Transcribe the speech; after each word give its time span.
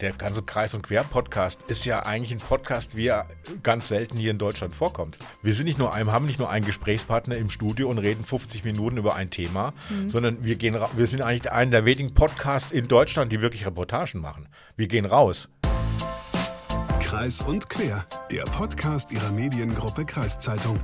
Der 0.00 0.12
ganze 0.12 0.42
Kreis- 0.42 0.72
und 0.72 0.82
Quer-Podcast 0.82 1.64
ist 1.68 1.84
ja 1.84 2.00
eigentlich 2.06 2.32
ein 2.32 2.38
Podcast, 2.38 2.96
wie 2.96 3.08
er 3.08 3.26
ganz 3.62 3.88
selten 3.88 4.16
hier 4.16 4.30
in 4.30 4.38
Deutschland 4.38 4.74
vorkommt. 4.74 5.18
Wir 5.42 5.52
sind 5.52 5.66
nicht 5.66 5.78
nur 5.78 5.92
ein, 5.92 6.10
haben 6.10 6.24
nicht 6.24 6.38
nur 6.38 6.48
einen 6.48 6.64
Gesprächspartner 6.64 7.36
im 7.36 7.50
Studio 7.50 7.90
und 7.90 7.98
reden 7.98 8.24
50 8.24 8.64
Minuten 8.64 8.96
über 8.96 9.14
ein 9.14 9.28
Thema, 9.28 9.74
mhm. 9.90 10.08
sondern 10.08 10.42
wir, 10.42 10.56
gehen, 10.56 10.78
wir 10.94 11.06
sind 11.06 11.20
eigentlich 11.20 11.52
einer 11.52 11.70
der 11.70 11.84
wenigen 11.84 12.14
Podcasts 12.14 12.70
in 12.70 12.88
Deutschland, 12.88 13.30
die 13.30 13.42
wirklich 13.42 13.66
Reportagen 13.66 14.20
machen. 14.20 14.48
Wir 14.74 14.88
gehen 14.88 15.04
raus. 15.04 15.50
Kreis 17.00 17.42
und 17.42 17.68
Quer, 17.68 18.06
der 18.30 18.44
Podcast 18.44 19.12
ihrer 19.12 19.32
Mediengruppe 19.32 20.06
Kreiszeitung. 20.06 20.80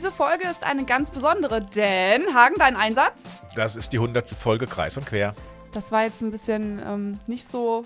Diese 0.00 0.12
Folge 0.12 0.48
ist 0.48 0.64
eine 0.64 0.86
ganz 0.86 1.10
besondere, 1.10 1.60
denn 1.60 2.34
Hagen, 2.34 2.54
dein 2.58 2.74
Einsatz? 2.74 3.20
Das 3.54 3.76
ist 3.76 3.92
die 3.92 3.98
100. 3.98 4.30
Folge 4.30 4.66
Kreis 4.66 4.96
und 4.96 5.04
Quer. 5.04 5.34
Das 5.72 5.92
war 5.92 6.04
jetzt 6.04 6.22
ein 6.22 6.30
bisschen 6.30 6.80
ähm, 6.82 7.20
nicht 7.26 7.46
so 7.46 7.84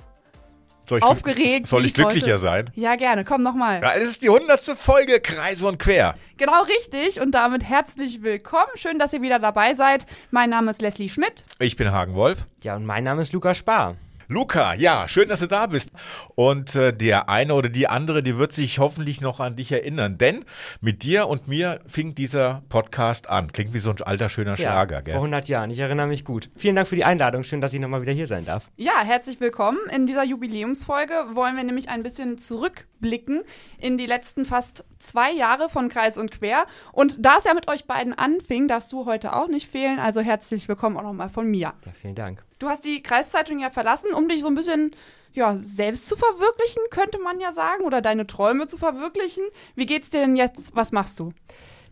soll 0.85 0.99
ich 0.99 1.05
aufgeregt. 1.05 1.67
Soll 1.67 1.85
ich 1.85 1.93
glücklicher 1.93 2.27
heute. 2.35 2.39
sein? 2.39 2.71
Ja, 2.77 2.95
gerne. 2.95 3.25
Komm 3.25 3.43
nochmal. 3.43 3.83
Ja, 3.83 3.95
es 3.95 4.09
ist 4.09 4.23
die 4.23 4.29
100. 4.29 4.63
Folge 4.79 5.19
Kreis 5.19 5.65
und 5.65 5.81
Quer. 5.81 6.15
Genau 6.37 6.63
richtig. 6.63 7.21
Und 7.21 7.33
damit 7.33 7.65
herzlich 7.65 8.23
willkommen. 8.23 8.71
Schön, 8.77 9.01
dass 9.01 9.13
ihr 9.13 9.21
wieder 9.21 9.41
dabei 9.41 9.75
seid. 9.75 10.07
Mein 10.31 10.51
Name 10.51 10.71
ist 10.71 10.81
Leslie 10.81 11.09
Schmidt. 11.09 11.45
Ich 11.59 11.75
bin 11.75 11.91
Hagen 11.91 12.15
Wolf. 12.15 12.47
Ja, 12.63 12.77
und 12.77 12.87
mein 12.87 13.03
Name 13.03 13.23
ist 13.23 13.33
Lukas 13.33 13.57
Spar. 13.59 13.97
Luca, 14.29 14.73
ja, 14.75 15.07
schön, 15.07 15.29
dass 15.29 15.41
du 15.41 15.47
da 15.47 15.67
bist. 15.67 15.91
Und 16.35 16.75
äh, 16.75 16.93
der 16.93 17.29
eine 17.29 17.55
oder 17.55 17.69
die 17.69 17.89
andere, 17.89 18.23
die 18.23 18.39
wird 18.39 18.53
sich 18.53 18.79
hoffentlich 18.79 19.21
noch 19.21 19.39
an 19.39 19.55
dich 19.55 19.71
erinnern. 19.71 20.17
Denn 20.17 20.45
mit 20.81 21.03
dir 21.03 21.29
und 21.29 21.47
mir 21.47 21.81
fing 21.87 22.15
dieser 22.15 22.63
Podcast 22.71 23.29
an. 23.29 23.53
Klingt 23.53 23.75
wie 23.75 23.79
so 23.79 23.91
ein 23.91 23.97
alter, 24.03 24.31
schöner 24.31 24.57
Schlager, 24.57 24.97
ja, 24.97 25.01
gell? 25.03 25.15
Vor 25.15 25.23
100 25.23 25.49
Jahren, 25.49 25.71
ich 25.71 25.79
erinnere 25.79 26.07
mich 26.07 26.25
gut. 26.25 26.49
Vielen 26.57 26.77
Dank 26.77 26.89
für 26.89 26.97
die 26.97 27.05
Einladung. 27.05 27.43
Schön, 27.43 27.61
dass 27.61 27.75
ich 27.75 27.81
nochmal 27.81 28.01
wieder 28.01 28.13
hier 28.13 28.27
sein 28.27 28.47
darf. 28.47 28.71
Ja, 28.77 29.03
herzlich 29.03 29.41
willkommen. 29.41 29.79
In 29.95 30.07
dieser 30.07 30.25
Jubiläumsfolge 30.25 31.15
wollen 31.35 31.57
wir 31.57 31.65
nämlich 31.65 31.91
ein 31.91 32.03
bisschen 32.03 32.39
zurückblicken 32.39 33.43
in 33.79 33.99
die 33.99 34.07
letzten 34.07 34.47
fast 34.47 34.85
zwei 34.99 35.33
Jahre 35.33 35.69
von 35.69 35.91
Kreis 35.91 36.17
und 36.17 36.31
Quer. 36.31 36.67
Und 36.93 37.25
da 37.25 37.37
es 37.37 37.45
ja 37.45 37.53
mit 37.53 37.69
euch 37.69 37.85
beiden 37.85 38.15
anfing, 38.15 38.69
darfst 38.69 38.91
du 38.93 39.05
heute 39.05 39.35
auch 39.35 39.49
nicht 39.49 39.71
fehlen. 39.71 39.99
Also 39.99 40.23
herzlich 40.23 40.67
willkommen 40.67 40.97
auch 40.97 41.03
nochmal 41.03 41.29
von 41.29 41.47
mir. 41.51 41.75
Ja, 41.85 41.93
vielen 42.01 42.15
Dank. 42.15 42.43
Du 42.59 42.69
hast 42.69 42.85
die 42.85 43.03
Kreiszeitung 43.03 43.59
ja 43.59 43.71
verlassen, 43.71 44.13
um 44.15 44.29
dich 44.29 44.43
so 44.43 44.49
ein 44.49 44.55
bisschen 44.55 44.93
ja, 45.33 45.59
selbst 45.63 46.07
zu 46.07 46.17
verwirklichen, 46.17 46.83
könnte 46.91 47.19
man 47.19 47.41
ja 47.41 47.53
sagen, 47.53 47.85
oder 47.85 48.01
deine 48.01 48.27
Träume 48.27 48.67
zu 48.67 48.79
verwirklichen. 48.79 49.45
Wie 49.75 49.87
geht's 49.87 50.11
dir 50.11 50.21
denn 50.21 50.37
jetzt? 50.37 50.75
Was 50.77 50.93
machst 50.93 51.19
du? 51.19 51.33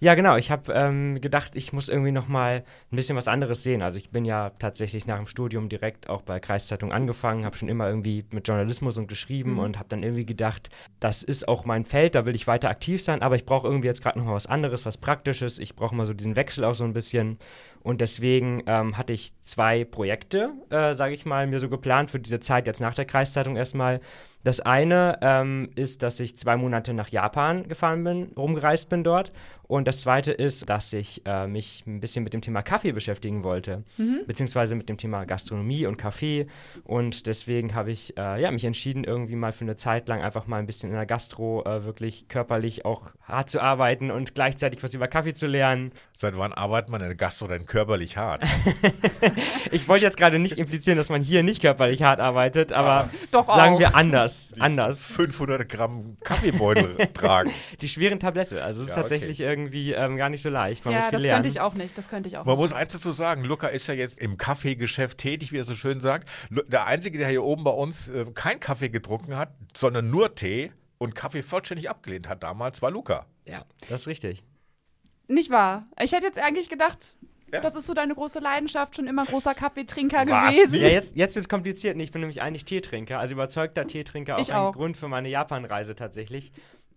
Ja, 0.03 0.17
genau. 0.17 0.37
Ich 0.37 0.51
habe 0.51 0.73
ähm, 0.73 1.21
gedacht, 1.21 1.55
ich 1.55 1.73
muss 1.73 1.89
irgendwie 1.89 2.11
noch 2.11 2.27
mal 2.27 2.65
ein 2.91 2.97
bisschen 2.97 3.17
was 3.17 3.29
anderes 3.29 3.63
sehen. 3.63 3.83
Also 3.83 3.99
ich 3.99 4.11
bin 4.11 4.25
ja 4.25 4.51
tatsächlich 4.59 5.07
nach 5.07 5.17
dem 5.17 5.29
Studium 5.29 5.69
direkt 5.69 6.09
auch 6.09 6.23
bei 6.23 6.41
Kreiszeitung 6.41 6.91
angefangen, 6.91 7.45
habe 7.45 7.57
schon 7.57 7.69
immer 7.69 7.87
irgendwie 7.87 8.25
mit 8.33 8.49
Journalismus 8.49 8.97
und 8.97 9.07
geschrieben 9.07 9.53
mhm. 9.53 9.59
und 9.61 9.79
habe 9.79 9.89
dann 9.89 10.03
irgendwie 10.03 10.27
gedacht, 10.27 10.71
das 10.99 11.23
ist 11.23 11.47
auch 11.47 11.65
mein 11.67 11.85
Feld, 11.85 12.17
da 12.17 12.27
will 12.27 12.35
ich 12.35 12.49
weiter 12.49 12.69
aktiv 12.69 13.01
sein, 13.01 13.23
aber 13.23 13.37
ich 13.37 13.47
brauche 13.47 13.69
irgendwie 13.69 13.87
jetzt 13.87 14.03
gerade 14.03 14.19
noch 14.19 14.27
mal 14.27 14.35
was 14.35 14.49
anderes, 14.49 14.85
was 14.85 14.97
Praktisches. 14.97 15.61
Ich 15.61 15.77
brauche 15.77 15.95
mal 15.95 16.05
so 16.05 16.15
diesen 16.15 16.35
Wechsel 16.35 16.65
auch 16.65 16.75
so 16.75 16.83
ein 16.83 16.95
bisschen. 16.95 17.39
Und 17.83 18.01
deswegen 18.01 18.63
ähm, 18.67 18.97
hatte 18.97 19.13
ich 19.13 19.33
zwei 19.43 19.85
Projekte, 19.85 20.53
äh, 20.71 20.95
sage 20.95 21.15
ich 21.15 21.27
mal, 21.27 21.47
mir 21.47 21.59
so 21.59 21.69
geplant 21.69 22.11
für 22.11 22.21
diese 22.21 22.41
Zeit 22.41 22.67
jetzt 22.67 22.81
nach 22.81 22.95
der 22.95 23.05
Kreiszeitung 23.05 23.57
erstmal. 23.57 24.01
Das 24.45 24.61
eine 24.61 25.19
ähm, 25.23 25.71
ist, 25.77 26.03
dass 26.03 26.19
ich 26.21 26.37
zwei 26.37 26.57
Monate 26.57 26.95
nach 26.95 27.09
Japan 27.09 27.69
gefahren 27.69 28.03
bin, 28.03 28.33
rumgereist 28.37 28.89
bin 28.89 29.05
dort. 29.05 29.33
Und 29.73 29.89
das 29.89 30.03
zweite 30.03 30.33
ist, 30.33 30.69
dass 30.69 30.93
ich 30.93 31.23
äh, 31.25 31.47
mich 31.47 31.85
ein 31.87 32.01
bisschen 32.01 32.25
mit 32.25 32.35
dem 32.35 32.43
Thema 32.43 32.61
Kaffee 32.61 32.93
beschäftigen 32.93 33.43
wollte, 33.43 33.85
mhm. 33.97 34.21
beziehungsweise 34.27 34.75
mit 34.75 34.91
dem 34.91 34.99
Thema 34.99 35.25
Gastronomie 35.25 35.87
und 35.87 35.97
Kaffee. 35.97 36.47
Und 36.85 37.27
deswegen 37.27 37.75
habe 37.75 37.91
ich 37.91 38.19
äh, 38.19 38.43
ja, 38.43 38.51
mich 38.51 38.65
entschieden, 38.65 39.05
irgendwie 39.05 39.35
mal 39.35 39.53
für 39.53 39.65
eine 39.65 39.77
Zeit 39.77 40.09
lang 40.09 40.21
einfach 40.21 40.47
mal 40.47 40.59
ein 40.59 40.67
bisschen 40.67 40.91
in 40.91 40.97
der 40.97 41.07
Gastro 41.07 41.65
äh, 41.65 41.85
wirklich 41.87 42.29
körperlich 42.29 42.85
auch 42.85 43.13
hart 43.23 43.49
zu 43.49 43.63
arbeiten 43.63 44.11
und 44.11 44.35
gleichzeitig 44.35 44.83
was 44.83 44.93
über 44.93 45.09
Kaffee 45.09 45.33
zu 45.33 45.47
lernen. 45.47 45.93
Seit 46.13 46.37
wann 46.37 46.53
arbeitet 46.53 46.91
man 46.91 47.01
in 47.01 47.07
der 47.07 47.17
Gastro 47.17 47.47
denn 47.47 47.65
körperlich 47.65 48.19
hart? 48.19 48.43
ich 49.71 49.89
wollte 49.89 50.05
jetzt 50.05 50.19
gerade 50.19 50.39
nicht 50.39 50.59
implizieren, 50.59 50.99
dass 50.99 51.09
man 51.09 51.23
hier 51.23 51.43
nicht 51.43 51.63
körperlich 51.63 52.03
hart 52.03 52.21
arbeitet, 52.21 52.73
aber 52.73 53.09
ja, 53.33 53.45
sagen 53.47 53.79
wir 53.79 53.97
anders 53.97 54.32
anders. 54.33 54.61
anders. 54.61 55.07
500 55.07 55.69
Gramm 55.69 56.17
Kaffeebeutel 56.25 56.97
tragen. 57.15 57.51
Die 57.81 57.89
schweren 57.89 58.21
Tablette. 58.21 58.63
Also 58.63 58.83
es 58.83 58.89
ist 58.89 58.97
ja, 58.97 59.03
tatsächlich 59.03 59.41
okay. 59.41 59.49
irgendwie 59.49 59.93
ähm, 59.93 60.17
gar 60.17 60.29
nicht 60.29 60.43
so 60.43 60.49
leicht. 60.49 60.85
Man 60.85 60.95
ja, 60.95 61.11
das 61.11 61.23
lernen. 61.23 61.37
könnte 61.37 61.49
ich 61.49 61.61
auch 61.61 61.75
nicht. 61.75 61.97
Das 61.97 62.09
könnte 62.09 62.29
ich 62.29 62.39
auch 62.39 62.45
Man 62.45 62.57
nicht. 62.57 62.63
muss 62.63 62.73
eins 62.73 62.93
dazu 62.93 63.13
sagen, 63.13 63.45
Luca 63.45 63.69
ist 63.69 63.87
ja 63.87 63.95
jetzt 63.95 64.19
im 64.19 64.37
Kaffeegeschäft 64.37 65.19
tätig, 65.19 65.53
wie 65.53 65.59
er 65.59 65.65
so 65.65 65.75
schön 65.75 66.01
sagt. 66.01 66.29
Der 66.51 66.87
Einzige, 66.87 67.19
der 67.19 67.29
hier 67.29 67.43
oben 67.43 67.65
bei 67.65 67.71
uns 67.71 68.09
äh, 68.09 68.27
kein 68.35 68.61
Kaffee 68.61 68.89
getrunken 68.89 69.37
hat, 69.37 69.55
sondern 69.77 70.11
nur 70.11 70.35
Tee 70.35 70.73
und 70.99 71.15
Kaffee 71.15 71.43
vollständig 71.43 71.91
abgelehnt 71.91 72.29
hat 72.29 72.43
damals, 72.43 72.83
war 72.83 72.91
Luca. 72.91 73.27
Ja, 73.45 73.65
das 73.89 74.03
ist 74.03 74.07
richtig. 74.07 74.43
Nicht 75.29 75.51
wahr? 75.51 75.87
Ich 76.01 76.13
hätte 76.13 76.27
jetzt 76.27 76.39
eigentlich 76.39 76.69
gedacht, 76.69 77.17
ja. 77.53 77.61
Das 77.61 77.77
ist 77.77 77.87
so 77.87 77.95
deine 77.95 78.15
große 78.15 78.39
Leidenschaft, 78.39 78.97
schon 78.97 79.07
immer 79.07 79.25
großer 79.25 79.55
Kaffeetrinker 79.55 80.27
Was? 80.27 80.57
gewesen. 80.57 80.83
Ja, 80.83 80.89
jetzt, 80.89 81.17
jetzt 81.17 81.35
wird 81.35 81.45
es 81.45 81.49
kompliziert. 81.49 82.01
Ich 82.01 82.11
bin 82.11 82.21
nämlich 82.21 82.43
eigentlich 82.43 82.65
Teetrinker, 82.65 83.19
also 83.19 83.35
überzeugter 83.35 83.87
Teetrinker, 83.87 84.37
auch 84.37 84.41
ich 84.41 84.53
ein 84.53 84.59
auch. 84.59 84.73
Grund 84.73 84.97
für 84.97 85.09
meine 85.09 85.29
Japanreise 85.29 85.95
tatsächlich. 85.95 86.53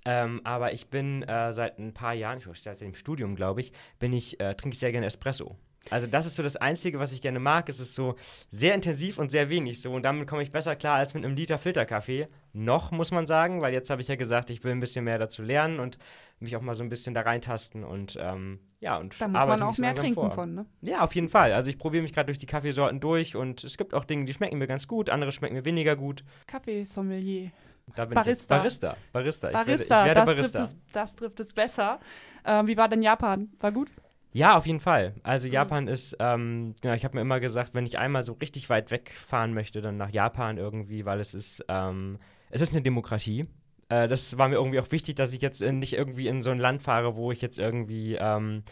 Ähm, 0.05 0.41
aber 0.43 0.71
ich 0.71 0.87
bin 0.87 1.23
äh, 1.23 1.51
seit 1.51 1.79
ein 1.79 1.93
paar 1.93 2.13
Jahren, 2.13 2.37
ich 2.37 2.61
seit 2.61 2.79
dem 2.79 2.93
Studium, 2.93 3.35
glaube 3.35 3.61
ich, 3.61 3.71
bin 3.99 4.13
ich, 4.13 4.39
äh, 4.39 4.53
trinke 4.53 4.75
ich 4.75 4.79
sehr 4.79 4.91
gerne 4.91 5.07
Espresso. 5.07 5.57
Also 5.89 6.07
das 6.07 6.25
ist 6.25 6.35
so 6.35 6.43
das 6.43 6.57
Einzige, 6.57 6.99
was 6.99 7.11
ich 7.11 7.21
gerne 7.21 7.39
mag. 7.39 7.69
Es 7.69 7.79
ist 7.79 7.95
so 7.95 8.15
sehr 8.49 8.73
intensiv 8.73 9.17
und 9.17 9.29
sehr 9.29 9.49
wenig 9.49 9.81
so. 9.81 9.91
Und 9.93 10.03
damit 10.03 10.27
komme 10.27 10.41
ich 10.43 10.49
besser 10.49 10.75
klar 10.75 10.97
als 10.97 11.13
mit 11.13 11.23
einem 11.23 11.35
Liter 11.35 11.57
Filterkaffee. 11.57 12.27
Noch, 12.53 12.91
muss 12.91 13.11
man 13.11 13.25
sagen, 13.27 13.61
weil 13.61 13.73
jetzt 13.73 13.89
habe 13.89 14.01
ich 14.01 14.07
ja 14.07 14.15
gesagt, 14.15 14.49
ich 14.49 14.63
will 14.63 14.71
ein 14.71 14.79
bisschen 14.79 15.05
mehr 15.05 15.19
dazu 15.19 15.43
lernen 15.43 15.79
und 15.79 15.97
mich 16.39 16.55
auch 16.55 16.61
mal 16.61 16.73
so 16.75 16.83
ein 16.83 16.89
bisschen 16.89 17.13
da 17.13 17.21
reintasten 17.21 17.83
und 17.83 18.17
ähm, 18.19 18.59
ja, 18.79 18.97
und 18.97 19.19
Da 19.19 19.27
muss 19.27 19.45
man 19.45 19.61
auch 19.61 19.77
mehr 19.77 19.95
trinken 19.95 20.15
vor. 20.15 20.31
von, 20.31 20.53
ne? 20.53 20.65
Ja, 20.81 21.03
auf 21.03 21.15
jeden 21.15 21.29
Fall. 21.29 21.53
Also 21.53 21.69
ich 21.69 21.77
probiere 21.77 22.03
mich 22.03 22.13
gerade 22.13 22.27
durch 22.27 22.37
die 22.37 22.45
Kaffeesorten 22.45 22.99
durch 22.99 23.35
und 23.35 23.63
es 23.63 23.77
gibt 23.77 23.93
auch 23.93 24.05
Dinge, 24.05 24.25
die 24.25 24.33
schmecken 24.33 24.57
mir 24.57 24.67
ganz 24.67 24.87
gut, 24.87 25.09
andere 25.09 25.31
schmecken 25.31 25.55
mir 25.55 25.65
weniger 25.65 25.95
gut. 25.95 26.23
Kaffeesommelier. 26.47 27.51
Barista. 27.95 28.57
Barista. 28.57 28.97
Barista. 29.13 29.49
Barista. 29.51 29.51
Ich 29.51 30.05
werde, 30.07 30.21
ich 30.21 30.27
werde 30.27 30.41
das, 30.41 30.51
Barista. 30.51 30.59
Trifft 30.59 30.73
es, 30.73 30.91
das 30.91 31.15
trifft 31.15 31.39
es 31.39 31.53
besser. 31.53 31.99
Ähm, 32.43 32.67
wie 32.67 32.77
war 32.77 32.89
denn 32.89 33.03
Japan? 33.03 33.49
War 33.59 33.71
gut? 33.71 33.91
Ja, 34.35 34.57
auf 34.57 34.65
jeden 34.65 34.81
Fall. 34.81 35.13
Also 35.23 35.47
Japan 35.47 35.85
mhm. 35.85 35.89
ist, 35.89 36.17
ähm, 36.19 36.75
genau, 36.81 36.93
ich 36.93 37.05
habe 37.05 37.15
mir 37.15 37.21
immer 37.21 37.39
gesagt, 37.39 37.73
wenn 37.73 37.85
ich 37.85 37.97
einmal 37.97 38.25
so 38.25 38.33
richtig 38.33 38.69
weit 38.69 38.91
wegfahren 38.91 39.53
möchte, 39.53 39.79
dann 39.79 39.95
nach 39.95 40.09
Japan 40.09 40.57
irgendwie, 40.57 41.05
weil 41.05 41.21
es 41.21 41.33
ist, 41.33 41.63
ähm, 41.69 42.19
es 42.49 42.59
ist 42.59 42.73
eine 42.73 42.81
Demokratie. 42.81 43.47
Äh, 43.87 44.09
das 44.09 44.37
war 44.37 44.49
mir 44.49 44.55
irgendwie 44.55 44.81
auch 44.81 44.91
wichtig, 44.91 45.15
dass 45.15 45.31
ich 45.31 45.41
jetzt 45.41 45.61
in, 45.61 45.79
nicht 45.79 45.93
irgendwie 45.93 46.27
in 46.27 46.41
so 46.41 46.49
ein 46.49 46.57
Land 46.57 46.81
fahre, 46.81 47.15
wo 47.15 47.31
ich 47.31 47.41
jetzt 47.41 47.57
irgendwie, 47.57 48.15
ähm, 48.15 48.63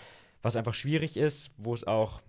was 0.42 0.58
einfach 0.58 0.74
schwierig 0.74 1.16
ist, 1.16 1.54
wo 1.56 1.74
es 1.74 1.88
auch 1.88 2.22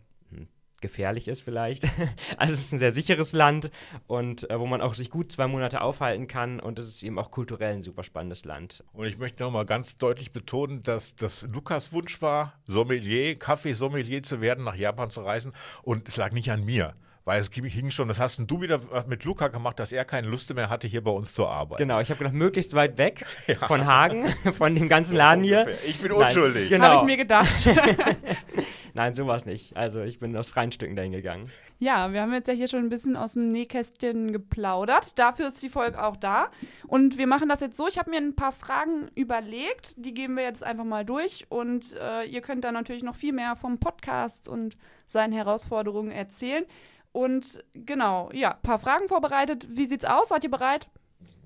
gefährlich 0.84 1.28
ist 1.28 1.40
vielleicht. 1.40 1.84
also 2.36 2.52
es 2.52 2.60
ist 2.60 2.72
ein 2.72 2.78
sehr 2.78 2.92
sicheres 2.92 3.32
Land 3.32 3.70
und 4.06 4.48
äh, 4.50 4.60
wo 4.60 4.66
man 4.66 4.82
auch 4.82 4.94
sich 4.94 5.08
gut 5.08 5.32
zwei 5.32 5.46
Monate 5.46 5.80
aufhalten 5.80 6.28
kann 6.28 6.60
und 6.60 6.78
es 6.78 6.86
ist 6.86 7.02
eben 7.02 7.18
auch 7.18 7.30
kulturell 7.30 7.72
ein 7.72 7.82
super 7.82 8.04
spannendes 8.04 8.44
Land. 8.44 8.84
Und 8.92 9.06
ich 9.06 9.16
möchte 9.16 9.42
nochmal 9.42 9.64
ganz 9.64 9.96
deutlich 9.96 10.32
betonen, 10.32 10.82
dass 10.82 11.16
das 11.16 11.48
Lukas 11.50 11.92
Wunsch 11.92 12.20
war, 12.20 12.52
Sommelier, 12.66 13.38
Kaffeesommelier 13.38 14.22
zu 14.22 14.42
werden, 14.42 14.62
nach 14.62 14.76
Japan 14.76 15.08
zu 15.08 15.22
reisen 15.22 15.54
und 15.82 16.06
es 16.06 16.16
lag 16.18 16.32
nicht 16.32 16.52
an 16.52 16.64
mir. 16.66 16.94
Weil 17.24 17.40
es 17.40 17.48
hing 17.48 17.90
schon, 17.90 18.08
das 18.08 18.20
hast 18.20 18.38
du 18.38 18.60
wieder 18.60 18.78
mit 19.06 19.24
Luca 19.24 19.48
gemacht, 19.48 19.78
dass 19.78 19.92
er 19.92 20.04
keine 20.04 20.28
Lust 20.28 20.54
mehr 20.54 20.68
hatte, 20.68 20.86
hier 20.86 21.02
bei 21.02 21.10
uns 21.10 21.32
zu 21.32 21.46
arbeiten. 21.46 21.82
Genau, 21.82 21.98
ich 22.00 22.10
habe 22.10 22.18
gedacht, 22.18 22.34
möglichst 22.34 22.74
weit 22.74 22.98
weg 22.98 23.24
ja. 23.46 23.66
von 23.66 23.86
Hagen, 23.86 24.28
von 24.52 24.74
dem 24.74 24.90
ganzen 24.90 25.16
Laden 25.16 25.42
hier. 25.42 25.66
Ich 25.86 25.98
bin 26.00 26.12
unschuldig. 26.12 26.68
Genau. 26.68 26.84
Habe 26.84 26.96
ich 26.96 27.02
mir 27.04 27.16
gedacht. 27.16 27.48
Nein, 28.96 29.12
sowas 29.12 29.44
nicht. 29.44 29.76
Also 29.76 30.02
ich 30.02 30.20
bin 30.20 30.36
aus 30.36 30.50
freien 30.50 30.70
Stücken 30.70 30.94
dahin 30.94 31.10
gegangen. 31.10 31.50
Ja, 31.80 32.12
wir 32.12 32.22
haben 32.22 32.32
jetzt 32.32 32.46
ja 32.46 32.54
hier 32.54 32.68
schon 32.68 32.84
ein 32.84 32.88
bisschen 32.88 33.16
aus 33.16 33.32
dem 33.32 33.50
Nähkästchen 33.50 34.32
geplaudert. 34.32 35.18
Dafür 35.18 35.48
ist 35.48 35.60
die 35.64 35.68
Folge 35.68 36.00
auch 36.00 36.16
da. 36.16 36.52
Und 36.86 37.18
wir 37.18 37.26
machen 37.26 37.48
das 37.48 37.60
jetzt 37.60 37.76
so. 37.76 37.88
Ich 37.88 37.98
habe 37.98 38.10
mir 38.10 38.18
ein 38.18 38.36
paar 38.36 38.52
Fragen 38.52 39.08
überlegt. 39.16 39.94
Die 39.96 40.14
geben 40.14 40.36
wir 40.36 40.44
jetzt 40.44 40.62
einfach 40.62 40.84
mal 40.84 41.04
durch. 41.04 41.44
Und 41.48 41.92
äh, 42.00 42.22
ihr 42.24 42.40
könnt 42.40 42.62
da 42.62 42.70
natürlich 42.70 43.02
noch 43.02 43.16
viel 43.16 43.32
mehr 43.32 43.56
vom 43.56 43.78
Podcast 43.78 44.48
und 44.48 44.76
seinen 45.08 45.32
Herausforderungen 45.32 46.12
erzählen. 46.12 46.64
Und 47.10 47.64
genau, 47.74 48.30
ja, 48.32 48.52
ein 48.52 48.62
paar 48.62 48.78
Fragen 48.78 49.08
vorbereitet. 49.08 49.66
Wie 49.70 49.86
sieht's 49.86 50.04
aus? 50.04 50.28
Seid 50.28 50.44
ihr 50.44 50.50
bereit? 50.50 50.88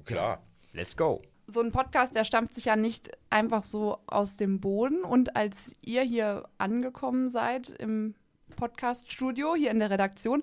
Klar. 0.05 0.43
Let's 0.75 0.95
go. 0.95 1.23
So 1.50 1.61
ein 1.61 1.73
Podcast, 1.73 2.15
der 2.15 2.25
stammt 2.25 2.55
sich 2.55 2.67
ja 2.67 2.77
nicht 2.77 3.11
einfach 3.31 3.65
so 3.65 4.00
aus 4.06 4.37
dem 4.37 4.61
Boden. 4.61 5.03
Und 5.03 5.35
als 5.35 5.75
ihr 5.81 6.03
hier 6.03 6.47
angekommen 6.59 7.31
seid 7.31 7.71
im 7.71 8.15
Podcast-Studio, 8.55 9.55
hier 9.56 9.71
in 9.71 9.79
der 9.79 9.89
Redaktion, 9.89 10.43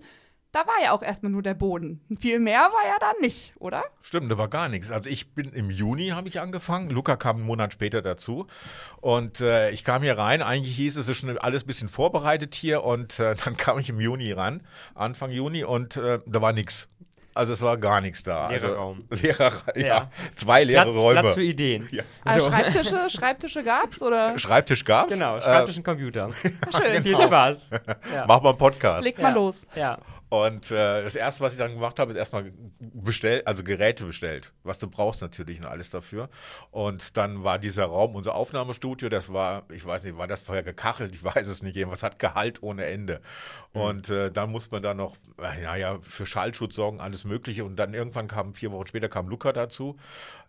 da 0.52 0.66
war 0.66 0.81
ja 0.81 0.94
auch 0.94 1.04
erstmal 1.04 1.31
nur 1.31 1.44
der 1.44 1.54
Boden. 1.54 2.00
Viel 2.18 2.40
mehr 2.40 2.62
war 2.62 2.88
ja 2.88 2.98
da 3.00 3.12
nicht, 3.19 3.54
oder? 3.60 3.84
Stimmt, 4.02 4.31
da 4.31 4.38
war 4.38 4.48
gar 4.48 4.68
nichts. 4.68 4.90
Also 4.90 5.10
ich 5.10 5.34
bin 5.34 5.52
im 5.52 5.69
Juni 5.69 6.10
habe 6.10 6.30
ich 6.30 6.40
angefangen. 6.40 6.90
Luca 6.90 7.18
kam 7.18 7.36
einen 7.36 7.46
Monat 7.46 7.74
später 7.74 8.02
dazu 8.02 8.48
und 9.02 9.42
äh, 9.42 9.72
ich 9.72 9.84
kam 9.84 10.02
hier 10.02 10.18
rein. 10.18 10.42
Eigentlich 10.42 10.78
hieß 10.78 10.96
es, 10.96 11.02
es 11.02 11.10
ist 11.10 11.18
schon 11.18 11.38
alles 11.38 11.66
ein 11.66 11.68
bisschen 11.68 11.90
vorbereitet 11.90 12.56
hier 12.56 12.84
und 12.84 13.19
äh, 13.19 13.36
dann 13.46 13.57
kam 13.57 13.78
ich 13.78 13.90
im 13.90 14.00
Juni 14.00 14.31
ran, 14.31 14.63
Anfang 14.96 15.30
Juni 15.30 15.66
und 15.66 15.98
äh, 15.98 16.19
da 16.25 16.42
war 16.42 16.54
nichts. 16.54 16.88
Also 17.36 17.52
es 17.54 17.62
war 17.62 17.76
gar 17.78 18.00
nichts 18.02 18.24
da. 18.24 18.48
Also, 18.48 18.70
Raum. 18.74 19.04
Leerer, 19.10 19.52
ja, 19.76 19.86
Ja. 19.86 20.12
zwei 20.36 20.64
leere 20.64 20.86
Platz, 20.86 20.96
Räume. 20.96 21.20
Platz 21.22 21.34
für 21.34 21.44
Ideen. 21.44 21.88
Ja. 21.92 22.04
Also 22.24 22.40
So. 22.46 22.50
Schreibtische, 22.50 23.10
Schreibtische 23.10 23.64
gab's 23.64 24.02
oder? 24.02 24.40
Schreibtisch 24.40 24.86
gab's. 24.86 25.14
Genau, 25.14 25.38
Äh, 25.38 25.42
Schreibtisch 25.42 25.78
und 25.78 25.84
Computer. 25.84 26.32
Schön. 26.42 27.04
Viel 27.04 27.18
Spaß. 27.18 27.72
Ja. 28.14 28.26
Mach 28.28 28.42
mal 28.42 28.50
einen 28.50 28.58
Podcast. 28.58 29.04
Leg 29.04 29.20
mal 29.22 29.30
Ja. 29.30 29.36
los. 29.36 29.68
ja. 29.76 29.98
Und 30.36 30.70
äh, 30.70 31.02
das 31.02 31.16
erste, 31.16 31.44
was 31.44 31.54
ich 31.54 31.60
dann 31.60 31.74
gemacht 31.74 31.98
habe, 31.98 32.12
ist 32.12 32.18
erstmal 32.18 32.52
bestellt, 32.80 33.48
also 33.48 33.64
Geräte 33.64 34.04
bestellt, 34.04 34.52
was 34.64 34.80
du 34.80 34.90
brauchst 34.90 35.22
natürlich 35.22 35.60
und 35.60 35.66
alles 35.66 35.92
dafür. 35.92 36.30
Und 36.72 37.16
dann 37.16 37.46
war 37.46 37.58
dieser 37.58 37.86
Raum, 37.86 38.16
unser 38.16 38.36
Aufnahmestudio, 38.36 39.08
das 39.08 39.32
war, 39.32 39.64
ich 39.72 39.86
weiß 39.86 40.04
nicht, 40.04 40.18
war 40.18 40.28
das 40.28 40.42
vorher 40.42 40.64
gekachelt, 40.64 41.16
ich 41.16 41.24
weiß 41.36 41.48
es 41.48 41.64
nicht, 41.64 41.78
irgendwas 41.78 42.04
hat 42.04 42.20
Gehalt 42.20 42.62
ohne 42.62 42.86
Ende. 42.86 43.22
Und 43.72 44.10
äh, 44.10 44.30
dann 44.30 44.52
muss 44.52 44.72
man 44.72 44.84
da 44.84 44.94
noch, 44.94 45.16
äh, 45.38 45.64
naja, 45.64 46.00
für 46.02 46.26
Schallschutz 46.26 46.76
sorgen, 46.76 47.00
alles 47.00 47.24
Mögliche. 47.24 47.64
Und 47.64 47.78
dann 47.78 47.94
irgendwann 47.94 48.28
kam, 48.28 48.54
vier 48.54 48.74
Wochen 48.74 48.88
später 48.88 49.08
kam 49.08 49.30
Luca 49.30 49.54
dazu. 49.54 49.96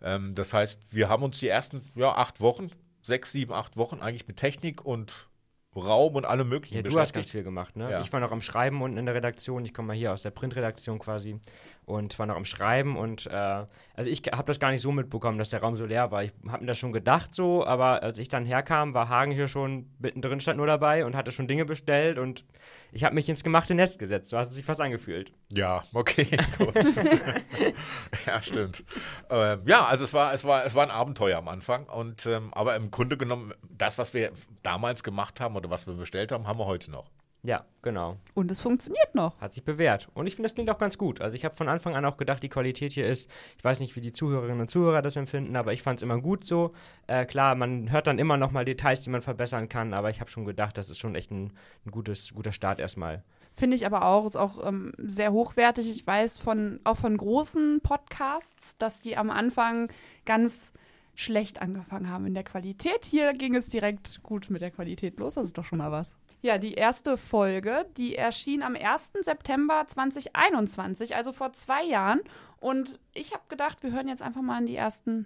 Ähm, 0.01 0.35
das 0.35 0.53
heißt, 0.53 0.81
wir 0.91 1.07
haben 1.07 1.23
uns 1.23 1.39
die 1.39 1.47
ersten, 1.47 1.81
ja, 1.95 2.13
acht 2.13 2.41
Wochen, 2.41 2.71
sechs, 3.03 3.31
sieben, 3.31 3.53
acht 3.53 3.77
Wochen 3.77 4.01
eigentlich 4.01 4.27
mit 4.27 4.35
Technik 4.35 4.83
und 4.83 5.27
Raum 5.75 6.15
und 6.15 6.25
allem 6.25 6.49
Möglichen 6.49 6.75
Ja, 6.75 6.81
du 6.81 6.99
hast 6.99 7.13
ganz 7.13 7.29
viel 7.29 7.43
gemacht, 7.43 7.75
ne? 7.75 7.91
Ja. 7.91 8.01
Ich 8.01 8.11
war 8.11 8.19
noch 8.19 8.31
am 8.31 8.41
Schreiben 8.41 8.81
unten 8.81 8.97
in 8.97 9.05
der 9.05 9.13
Redaktion. 9.13 9.63
Ich 9.63 9.73
komme 9.73 9.89
mal 9.89 9.95
hier 9.95 10.11
aus 10.11 10.23
der 10.23 10.31
Printredaktion 10.31 10.97
quasi 10.97 11.39
und 11.85 12.17
war 12.17 12.25
noch 12.25 12.35
am 12.35 12.45
Schreiben 12.45 12.97
und 12.97 13.27
äh, 13.27 13.65
also 13.93 14.09
ich 14.09 14.21
habe 14.31 14.45
das 14.45 14.59
gar 14.59 14.71
nicht 14.71 14.81
so 14.81 14.91
mitbekommen, 14.91 15.37
dass 15.37 15.49
der 15.49 15.61
Raum 15.61 15.75
so 15.75 15.85
leer 15.85 16.11
war. 16.11 16.23
Ich 16.23 16.33
habe 16.47 16.61
mir 16.61 16.67
das 16.67 16.77
schon 16.77 16.93
gedacht 16.93 17.33
so, 17.33 17.65
aber 17.65 18.03
als 18.03 18.17
ich 18.17 18.27
dann 18.27 18.45
herkam, 18.45 18.93
war 18.93 19.09
Hagen 19.09 19.31
hier 19.31 19.47
schon 19.47 19.89
mittendrin 19.99 20.39
stand 20.39 20.57
nur 20.57 20.67
dabei 20.67 21.05
und 21.05 21.15
hatte 21.15 21.31
schon 21.31 21.47
Dinge 21.47 21.65
bestellt 21.65 22.17
und 22.17 22.45
ich 22.91 23.03
habe 23.03 23.15
mich 23.15 23.27
ins 23.29 23.43
gemachte 23.43 23.75
Nest 23.75 23.99
gesetzt. 23.99 24.29
So 24.29 24.37
hat 24.37 24.47
es 24.47 24.53
sich 24.53 24.65
fast 24.65 24.81
angefühlt. 24.81 25.31
Ja, 25.51 25.83
okay, 25.93 26.27
gut. 26.57 26.73
ja, 28.25 28.41
stimmt. 28.41 28.83
Ähm, 29.29 29.61
ja, 29.65 29.85
also 29.85 30.05
es 30.05 30.13
war, 30.13 30.33
es 30.33 30.43
war, 30.43 30.65
es 30.65 30.75
war 30.75 30.83
ein 30.83 30.91
Abenteuer 30.91 31.37
am 31.37 31.47
Anfang. 31.47 31.85
Und 31.85 32.25
ähm, 32.25 32.53
aber 32.53 32.75
im 32.75 32.91
Grunde 32.91 33.17
genommen, 33.17 33.53
das, 33.69 33.97
was 33.97 34.13
wir 34.13 34.31
damals 34.63 35.03
gemacht 35.03 35.39
haben 35.39 35.55
oder 35.55 35.69
was 35.69 35.87
wir 35.87 35.93
bestellt 35.93 36.31
haben, 36.31 36.47
haben 36.47 36.59
wir 36.59 36.65
heute 36.65 36.91
noch. 36.91 37.09
Ja, 37.47 37.63
genau. 37.81 38.17
Und 38.33 38.51
es 38.51 38.59
funktioniert 38.59 39.15
noch. 39.15 39.39
Hat 39.39 39.53
sich 39.53 39.63
bewährt. 39.63 40.09
Und 40.13 40.27
ich 40.27 40.35
finde, 40.35 40.47
das 40.47 40.53
klingt 40.53 40.69
auch 40.69 40.77
ganz 40.77 40.97
gut. 40.97 41.21
Also 41.21 41.37
ich 41.37 41.45
habe 41.45 41.55
von 41.55 41.69
Anfang 41.69 41.95
an 41.95 42.03
auch 42.03 42.17
gedacht, 42.17 42.43
die 42.43 42.49
Qualität 42.49 42.91
hier 42.91 43.07
ist, 43.07 43.31
ich 43.57 43.63
weiß 43.63 43.79
nicht, 43.79 43.95
wie 43.95 44.01
die 44.01 44.11
Zuhörerinnen 44.11 44.59
und 44.59 44.69
Zuhörer 44.69 45.01
das 45.01 45.15
empfinden, 45.15 45.55
aber 45.55 45.71
ich 45.71 45.81
fand 45.81 45.99
es 45.99 46.03
immer 46.03 46.19
gut 46.19 46.43
so. 46.43 46.73
Äh, 47.07 47.25
klar, 47.25 47.55
man 47.55 47.89
hört 47.89 48.07
dann 48.07 48.19
immer 48.19 48.35
noch 48.35 48.51
mal 48.51 48.65
Details, 48.65 48.99
die 48.99 49.09
man 49.09 49.21
verbessern 49.21 49.69
kann, 49.69 49.93
aber 49.93 50.09
ich 50.09 50.19
habe 50.19 50.29
schon 50.29 50.43
gedacht, 50.43 50.77
das 50.77 50.89
ist 50.89 50.97
schon 50.97 51.15
echt 51.15 51.31
ein, 51.31 51.53
ein 51.85 51.91
gutes, 51.91 52.33
guter 52.35 52.51
Start 52.51 52.81
erstmal. 52.81 53.23
Finde 53.53 53.77
ich 53.77 53.85
aber 53.85 54.03
auch, 54.03 54.25
ist 54.25 54.35
auch 54.35 54.67
ähm, 54.67 54.91
sehr 54.97 55.31
hochwertig. 55.31 55.89
Ich 55.89 56.05
weiß 56.05 56.39
von, 56.39 56.81
auch 56.83 56.97
von 56.97 57.15
großen 57.15 57.79
Podcasts, 57.81 58.77
dass 58.77 58.99
die 58.99 59.15
am 59.15 59.29
Anfang 59.29 59.89
ganz 60.25 60.73
schlecht 61.15 61.61
angefangen 61.61 62.09
haben 62.09 62.25
in 62.25 62.33
der 62.33 62.43
Qualität. 62.43 63.05
Hier 63.05 63.31
ging 63.31 63.55
es 63.55 63.69
direkt 63.69 64.21
gut 64.21 64.49
mit 64.49 64.61
der 64.61 64.71
Qualität 64.71 65.17
los. 65.17 65.35
Das 65.35 65.45
ist 65.45 65.57
doch 65.57 65.63
schon 65.63 65.77
mal 65.77 65.93
was. 65.93 66.17
Ja, 66.47 66.57
die 66.57 66.75
erste 66.75 67.17
Folge, 67.17 67.85
die 67.97 68.15
erschien 68.15 68.63
am 68.63 68.77
1. 68.77 69.11
September 69.19 69.83
2021, 69.85 71.13
also 71.13 71.33
vor 71.33 71.51
zwei 71.51 71.83
Jahren. 71.83 72.21
Und 72.61 72.99
ich 73.13 73.33
habe 73.33 73.43
gedacht, 73.49 73.83
wir 73.83 73.91
hören 73.91 74.07
jetzt 74.07 74.21
einfach 74.21 74.41
mal 74.41 74.57
in 74.61 74.65
die 74.65 74.77
ersten 74.77 75.25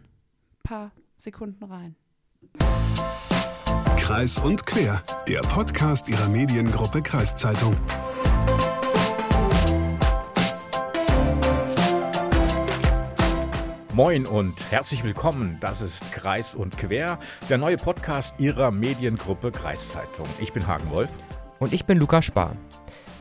paar 0.64 0.90
Sekunden 1.18 1.64
rein. 1.64 1.96
Kreis 3.98 4.40
und 4.40 4.66
quer, 4.66 5.04
der 5.28 5.42
Podcast 5.42 6.10
ihrer 6.10 6.28
Mediengruppe 6.28 7.04
Kreiszeitung. 7.04 7.78
Moin 13.94 14.26
und 14.26 14.72
herzlich 14.72 15.04
willkommen. 15.04 15.58
Das 15.60 15.82
ist 15.82 16.14
Kreis 16.14 16.56
und 16.56 16.78
Quer, 16.78 17.20
der 17.50 17.58
neue 17.58 17.76
Podcast 17.76 18.40
Ihrer 18.40 18.72
Mediengruppe 18.72 19.52
Kreiszeitung. 19.52 20.26
Ich 20.40 20.54
bin 20.54 20.66
Hagen 20.66 20.90
Wolf. 20.92 21.10
Und 21.60 21.74
ich 21.74 21.84
bin 21.86 21.98
Lukas 21.98 22.24
Spar. 22.24 22.56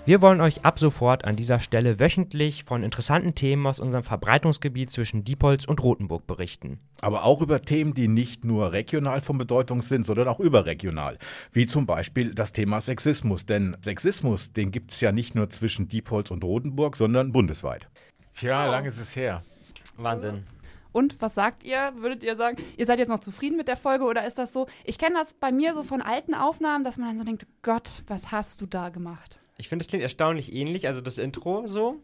Wir 0.07 0.23
wollen 0.23 0.41
euch 0.41 0.65
ab 0.65 0.79
sofort 0.79 1.25
an 1.25 1.35
dieser 1.35 1.59
Stelle 1.59 1.99
wöchentlich 1.99 2.63
von 2.65 2.85
interessanten 2.85 3.35
Themen 3.35 3.67
aus 3.67 3.81
unserem 3.81 4.05
Verbreitungsgebiet 4.05 4.91
zwischen 4.91 5.25
Diepholz 5.25 5.65
und 5.65 5.83
Rothenburg 5.83 6.27
berichten. 6.29 6.79
Aber 7.01 7.25
auch 7.25 7.41
über 7.43 7.63
Themen, 7.63 7.93
die 7.93 8.07
nicht 8.07 8.45
nur 8.45 8.73
regional 8.73 9.21
von 9.23 9.39
Bedeutung 9.39 9.83
sind, 9.83 10.07
sondern 10.07 10.29
auch 10.29 10.39
überregional. 10.39 11.19
Wie 11.53 11.67
zum 11.67 11.85
Beispiel 11.85 12.33
das 12.33 12.53
Thema 12.53 12.81
Sexismus. 12.81 13.45
Denn 13.45 13.77
Sexismus, 13.83 14.53
den 14.53 14.71
gibt 14.71 14.93
es 14.93 15.01
ja 15.01 15.11
nicht 15.11 15.35
nur 15.35 15.51
zwischen 15.51 15.89
Diepholz 15.89 16.31
und 16.31 16.45
Rotenburg, 16.45 16.97
sondern 16.97 17.33
bundesweit. 17.33 17.89
Tja, 18.33 18.67
So. 18.67 18.71
lange 18.71 18.89
ist 18.89 18.99
es 19.01 19.17
her. 19.17 19.43
Wahnsinn. 19.97 20.45
Und 20.93 21.21
was 21.21 21.35
sagt 21.35 21.65
ihr? 21.65 21.93
Würdet 21.97 22.23
ihr 22.25 22.37
sagen, 22.37 22.57
ihr 22.77 22.87
seid 22.87 22.99
jetzt 22.99 23.09
noch 23.09 23.21
zufrieden 23.21 23.57
mit 23.57 23.69
der 23.69 23.77
Folge 23.77 24.05
oder 24.05 24.27
ist 24.27 24.39
das 24.39 24.53
so? 24.53 24.67
Ich 24.85 24.99
kenne 24.99 25.17
das 25.17 25.35
bei 25.35 25.53
mir 25.53 25.75
so 25.75 25.83
von 25.83 26.03
alten 26.03 26.35
Aufnahmen, 26.35 26.85
dass 26.85 26.97
man 26.97 27.09
dann 27.09 27.19
so 27.19 27.25
denkt, 27.25 27.47
Gott, 27.63 28.03
was 28.07 28.33
hast 28.33 28.61
du 28.61 28.67
da 28.67 28.89
gemacht? 28.89 29.39
Ich 29.59 29.69
finde, 29.69 29.83
es 29.83 29.89
klingt 29.89 30.03
erstaunlich 30.03 30.53
ähnlich, 30.53 30.87
also 30.87 31.01
das 31.01 31.19
Intro 31.19 31.67
so. 31.67 32.01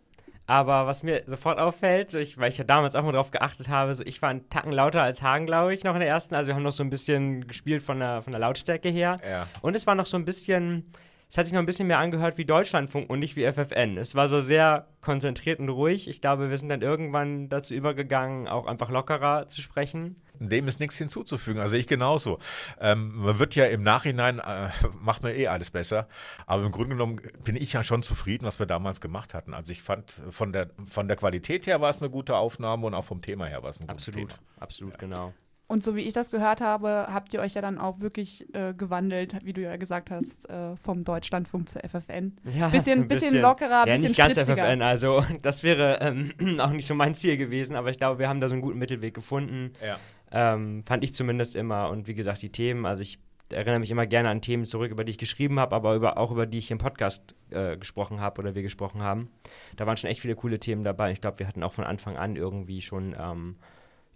Aber 0.46 0.86
was 0.86 1.02
mir 1.02 1.24
sofort 1.26 1.58
auffällt, 1.58 2.14
ich, 2.14 2.38
weil 2.38 2.52
ich 2.52 2.58
ja 2.58 2.64
damals 2.64 2.94
auch 2.94 3.02
mal 3.02 3.10
drauf 3.10 3.32
geachtet 3.32 3.68
habe, 3.68 3.92
so 3.94 4.04
ich 4.04 4.22
war 4.22 4.28
einen 4.28 4.48
Tacken 4.48 4.70
lauter 4.70 5.02
als 5.02 5.20
Hagen, 5.20 5.46
glaube 5.46 5.74
ich, 5.74 5.82
noch 5.82 5.94
in 5.94 6.00
der 6.00 6.08
ersten. 6.08 6.36
Also 6.36 6.48
wir 6.48 6.54
haben 6.54 6.62
noch 6.62 6.72
so 6.72 6.84
ein 6.84 6.90
bisschen 6.90 7.48
gespielt 7.48 7.82
von 7.82 7.98
der, 7.98 8.22
von 8.22 8.32
der 8.32 8.40
Lautstärke 8.40 8.88
her. 8.88 9.18
Ja. 9.28 9.48
Und 9.60 9.74
es 9.74 9.86
war 9.88 9.96
noch 9.96 10.06
so 10.06 10.16
ein 10.16 10.24
bisschen, 10.24 10.92
es 11.28 11.36
hat 11.36 11.46
sich 11.46 11.52
noch 11.52 11.60
ein 11.60 11.66
bisschen 11.66 11.88
mehr 11.88 11.98
angehört 11.98 12.38
wie 12.38 12.44
Deutschlandfunk 12.44 13.10
und 13.10 13.18
nicht 13.18 13.34
wie 13.36 13.50
FFN. 13.50 13.98
Es 13.98 14.14
war 14.14 14.28
so 14.28 14.40
sehr 14.40 14.86
konzentriert 15.00 15.58
und 15.58 15.68
ruhig. 15.68 16.08
Ich 16.08 16.20
glaube, 16.20 16.50
wir 16.50 16.58
sind 16.58 16.68
dann 16.68 16.82
irgendwann 16.82 17.48
dazu 17.48 17.74
übergegangen, 17.74 18.46
auch 18.46 18.66
einfach 18.66 18.90
lockerer 18.90 19.48
zu 19.48 19.60
sprechen. 19.60 20.16
Dem 20.38 20.68
ist 20.68 20.80
nichts 20.80 20.96
hinzuzufügen. 20.98 21.60
Also 21.60 21.76
ich 21.76 21.88
genauso. 21.88 22.38
Ähm, 22.80 23.16
man 23.16 23.38
wird 23.38 23.54
ja 23.54 23.66
im 23.66 23.82
Nachhinein, 23.82 24.38
äh, 24.38 24.68
macht 25.02 25.22
man 25.22 25.34
eh 25.34 25.48
alles 25.48 25.70
besser. 25.70 26.08
Aber 26.46 26.64
im 26.64 26.70
Grunde 26.70 26.90
genommen 26.90 27.20
bin 27.42 27.56
ich 27.56 27.72
ja 27.72 27.82
schon 27.82 28.02
zufrieden, 28.02 28.44
was 28.44 28.58
wir 28.58 28.66
damals 28.66 29.00
gemacht 29.00 29.34
hatten. 29.34 29.52
Also 29.52 29.72
ich 29.72 29.82
fand, 29.82 30.22
von 30.30 30.52
der, 30.52 30.70
von 30.88 31.08
der 31.08 31.16
Qualität 31.16 31.66
her 31.66 31.80
war 31.80 31.90
es 31.90 32.00
eine 32.00 32.10
gute 32.10 32.36
Aufnahme 32.36 32.86
und 32.86 32.94
auch 32.94 33.04
vom 33.04 33.20
Thema 33.20 33.46
her 33.46 33.62
war 33.62 33.70
es 33.70 33.80
ein 33.80 33.86
gutes 33.88 34.08
Absolut, 34.08 34.30
Thema. 34.30 34.40
absolut, 34.60 34.98
genau. 34.98 35.34
Und 35.68 35.82
so 35.82 35.96
wie 35.96 36.02
ich 36.02 36.12
das 36.12 36.30
gehört 36.30 36.60
habe, 36.60 37.08
habt 37.12 37.34
ihr 37.34 37.40
euch 37.40 37.54
ja 37.54 37.60
dann 37.60 37.78
auch 37.78 37.98
wirklich 38.00 38.46
äh, 38.54 38.72
gewandelt, 38.72 39.34
wie 39.44 39.52
du 39.52 39.62
ja 39.62 39.76
gesagt 39.76 40.10
hast, 40.10 40.48
äh, 40.48 40.76
vom 40.76 41.02
Deutschlandfunk 41.02 41.68
zur 41.68 41.82
FFN. 41.82 42.36
Ja, 42.56 42.68
Bisschen- 42.68 42.94
so 42.98 43.02
ein 43.02 43.08
bisschen 43.08 43.40
lockerer, 43.42 43.70
Ja, 43.80 43.84
bisschen 43.86 44.02
nicht 44.02 44.16
ganz 44.16 44.32
spritziger. 44.34 44.64
FFN, 44.64 44.82
also 44.82 45.24
das 45.42 45.64
wäre 45.64 45.98
ähm, 46.02 46.32
auch 46.60 46.70
nicht 46.70 46.86
so 46.86 46.94
mein 46.94 47.14
Ziel 47.14 47.36
gewesen, 47.36 47.74
aber 47.74 47.90
ich 47.90 47.98
glaube, 47.98 48.20
wir 48.20 48.28
haben 48.28 48.40
da 48.40 48.48
so 48.48 48.54
einen 48.54 48.62
guten 48.62 48.78
Mittelweg 48.78 49.12
gefunden. 49.12 49.72
Ja. 49.84 49.98
Ähm, 50.30 50.84
fand 50.86 51.02
ich 51.02 51.14
zumindest 51.14 51.56
immer. 51.56 51.88
Und 51.90 52.06
wie 52.06 52.14
gesagt, 52.14 52.42
die 52.42 52.50
Themen, 52.50 52.86
also 52.86 53.02
ich 53.02 53.18
erinnere 53.50 53.78
mich 53.80 53.90
immer 53.90 54.06
gerne 54.06 54.28
an 54.28 54.42
Themen 54.42 54.66
zurück, 54.66 54.90
über 54.90 55.04
die 55.04 55.10
ich 55.10 55.18
geschrieben 55.18 55.58
habe, 55.60 55.74
aber 55.74 55.94
über, 55.94 56.16
auch 56.18 56.30
über 56.30 56.46
die 56.46 56.58
ich 56.58 56.70
im 56.70 56.78
Podcast 56.78 57.34
äh, 57.50 57.76
gesprochen 57.76 58.20
habe 58.20 58.40
oder 58.40 58.54
wir 58.54 58.62
gesprochen 58.62 59.02
haben. 59.02 59.30
Da 59.76 59.86
waren 59.86 59.96
schon 59.96 60.10
echt 60.10 60.20
viele 60.20 60.34
coole 60.36 60.58
Themen 60.60 60.84
dabei. 60.84 61.10
Ich 61.12 61.20
glaube, 61.20 61.38
wir 61.40 61.46
hatten 61.48 61.62
auch 61.62 61.72
von 61.72 61.84
Anfang 61.84 62.16
an 62.16 62.36
irgendwie 62.36 62.82
schon 62.82 63.14
ähm, 63.18 63.56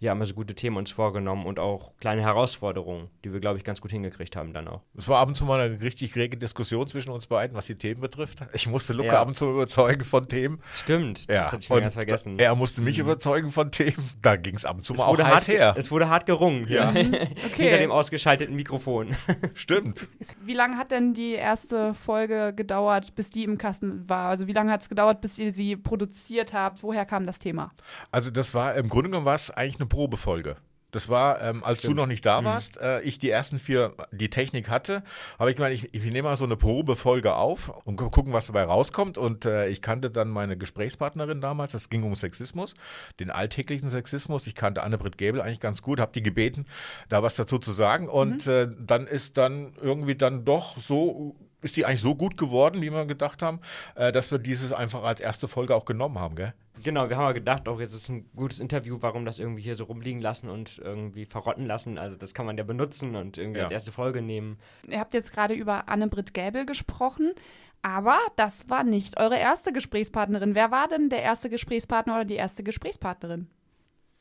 ja, 0.01 0.11
immer 0.13 0.25
so 0.25 0.33
gute 0.33 0.55
Themen 0.55 0.77
uns 0.77 0.89
vorgenommen 0.89 1.45
und 1.45 1.59
auch 1.59 1.95
kleine 1.99 2.23
Herausforderungen, 2.23 3.09
die 3.23 3.31
wir, 3.31 3.39
glaube 3.39 3.59
ich, 3.59 3.63
ganz 3.63 3.81
gut 3.81 3.91
hingekriegt 3.91 4.35
haben 4.35 4.51
dann 4.51 4.67
auch. 4.67 4.81
Es 4.97 5.07
war 5.07 5.19
ab 5.19 5.27
und 5.27 5.35
zu 5.35 5.45
mal 5.45 5.61
eine 5.61 5.79
richtig 5.79 6.15
rege 6.15 6.37
Diskussion 6.37 6.87
zwischen 6.87 7.11
uns 7.11 7.27
beiden, 7.27 7.55
was 7.55 7.67
die 7.67 7.75
Themen 7.75 8.01
betrifft. 8.01 8.39
Ich 8.53 8.67
musste 8.67 8.93
Luca 8.93 9.13
Ja. 9.13 9.21
ab 9.21 9.27
und 9.27 9.35
zu 9.35 9.45
überzeugen 9.45 10.03
von 10.03 10.27
Themen. 10.27 10.59
Stimmt, 10.73 11.27
Ja, 11.29 11.43
das 11.43 11.51
hatte 11.51 11.61
ich 11.61 11.69
mir 11.69 11.81
ganz 11.81 11.93
vergessen. 11.93 12.39
Er 12.39 12.55
musste 12.55 12.81
mich 12.81 12.97
überzeugen 12.97 13.51
von 13.51 13.69
Themen. 13.69 14.09
Da 14.23 14.37
ging 14.37 14.55
es 14.55 14.65
ab 14.65 14.77
und 14.77 14.85
zu 14.85 14.93
es, 14.93 14.99
mal 14.99 15.05
auch 15.05 15.17
hart, 15.19 15.47
her. 15.47 15.75
es 15.77 15.91
wurde 15.91 16.09
hart 16.09 16.25
gerungen. 16.25 16.67
Ja. 16.67 16.89
hinter 16.91 17.27
Okay. 17.45 17.77
dem 17.77 17.91
ausgeschalteten 17.91 18.55
Mikrofon. 18.55 19.15
Stimmt. 19.53 20.07
Wie 20.43 20.53
lange 20.55 20.77
hat 20.77 20.89
denn 20.89 21.13
die 21.13 21.33
erste 21.33 21.93
Folge 21.93 22.53
gedauert, 22.55 23.13
bis 23.13 23.29
die 23.29 23.43
im 23.43 23.59
Kasten 23.59 24.09
war? 24.09 24.29
Also 24.29 24.47
wie 24.47 24.53
lange 24.53 24.71
hat 24.71 24.81
es 24.81 24.89
gedauert, 24.89 25.21
bis 25.21 25.37
ihr 25.37 25.51
sie 25.53 25.75
produziert 25.75 26.53
habt? 26.53 26.81
Woher 26.81 27.05
kam 27.05 27.27
das 27.27 27.37
Thema? 27.37 27.69
Also 28.09 28.31
das 28.31 28.55
war, 28.55 28.73
im 28.75 28.89
Grunde 28.89 29.09
genommen 29.11 29.27
war 29.27 29.35
es 29.35 29.51
eigentlich 29.51 29.75
eine 29.79 29.90
Probefolge. 29.91 30.55
Das 30.93 31.07
war, 31.07 31.41
ähm, 31.41 31.63
als 31.63 31.81
du 31.83 31.93
noch 31.93 32.05
nicht 32.05 32.25
da 32.25 32.43
warst, 32.43 32.75
äh, 32.81 32.99
ich 33.03 33.17
die 33.17 33.29
ersten 33.29 33.59
vier, 33.59 33.93
die 34.11 34.29
Technik 34.29 34.67
hatte, 34.67 35.03
habe 35.39 35.49
ich 35.49 35.55
gemeint, 35.55 35.73
ich, 35.73 35.93
ich 35.93 36.03
nehme 36.03 36.23
mal 36.23 36.35
so 36.35 36.43
eine 36.43 36.57
Probefolge 36.57 37.33
auf 37.33 37.69
und 37.85 37.95
gu- 37.95 38.09
gucken, 38.09 38.33
was 38.33 38.47
dabei 38.47 38.63
rauskommt. 38.63 39.17
Und 39.17 39.45
äh, 39.45 39.67
ich 39.69 39.81
kannte 39.81 40.11
dann 40.11 40.27
meine 40.29 40.57
Gesprächspartnerin 40.57 41.39
damals, 41.39 41.73
es 41.75 41.89
ging 41.89 42.03
um 42.03 42.13
Sexismus, 42.15 42.73
den 43.21 43.29
alltäglichen 43.31 43.89
Sexismus. 43.89 44.47
Ich 44.47 44.55
kannte 44.55 44.83
Anne-Britt 44.83 45.17
Gäbel 45.17 45.39
eigentlich 45.41 45.61
ganz 45.61 45.81
gut, 45.81 46.01
habe 46.01 46.11
die 46.11 46.23
gebeten, 46.23 46.65
da 47.07 47.23
was 47.23 47.37
dazu 47.37 47.57
zu 47.57 47.71
sagen. 47.71 48.09
Und 48.09 48.45
äh, 48.47 48.67
dann 48.77 49.07
ist 49.07 49.37
dann 49.37 49.71
irgendwie 49.81 50.15
dann 50.15 50.43
doch 50.43 50.77
so 50.77 51.35
ist 51.61 51.77
die 51.77 51.85
eigentlich 51.85 52.01
so 52.01 52.15
gut 52.15 52.37
geworden, 52.37 52.81
wie 52.81 52.89
wir 52.89 53.05
gedacht 53.05 53.41
haben, 53.43 53.59
äh, 53.95 54.11
dass 54.11 54.31
wir 54.31 54.39
dieses 54.39 54.73
einfach 54.73 55.03
als 55.03 55.21
erste 55.21 55.47
Folge 55.47 55.75
auch 55.75 55.85
genommen 55.85 56.17
haben, 56.19 56.35
gell? 56.35 56.53
Genau, 56.83 57.09
wir 57.09 57.17
haben 57.17 57.25
ja 57.25 57.31
gedacht, 57.33 57.67
auch 57.67 57.79
jetzt 57.79 57.93
ist 57.93 58.09
ein 58.09 58.29
gutes 58.35 58.59
Interview, 58.59 58.97
warum 59.01 59.25
das 59.25 59.39
irgendwie 59.39 59.61
hier 59.61 59.75
so 59.75 59.83
rumliegen 59.83 60.21
lassen 60.21 60.49
und 60.49 60.77
irgendwie 60.79 61.25
verrotten 61.25 61.65
lassen. 61.65 61.97
Also 61.97 62.15
das 62.17 62.33
kann 62.33 62.45
man 62.45 62.57
ja 62.57 62.63
benutzen 62.63 63.15
und 63.15 63.37
irgendwie 63.37 63.59
Ja. 63.59 63.65
als 63.65 63.73
erste 63.73 63.91
Folge 63.91 64.21
nehmen. 64.21 64.57
Ihr 64.87 64.99
habt 64.99 65.13
jetzt 65.13 65.33
gerade 65.33 65.53
über 65.53 65.89
Anne-Britt 65.89 66.33
Gäbel 66.33 66.65
gesprochen, 66.65 67.33
aber 67.81 68.17
das 68.37 68.69
war 68.69 68.83
nicht 68.83 69.19
eure 69.19 69.37
erste 69.37 69.73
Gesprächspartnerin. 69.73 70.55
Wer 70.55 70.71
war 70.71 70.87
denn 70.87 71.09
der 71.09 71.21
erste 71.21 71.49
Gesprächspartner 71.49 72.15
oder 72.15 72.25
die 72.25 72.35
erste 72.35 72.63
Gesprächspartnerin? 72.63 73.47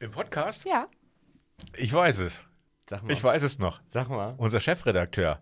Im 0.00 0.10
Podcast? 0.10 0.64
Ja. 0.64 0.88
Ich 1.76 1.92
weiß 1.92 2.18
es. 2.18 2.44
Sag 2.88 3.04
mal. 3.04 3.12
Ich 3.12 3.22
weiß 3.22 3.42
es 3.42 3.58
noch. 3.58 3.80
Sag 3.90 4.08
mal. 4.08 4.34
Unser 4.38 4.58
Chefredakteur. 4.60 5.40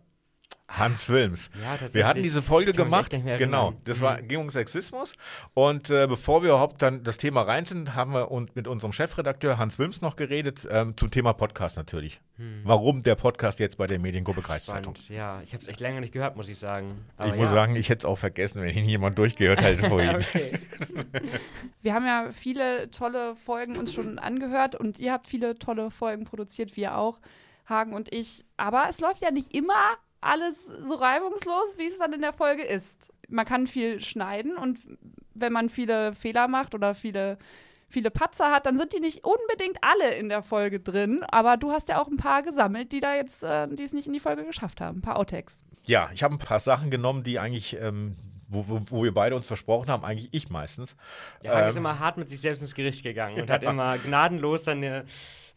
Hans 0.71 1.09
Wilms. 1.09 1.49
Ja, 1.55 1.71
tatsächlich. 1.71 1.95
Wir 1.95 2.07
hatten 2.07 2.23
diese 2.23 2.43
Folge 2.43 2.73
gemacht. 2.73 3.11
Genau, 3.11 3.73
das 3.85 4.03
war, 4.03 4.21
Mhm. 4.21 4.29
ging 4.29 4.41
um 4.41 4.51
Sexismus. 4.51 5.15
Und 5.55 5.89
äh, 5.89 6.07
bevor 6.07 6.43
wir 6.43 6.51
überhaupt 6.51 6.83
dann 6.83 7.03
das 7.03 7.17
Thema 7.17 7.41
rein 7.41 7.65
sind, 7.65 7.95
haben 7.95 8.13
wir 8.13 8.31
und 8.31 8.55
mit 8.55 8.69
unserem 8.69 8.93
Chefredakteur 8.93 9.57
Hans 9.57 9.79
Wilms 9.79 10.03
noch 10.03 10.15
geredet 10.15 10.69
ähm, 10.71 10.95
zum 10.97 11.11
Thema 11.11 11.33
Podcast 11.33 11.79
natürlich. 11.79 12.21
Hm. 12.37 12.61
Warum 12.65 13.03
der 13.03 13.15
Podcast 13.15 13.61
jetzt 13.61 13.79
bei 13.79 13.87
der 13.87 13.99
Mediengruppe 13.99 14.43
Kreiszeitung? 14.43 14.95
Spannend. 14.95 15.09
Ja, 15.09 15.41
ich 15.43 15.55
habe 15.55 15.63
es 15.63 15.69
echt 15.69 15.81
länger 15.81 16.01
nicht 16.01 16.13
gehört, 16.13 16.37
muss 16.37 16.51
ich 16.51 16.59
sagen. 16.59 17.03
Aber 17.17 17.31
ich 17.31 17.35
muss 17.37 17.49
ja. 17.49 17.55
sagen, 17.55 17.75
ich 17.75 17.89
hätte 17.89 18.01
es 18.01 18.05
auch 18.05 18.19
vergessen, 18.19 18.61
wenn 18.61 18.77
ihn 18.77 18.85
jemand 18.85 19.17
durchgehört 19.19 19.63
hätte 19.63 19.85
vorhin. 19.89 20.19
Wir 21.83 21.95
haben 21.95 22.05
ja 22.05 22.31
viele 22.33 22.91
tolle 22.91 23.37
Folgen 23.37 23.77
uns 23.77 23.95
schon 23.95 24.19
angehört 24.19 24.75
und 24.75 24.99
ihr 24.99 25.13
habt 25.13 25.27
viele 25.27 25.59
tolle 25.59 25.91
Folgen 25.91 26.25
produziert, 26.25 26.77
wir 26.77 26.97
auch, 26.97 27.21
Hagen 27.67 27.95
und 27.95 28.13
ich. 28.13 28.45
Aber 28.59 28.87
es 28.91 29.01
läuft 29.01 29.23
ja 29.23 29.31
nicht 29.31 29.55
immer 29.55 29.97
alles 30.21 30.67
so 30.67 30.95
reibungslos, 30.95 31.79
wie 31.79 31.87
es 31.87 31.99
dann 31.99 32.13
in 32.13 32.21
der 32.23 32.33
Folge 32.33 32.63
ist. 32.63 33.13
Man 33.29 33.45
kann 33.45 33.67
viel 33.67 34.01
schneiden 34.01 34.57
und 34.57 34.81
wenn 35.35 35.53
man 35.53 35.69
viele 35.69 36.15
Fehler 36.15 36.49
macht 36.49 36.75
oder 36.75 36.95
viele, 36.95 37.39
viele 37.89 38.11
Patzer 38.11 38.51
hat, 38.51 38.67
dann 38.67 38.77
sind 38.77 38.93
die 38.93 39.01
nicht 39.01 39.25
unbedingt 39.25 39.79
alle 39.83 40.15
in 40.15 40.29
der 40.29 40.43
Folge 40.43 40.81
drin. 40.81 41.23
Aber 41.31 41.57
du 41.57 41.71
hast 41.71 41.89
ja 41.89 42.01
auch 42.01 42.09
ein 42.09 42.17
paar 42.17 42.43
gesammelt, 42.43 42.93
die 42.93 43.01
da 43.01 43.15
jetzt, 43.15 43.43
äh, 43.45 43.69
die 43.69 43.83
es 43.85 43.93
nicht 43.93 44.07
in 44.07 44.13
die 44.13 44.21
Folge 44.21 44.45
geschafft 44.45 44.81
haben. 44.81 44.99
Ein 44.99 45.03
paar 45.03 45.17
Outtakes. 45.17 45.63
Ja, 45.87 46.11
ich 46.13 46.23
habe 46.23 46.35
ein 46.35 46.39
paar 46.39 46.61
Sachen 46.61 46.91
genommen, 46.91 47.23
die 47.23 47.39
eigentlich, 47.39 47.77
ähm, 47.81 48.17
wo, 48.49 48.65
wo, 48.67 48.81
wo 48.91 49.05
wir 49.05 49.15
beide 49.15 49.37
uns 49.37 49.47
versprochen 49.47 49.89
haben, 49.89 50.05
eigentlich 50.05 50.29
ich 50.33 50.49
meistens. 50.51 50.97
Der 51.43 51.55
Hagen 51.55 51.69
ist 51.69 51.77
Ähm. 51.77 51.83
immer 51.85 51.99
hart 51.99 52.17
mit 52.17 52.29
sich 52.29 52.41
selbst 52.41 52.61
ins 52.61 52.75
Gericht 52.75 53.03
gegangen 53.03 53.41
und 53.41 53.51
hat 53.51 53.63
immer 53.63 53.97
gnadenlos 53.99 54.65
seine 54.65 55.05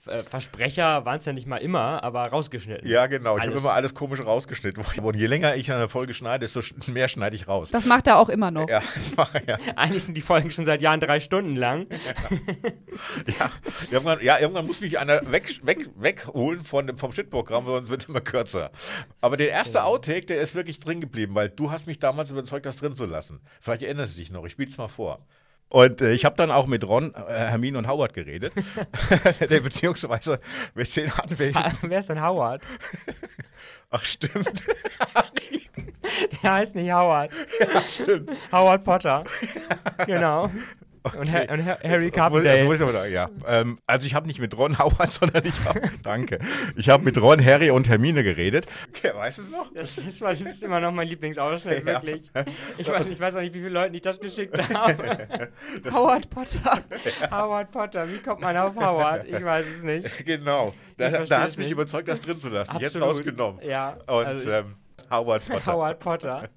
Versprecher, 0.01 1.05
waren 1.05 1.19
es 1.19 1.25
ja 1.25 1.33
nicht 1.33 1.45
mal 1.45 1.57
immer, 1.57 2.03
aber 2.03 2.25
rausgeschnitten. 2.25 2.89
Ja, 2.89 3.05
genau. 3.05 3.37
Ich 3.37 3.43
habe 3.45 3.57
immer 3.57 3.73
alles 3.73 3.93
komisch 3.93 4.19
rausgeschnitten. 4.19 4.83
Und 5.03 5.15
je 5.15 5.27
länger 5.27 5.55
ich 5.55 5.71
an 5.71 5.77
der 5.77 5.89
Folge 5.89 6.15
schneide, 6.15 6.39
desto 6.39 6.61
mehr 6.91 7.07
schneide 7.07 7.35
ich 7.35 7.47
raus. 7.47 7.69
Das 7.69 7.85
macht 7.85 8.07
er 8.07 8.17
auch 8.17 8.29
immer 8.29 8.49
noch. 8.49 8.67
ja, 8.67 8.81
das 8.95 9.15
mache 9.15 9.39
ich 9.39 9.47
ja. 9.47 9.57
Eigentlich 9.75 10.03
sind 10.03 10.15
die 10.15 10.21
Folgen 10.21 10.49
schon 10.51 10.65
seit 10.65 10.81
Jahren 10.81 10.99
drei 10.99 11.19
Stunden 11.19 11.55
lang. 11.55 11.85
Ja, 13.39 13.51
irgendwann, 13.91 14.21
ja, 14.21 14.39
irgendwann 14.39 14.65
muss 14.65 14.81
mich 14.81 14.97
einer 14.97 15.31
weg, 15.31 15.59
weg, 15.63 15.89
wegholen 15.95 16.63
von 16.63 16.87
dem, 16.87 16.97
vom 16.97 17.11
Schnittprogramm, 17.11 17.65
sonst 17.65 17.89
wird 17.89 18.01
es 18.01 18.09
immer 18.09 18.21
kürzer. 18.21 18.71
Aber 19.21 19.37
der 19.37 19.49
erste 19.49 19.83
Outtake, 19.83 20.25
der 20.25 20.41
ist 20.41 20.55
wirklich 20.55 20.79
drin 20.79 20.99
geblieben, 20.99 21.35
weil 21.35 21.49
du 21.49 21.71
hast 21.71 21.85
mich 21.85 21.99
damals 21.99 22.31
überzeugt, 22.31 22.65
das 22.65 22.77
drin 22.77 22.95
zu 22.95 23.05
lassen. 23.05 23.39
Vielleicht 23.59 23.83
erinnerst 23.83 24.15
du 24.15 24.19
dich 24.19 24.31
noch, 24.31 24.45
ich 24.45 24.53
spiele 24.53 24.69
es 24.69 24.77
mal 24.77 24.87
vor. 24.87 25.19
Und 25.71 26.01
äh, 26.01 26.11
ich 26.11 26.25
habe 26.25 26.35
dann 26.35 26.51
auch 26.51 26.67
mit 26.67 26.85
Ron, 26.85 27.15
äh, 27.15 27.33
Hermine 27.33 27.77
und 27.77 27.87
Howard 27.87 28.13
geredet. 28.13 28.53
der, 29.49 29.61
beziehungsweise 29.61 30.39
mit 30.75 30.93
den 30.95 31.09
Anwälten. 31.11 31.63
Wer 31.81 31.99
ist 31.99 32.09
denn 32.09 32.21
Howard? 32.21 32.61
Ach, 33.89 34.03
stimmt. 34.03 34.63
Der 36.43 36.53
heißt 36.53 36.75
nicht 36.75 36.91
Howard. 36.91 37.31
stimmt. 37.89 38.31
Howard 38.51 38.83
Potter. 38.83 39.23
Genau. 40.05 40.51
Und, 41.03 41.31
Ha 41.31 41.51
und 41.51 41.65
Ha 41.65 41.77
Harry 41.83 42.11
Das 42.11 42.11
das 42.11 42.11
Carpendale. 42.13 42.75
ich 42.75 42.81
aber 42.81 42.91
sagen, 42.91 43.11
ja. 43.13 43.29
Ähm, 43.47 43.79
also 43.87 44.05
ich 44.05 44.13
habe 44.13 44.27
nicht 44.27 44.39
mit 44.39 44.55
Ron 44.57 44.77
Howard, 44.79 45.11
sondern 45.11 45.43
ich 45.45 45.65
habe, 45.65 45.81
danke, 46.03 46.37
ich 46.75 46.89
habe 46.89 47.03
mit 47.03 47.19
Ron, 47.19 47.43
Harry 47.43 47.71
und 47.71 47.89
Hermine 47.89 48.23
geredet. 48.23 48.67
Okay, 48.95 49.11
weißt 49.15 49.39
du 49.39 49.41
es 49.41 49.49
noch? 49.49 49.73
Das 49.73 49.97
ist, 49.97 50.21
das 50.21 50.41
ist 50.41 50.63
immer 50.63 50.79
noch 50.79 50.91
mein 50.91 51.07
Lieblingsausschnitt, 51.07 51.79
Ja. 51.87 52.03
wirklich. 52.03 52.29
Ich 52.77 52.87
weiß, 52.87 53.07
ich 53.07 53.19
weiß 53.19 53.35
auch 53.35 53.39
nicht, 53.41 53.53
wie 53.53 53.59
viele 53.59 53.69
Leuten 53.71 53.95
ich 53.95 54.01
das 54.01 54.19
geschickt 54.19 54.55
habe. 54.73 55.27
Howard 55.91 56.29
Potter. 56.29 56.81
Howard 57.31 57.71
Potter, 57.71 58.07
wie 58.07 58.19
kommt 58.19 58.41
man 58.41 58.55
auf 58.57 58.75
Howard? 58.75 59.25
Ich 59.27 59.43
weiß 59.43 59.65
es 59.67 59.83
nicht. 59.83 60.25
Genau. 60.25 60.73
Da, 60.97 61.21
Ich 61.23 61.29
da 61.29 61.41
hast 61.41 61.55
du 61.57 61.61
mich 61.61 61.71
überzeugt, 61.71 62.07
das 62.07 62.21
drin 62.21 62.39
zu 62.39 62.49
lassen. 62.49 62.73
Jetzt 62.79 62.95
Absolut. 62.95 63.09
rausgenommen. 63.09 63.61
Ja. 63.65 63.97
Und 64.07 64.25
also 64.25 64.51
ähm, 64.51 64.75
Howard 65.11 65.45
Potter. 65.47 65.73
Howard 65.73 65.99
Potter. 65.99 66.49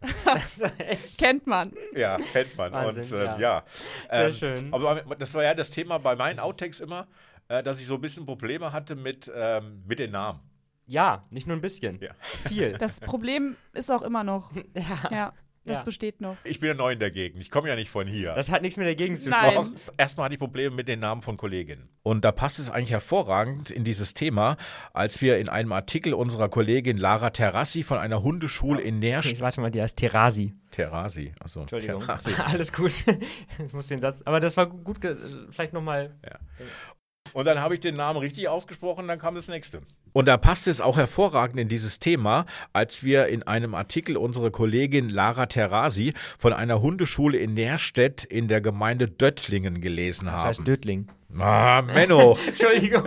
Kennt 1.18 1.46
man. 1.46 1.72
Ja, 1.94 2.18
kennt 2.32 2.56
man. 2.56 2.72
Wahnsinn, 2.72 3.18
und 3.18 3.26
ähm, 3.26 3.26
ja. 3.26 3.38
ja. 3.38 3.64
Ähm, 4.10 4.32
Sehr 4.32 4.56
schön. 4.56 4.74
Aber 4.74 5.02
das 5.16 5.34
war 5.34 5.42
ja 5.42 5.54
das 5.54 5.70
Thema 5.70 5.98
bei 5.98 6.14
meinen 6.16 6.38
Outtakes 6.38 6.80
immer, 6.80 7.08
äh, 7.48 7.62
dass 7.62 7.80
ich 7.80 7.86
so 7.86 7.94
ein 7.94 8.00
bisschen 8.00 8.24
Probleme 8.24 8.72
hatte 8.72 8.94
mit, 8.94 9.30
ähm, 9.34 9.82
mit 9.86 9.98
den 9.98 10.12
Namen. 10.12 10.40
Ja, 10.86 11.22
nicht 11.30 11.46
nur 11.46 11.56
ein 11.56 11.62
bisschen. 11.62 11.98
Ja. 12.00 12.10
Viel. 12.48 12.72
Das 12.78 13.00
Problem 13.00 13.56
ist 13.72 13.90
auch 13.90 14.02
immer 14.02 14.22
noch. 14.22 14.52
ja. 14.74 15.10
Ja, 15.10 15.32
das 15.64 15.78
Ja. 15.80 15.84
besteht 15.84 16.20
noch. 16.20 16.36
Ich 16.44 16.60
bin 16.60 16.68
ja 16.68 16.74
neu 16.74 16.92
in 16.92 16.98
der 16.98 17.10
Gegend. 17.10 17.40
Ich 17.40 17.50
komme 17.50 17.68
ja 17.68 17.76
nicht 17.76 17.90
von 17.90 18.06
hier. 18.06 18.34
Das 18.34 18.50
hat 18.50 18.62
nichts 18.62 18.76
mit 18.76 18.86
der 18.86 18.94
Gegend 18.94 19.20
zu 19.20 19.30
tun. 19.30 19.76
Erstmal 19.96 20.24
hatte 20.26 20.34
ich 20.34 20.38
Probleme 20.38 20.74
mit 20.74 20.88
den 20.88 21.00
Namen 21.00 21.22
von 21.22 21.36
Kolleginnen. 21.36 21.88
Und 22.02 22.24
da 22.24 22.32
passt 22.32 22.58
es 22.58 22.70
eigentlich 22.70 22.90
hervorragend 22.90 23.70
in 23.70 23.84
dieses 23.84 24.14
Thema, 24.14 24.56
als 24.92 25.22
wir 25.22 25.38
in 25.38 25.48
einem 25.48 25.72
Artikel 25.72 26.14
unserer 26.14 26.48
Kollegin 26.48 26.98
Lara 26.98 27.30
Terrassi 27.30 27.82
von 27.82 27.98
einer 27.98 28.22
Hundeschule 28.22 28.80
in 28.82 28.98
Nährst... 28.98 29.32
Ich 29.32 29.40
warte 29.40 29.60
mal, 29.60 29.70
die 29.70 29.80
heißt 29.80 29.96
Terasi. 29.96 30.54
Terrasi, 30.70 31.32
achso. 31.40 31.60
Entschuldigung. 31.60 32.00
Terrasi. 32.00 32.32
Alles 32.44 32.72
gut. 32.72 32.92
Ich 33.64 33.72
muss 33.72 33.86
den 33.86 34.00
Satz. 34.00 34.20
Aber 34.24 34.40
das 34.40 34.56
war 34.56 34.66
gut. 34.66 34.98
Vielleicht 35.50 35.72
nochmal. 35.72 36.14
Und 37.34 37.46
dann 37.46 37.60
habe 37.60 37.74
ich 37.74 37.80
den 37.80 37.96
Namen 37.96 38.18
richtig 38.20 38.48
ausgesprochen, 38.48 39.06
dann 39.08 39.18
kam 39.18 39.34
das 39.34 39.48
nächste. 39.48 39.80
Und 40.12 40.26
da 40.28 40.36
passt 40.36 40.68
es 40.68 40.80
auch 40.80 40.96
hervorragend 40.96 41.58
in 41.58 41.66
dieses 41.68 41.98
Thema, 41.98 42.46
als 42.72 43.02
wir 43.02 43.26
in 43.26 43.42
einem 43.42 43.74
Artikel 43.74 44.16
unsere 44.16 44.52
Kollegin 44.52 45.10
Lara 45.10 45.46
Terrasi 45.46 46.14
von 46.38 46.52
einer 46.52 46.80
Hundeschule 46.80 47.36
in 47.38 47.54
Nährstedt 47.54 48.22
in 48.24 48.46
der 48.46 48.60
Gemeinde 48.60 49.08
Döttlingen 49.08 49.80
gelesen 49.80 50.26
Das 50.26 50.36
haben. 50.42 50.48
heißt 50.48 50.66
Dötling. 50.66 51.08
ah, 51.40 51.82
Menno, 51.82 52.38
Entschuldigung. 52.46 53.02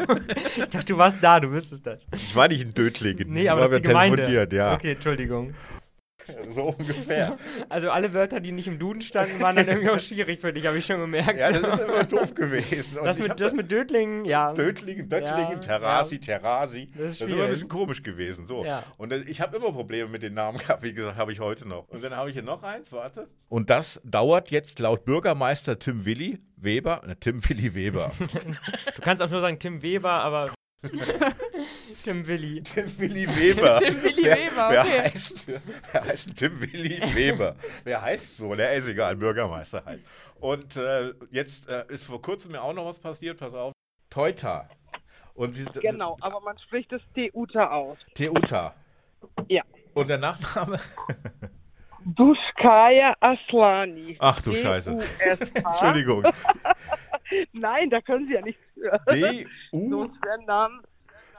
Ich 0.57 0.69
dachte, 0.69 0.85
du 0.93 0.97
warst 0.97 1.19
da, 1.21 1.39
du 1.39 1.49
wüsstest 1.49 1.87
das. 1.87 2.05
ich 2.13 2.35
war 2.35 2.49
nicht 2.49 2.61
in 2.63 2.73
Döttlingen. 2.73 3.31
Nee, 3.31 3.43
ich 3.43 3.51
aber 3.51 3.61
war 3.61 3.67
das 3.69 3.77
ist 3.77 3.83
die 3.83 3.87
wir 3.87 3.89
Gemeinde. 3.93 4.15
telefoniert, 4.17 4.51
ja. 4.53 4.73
Okay, 4.73 4.91
Entschuldigung. 4.91 5.53
So 6.49 6.75
ungefähr. 6.77 7.37
Also 7.69 7.89
alle 7.89 8.13
Wörter, 8.13 8.39
die 8.39 8.51
nicht 8.51 8.67
im 8.67 8.79
Duden 8.79 9.01
standen, 9.01 9.41
waren 9.41 9.55
dann 9.55 9.67
irgendwie 9.67 9.89
auch 9.89 9.99
schwierig 9.99 10.41
für 10.41 10.53
dich, 10.53 10.65
habe 10.65 10.77
ich 10.77 10.85
schon 10.85 10.99
gemerkt. 10.99 11.39
Ja, 11.39 11.51
das 11.51 11.75
ist 11.75 11.83
immer 11.83 12.03
doof 12.03 12.33
gewesen. 12.33 12.97
Und 12.97 13.05
das, 13.05 13.19
mit, 13.19 13.39
das 13.39 13.53
mit 13.53 13.71
Dötlingen, 13.71 14.25
ja. 14.25 14.53
Dötlingen, 14.53 15.09
Döttlingen, 15.09 15.53
Ja, 15.53 15.59
Terrasi, 15.59 16.19
Terrasi. 16.19 16.89
Das 16.95 17.11
ist 17.13 17.21
Das 17.21 17.27
ist 17.27 17.33
immer 17.33 17.43
ein 17.43 17.49
bisschen 17.49 17.69
komisch 17.69 18.01
gewesen. 18.03 18.45
So. 18.45 18.63
Ja. 18.63 18.83
Und 18.97 19.11
ich 19.13 19.41
habe 19.41 19.57
immer 19.57 19.71
Probleme 19.71 20.09
mit 20.09 20.23
den 20.23 20.33
Namen 20.33 20.57
gehabt, 20.57 20.83
wie 20.83 20.93
gesagt, 20.93 21.17
habe 21.17 21.31
ich 21.31 21.39
heute 21.39 21.67
noch. 21.67 21.87
Und 21.89 22.03
dann 22.03 22.15
habe 22.15 22.29
ich 22.29 22.33
hier 22.33 22.43
noch 22.43 22.63
eins, 22.63 22.91
warte. 22.91 23.27
Und 23.49 23.69
das 23.69 24.01
dauert 24.03 24.51
jetzt 24.51 24.79
laut 24.79 25.05
Bürgermeister 25.05 25.79
Tim 25.79 26.05
Willi 26.05 26.39
Weber, 26.57 27.01
Tim 27.19 27.47
Willi 27.47 27.73
Weber. 27.73 28.11
Du 28.95 29.01
kannst 29.01 29.21
auch 29.23 29.29
nur 29.29 29.41
sagen 29.41 29.59
Tim 29.59 29.81
Weber, 29.81 30.11
aber 30.11 30.51
Tim 32.03 32.27
Willi. 32.27 32.61
Tim 32.61 32.99
Willi 32.99 33.27
Weber. 33.27 33.79
Tim 33.83 34.03
Willi 34.03 34.23
wer, 34.23 34.37
Weber, 34.37 34.69
wer 34.69 34.81
okay. 34.81 35.01
Heißt, 35.01 35.47
wer 35.91 36.05
heißt 36.05 36.35
Tim 36.35 36.61
Willi 36.61 36.99
Weber? 37.15 37.55
wer 37.83 38.01
heißt 38.01 38.37
so? 38.37 38.53
Der 38.55 38.73
ist 38.73 38.87
egal, 38.87 39.15
Bürgermeister 39.15 39.83
halt. 39.85 40.01
Und 40.39 40.75
äh, 40.77 41.13
jetzt 41.31 41.67
äh, 41.67 41.85
ist 41.89 42.05
vor 42.05 42.21
kurzem 42.21 42.51
mir 42.51 42.61
auch 42.61 42.73
noch 42.73 42.85
was 42.85 42.99
passiert, 42.99 43.39
pass 43.39 43.53
auf. 43.53 43.73
Teuta. 44.09 44.69
Und 45.33 45.53
sie, 45.53 45.65
Genau, 45.81 46.17
aber 46.21 46.41
man 46.41 46.57
spricht 46.59 46.91
es 46.93 47.01
Teuta 47.15 47.69
aus. 47.69 47.97
Teuta. 48.15 48.73
Ja. 49.47 49.63
Und 49.93 50.09
der 50.09 50.17
Nachname? 50.17 50.79
Duskaya 52.05 53.15
Aslani. 53.19 54.15
Ach 54.19 54.41
du 54.41 54.55
Scheiße. 54.55 54.97
Entschuldigung. 55.53 56.23
Nein, 57.53 57.89
da 57.89 58.01
können 58.01 58.27
Sie 58.27 58.33
ja 58.33 58.41
nichts 58.41 58.61
für. 58.73 58.99
D-U. 59.09 59.47
So 59.89 60.11
Namen. 60.45 60.81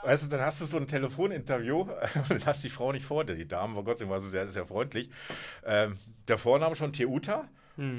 Weißt 0.02 0.24
du, 0.24 0.28
dann 0.28 0.40
hast 0.40 0.60
du 0.60 0.64
so 0.64 0.76
ein 0.76 0.86
Telefoninterview 0.86 1.80
und 2.30 2.46
hast 2.46 2.62
die 2.64 2.70
Frau 2.70 2.92
nicht 2.92 3.04
vor 3.04 3.24
dir. 3.24 3.34
Die 3.34 3.48
Dame, 3.48 3.74
vor 3.74 3.82
Gott 3.84 3.98
sei 3.98 4.04
Dank 4.04 4.12
war 4.12 4.20
sie 4.20 4.28
sehr, 4.28 4.46
sehr 4.48 4.64
freundlich. 4.64 5.10
Ähm, 5.66 5.96
der 6.28 6.38
Vorname 6.38 6.76
schon 6.76 6.92
Teuta 6.92 7.48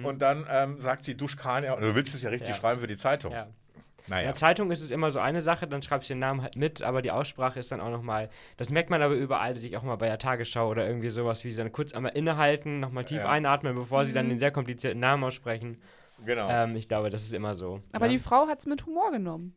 und 0.03 0.21
dann 0.21 0.45
ähm, 0.49 0.81
sagt 0.81 1.03
sie 1.05 1.15
Duschkania. 1.15 1.73
Und 1.73 1.81
du 1.81 1.95
willst 1.95 2.13
es 2.13 2.21
ja 2.21 2.29
richtig 2.29 2.49
Ja. 2.49 2.55
schreiben 2.55 2.81
für 2.81 2.87
die 2.87 2.97
Zeitung. 2.97 3.31
Ja. 3.31 3.43
In 3.43 3.51
Naja. 4.07 4.23
der 4.23 4.35
Zeitung 4.35 4.71
ist 4.71 4.81
es 4.81 4.91
immer 4.91 5.11
so 5.11 5.19
eine 5.19 5.39
Sache, 5.39 5.67
dann 5.67 5.81
schreibst 5.81 6.09
du 6.09 6.15
den 6.15 6.19
Namen 6.19 6.41
halt 6.41 6.55
mit, 6.55 6.81
aber 6.81 7.01
die 7.01 7.11
Aussprache 7.11 7.59
ist 7.59 7.71
dann 7.71 7.79
auch 7.79 7.91
nochmal, 7.91 8.29
das 8.57 8.71
merkt 8.71 8.89
man 8.89 9.01
aber 9.03 9.13
überall, 9.13 9.55
sich 9.55 9.77
auch 9.77 9.83
mal 9.83 9.97
bei 9.97 10.07
der 10.07 10.17
Tagesschau 10.17 10.67
oder 10.69 10.87
irgendwie 10.87 11.09
sowas, 11.09 11.43
wie 11.45 11.51
sie 11.51 11.61
dann 11.61 11.71
kurz 11.71 11.93
einmal 11.93 12.13
innehalten, 12.13 12.79
nochmal 12.79 13.05
tief 13.05 13.19
Ja. 13.19 13.29
einatmen, 13.29 13.75
bevor 13.75 14.03
sie 14.05 14.13
dann 14.13 14.27
den 14.29 14.39
sehr 14.39 14.51
komplizierten 14.51 14.99
Namen 14.99 15.23
aussprechen. 15.23 15.81
Genau. 16.25 16.49
Ähm, 16.49 16.75
ich 16.75 16.87
glaube, 16.87 17.09
das 17.09 17.23
ist 17.23 17.33
immer 17.33 17.55
so. 17.55 17.81
Aber 17.91 18.05
ja. 18.05 18.11
die 18.11 18.19
Frau 18.19 18.47
hat 18.47 18.59
es 18.59 18.65
mit 18.65 18.85
Humor 18.85 19.11
genommen. 19.11 19.53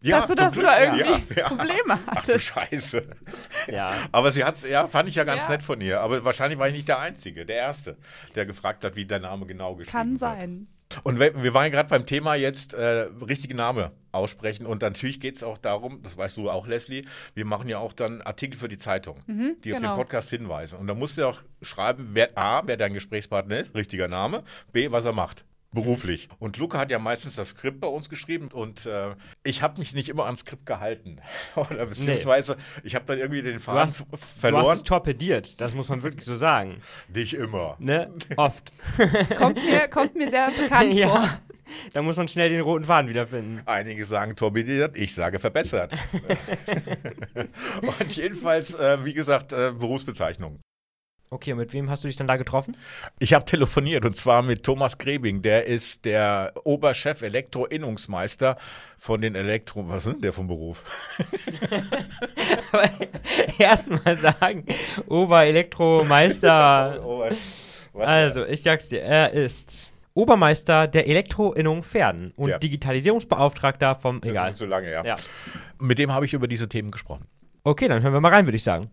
ja, 0.00 0.18
dass 0.20 0.28
du, 0.28 0.34
dass 0.34 0.52
du 0.52 0.62
da 0.62 0.82
ja. 0.82 0.94
irgendwie 0.96 1.34
Ja, 1.34 1.42
ja. 1.42 1.48
Probleme 1.56 1.98
Ach 2.06 2.14
du 2.24 2.32
hattest. 2.34 2.44
Scheiße. 2.44 3.02
Ja. 3.72 3.92
Aber 4.12 4.30
sie 4.30 4.44
hat's, 4.44 4.68
ja, 4.68 4.86
fand 4.88 5.08
ich 5.08 5.14
ja 5.14 5.24
ganz 5.24 5.44
Ja. 5.44 5.50
nett 5.52 5.62
von 5.62 5.80
ihr. 5.80 6.00
Aber 6.00 6.24
wahrscheinlich 6.24 6.58
war 6.58 6.68
ich 6.68 6.74
nicht 6.74 6.88
der 6.88 6.98
Einzige, 6.98 7.46
der 7.46 7.56
Erste, 7.56 7.96
der 8.34 8.44
gefragt 8.46 8.84
hat, 8.84 8.96
wie 8.96 9.04
der 9.06 9.20
Name 9.20 9.46
genau 9.46 9.74
geschrieben 9.76 9.92
Kann 9.92 10.10
wird. 10.10 10.20
sein. 10.20 10.66
Und 11.02 11.18
wir, 11.18 11.42
wir 11.42 11.54
waren 11.54 11.64
ja 11.64 11.70
gerade 11.70 11.88
beim 11.88 12.06
Thema 12.06 12.34
jetzt 12.36 12.72
äh, 12.74 13.08
richtige 13.26 13.56
Name 13.56 13.90
aussprechen. 14.12 14.64
Und 14.64 14.82
natürlich 14.82 15.18
geht 15.18 15.34
es 15.36 15.42
auch 15.42 15.58
darum, 15.58 16.02
das 16.02 16.16
weißt 16.16 16.36
du 16.36 16.50
auch, 16.50 16.68
Leslie, 16.68 17.02
wir 17.34 17.44
machen 17.46 17.68
ja 17.68 17.78
auch 17.78 17.92
dann 17.94 18.22
Artikel 18.22 18.56
für 18.56 18.68
die 18.68 18.76
Zeitung, 18.76 19.16
die 19.26 19.72
auf 19.72 19.78
den 19.80 19.82
genau. 19.82 19.96
Podcast 19.96 20.30
hinweisen. 20.30 20.78
Und 20.78 20.86
da 20.86 20.94
musst 20.94 21.18
du 21.18 21.26
auch 21.26 21.40
schreiben, 21.62 22.10
wer 22.12 22.36
A, 22.38 22.62
wer 22.66 22.76
dein 22.76 22.92
Gesprächspartner 22.92 23.58
ist, 23.58 23.74
richtiger 23.74 24.06
Name, 24.06 24.44
B, 24.72 24.92
was 24.92 25.04
er 25.04 25.14
macht. 25.14 25.44
Beruflich. 25.74 26.28
Und 26.38 26.56
Luca 26.56 26.78
hat 26.78 26.90
ja 26.90 26.98
meistens 26.98 27.36
das 27.36 27.50
Skript 27.50 27.80
bei 27.80 27.88
uns 27.88 28.08
geschrieben 28.08 28.48
und 28.52 28.86
äh, 28.86 29.14
ich 29.42 29.62
habe 29.62 29.78
mich 29.80 29.92
nicht 29.92 30.08
immer 30.08 30.24
ans 30.26 30.40
Skript 30.40 30.64
gehalten. 30.66 31.18
Oder 31.56 31.86
beziehungsweise 31.86 32.56
ich 32.82 32.94
habe 32.94 33.04
dann 33.04 33.18
irgendwie 33.18 33.42
den 33.42 33.54
Du 33.54 33.60
Faden 33.60 33.80
hast, 33.80 34.00
f- 34.00 34.06
du 34.10 34.16
hast 34.16 34.40
verloren. 34.40 34.76
es 34.76 34.82
torpediert, 34.84 35.60
das 35.60 35.74
muss 35.74 35.88
man 35.88 36.02
wirklich 36.02 36.24
so 36.24 36.34
sagen. 36.36 36.80
Nicht 37.12 37.34
immer. 37.34 37.76
Ne? 37.78 38.10
Oft. 38.36 38.72
Kommt 39.36 39.62
mir, 39.64 39.88
kommt 39.88 40.14
mir 40.14 40.30
sehr 40.30 40.46
bekannt 40.50 40.90
vor. 40.92 41.00
ja. 41.00 41.40
Da 41.94 42.02
muss 42.02 42.18
man 42.18 42.28
schnell 42.28 42.50
den 42.50 42.60
roten 42.60 42.84
Faden 42.84 43.08
wiederfinden. 43.08 43.62
Einige 43.64 44.04
sagen 44.04 44.36
torpediert, 44.36 44.98
ich 44.98 45.14
sage 45.14 45.38
verbessert. 45.38 45.94
und 47.98 48.16
jedenfalls, 48.16 48.74
äh, 48.74 48.98
wie 49.04 49.14
gesagt, 49.14 49.52
äh, 49.52 49.72
Berufsbezeichnung. 49.72 50.60
Okay, 51.30 51.52
und 51.52 51.58
mit 51.58 51.72
wem 51.72 51.90
hast 51.90 52.04
du 52.04 52.08
dich 52.08 52.16
dann 52.16 52.28
da 52.28 52.36
getroffen? 52.36 52.76
Ich 53.18 53.34
habe 53.34 53.44
telefoniert 53.44 54.04
und 54.04 54.16
zwar 54.16 54.42
mit 54.42 54.62
Thomas 54.62 54.98
Grebing. 54.98 55.42
Der 55.42 55.66
ist 55.66 56.04
der 56.04 56.52
Oberchef 56.64 57.22
Elektroinnungsmeister 57.22 58.56
von 58.98 59.20
den 59.20 59.34
Elektro... 59.34 59.88
Was 59.88 60.06
ist 60.06 60.12
denn 60.14 60.20
der 60.20 60.32
vom 60.32 60.46
Beruf? 60.46 60.84
Erstmal 63.58 64.16
sagen, 64.16 64.64
Oberelektromeister. 65.08 67.00
Ober-? 67.14 67.30
Also, 67.94 68.44
ich 68.44 68.62
sag's 68.62 68.88
dir, 68.88 69.02
er 69.02 69.32
ist 69.32 69.90
Obermeister 70.14 70.86
der 70.86 71.08
Elektroinnung 71.08 71.82
Pferden 71.82 72.30
und 72.36 72.50
Ja. 72.50 72.58
Digitalisierungsbeauftragter 72.58 73.96
vom. 73.96 74.20
Das 74.20 74.28
ist 74.28 74.32
Egal. 74.32 74.54
zu 74.54 74.66
lange, 74.66 74.90
ja. 74.90 75.04
Ja. 75.04 75.16
Mit 75.80 75.98
dem 75.98 76.12
habe 76.12 76.24
ich 76.26 76.32
über 76.32 76.46
diese 76.46 76.68
Themen 76.68 76.90
gesprochen. 76.90 77.26
Okay, 77.64 77.88
dann 77.88 78.02
hören 78.02 78.12
wir 78.12 78.20
mal 78.20 78.32
rein, 78.32 78.46
würde 78.46 78.56
ich 78.56 78.64
sagen. 78.64 78.90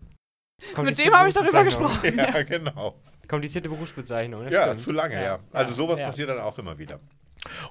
Mit 0.82 1.00
dem 1.00 1.14
habe 1.14 1.30
ich 1.30 1.34
darüber 1.34 1.64
gesprochen. 1.64 2.18
Ja, 2.18 2.44
genau. 2.44 2.96
Komplizierte 3.28 3.70
Berufsbezeichnung. 3.70 4.50
Ja, 4.50 4.64
stimmt. 4.64 4.80
zu 4.82 4.92
lange, 4.92 5.24
ja. 5.24 5.40
Also 5.52 5.74
sowas 5.74 6.00
ja. 6.00 6.08
passiert 6.08 6.30
dann 6.30 6.40
auch 6.40 6.58
immer 6.58 6.78
wieder. 6.78 7.00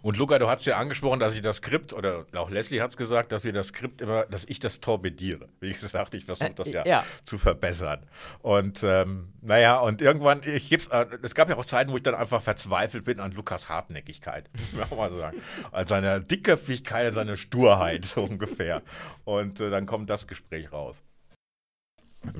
Und 0.02 0.16
Luca, 0.16 0.38
du 0.38 0.48
hast 0.48 0.66
ja 0.66 0.78
angesprochen, 0.78 1.20
dass 1.20 1.34
ich 1.34 1.42
das 1.42 1.58
Skript, 1.58 1.92
oder 1.92 2.26
auch 2.34 2.50
Leslie 2.50 2.80
hat 2.80 2.90
es 2.90 2.96
gesagt, 2.96 3.30
dass 3.30 3.44
wir 3.44 3.52
das 3.52 3.68
Skript 3.68 4.00
immer, 4.00 4.24
dass 4.26 4.44
ich 4.44 4.58
das 4.58 4.80
torpediere. 4.80 5.48
Wie 5.60 5.72
gesagt, 5.72 6.14
ich 6.14 6.24
versuche 6.24 6.54
das 6.54 6.70
ja, 6.70 6.82
Äh, 6.82 6.88
ja. 6.88 7.04
zu 7.24 7.38
verbessern. 7.38 8.06
Und 8.42 8.82
ähm, 8.82 9.32
naja, 9.42 9.78
und 9.78 10.02
irgendwann, 10.02 10.40
ich 10.44 10.70
gib's, 10.70 10.88
äh, 10.88 11.06
es 11.22 11.34
gab 11.34 11.48
ja 11.48 11.56
auch 11.56 11.64
Zeiten, 11.64 11.92
wo 11.92 11.96
ich 11.96 12.02
dann 12.02 12.14
einfach 12.16 12.42
verzweifelt 12.42 13.04
bin 13.04 13.20
an 13.20 13.32
Lukas 13.32 13.68
Hartnäckigkeit, 13.68 14.50
muss 14.58 14.72
man 14.72 14.82
auch 14.90 14.96
mal 14.96 15.12
sagen. 15.12 15.40
An 15.70 15.86
seiner 15.86 16.20
Dickköpfigkeit, 16.20 17.06
an 17.06 17.14
seiner 17.14 17.36
Sturheit, 17.36 18.04
so 18.04 18.24
ungefähr. 18.24 18.82
Und 19.24 19.60
äh, 19.60 19.70
dann 19.70 19.86
kommt 19.86 20.10
das 20.10 20.26
Gespräch 20.26 20.72
raus. 20.72 21.02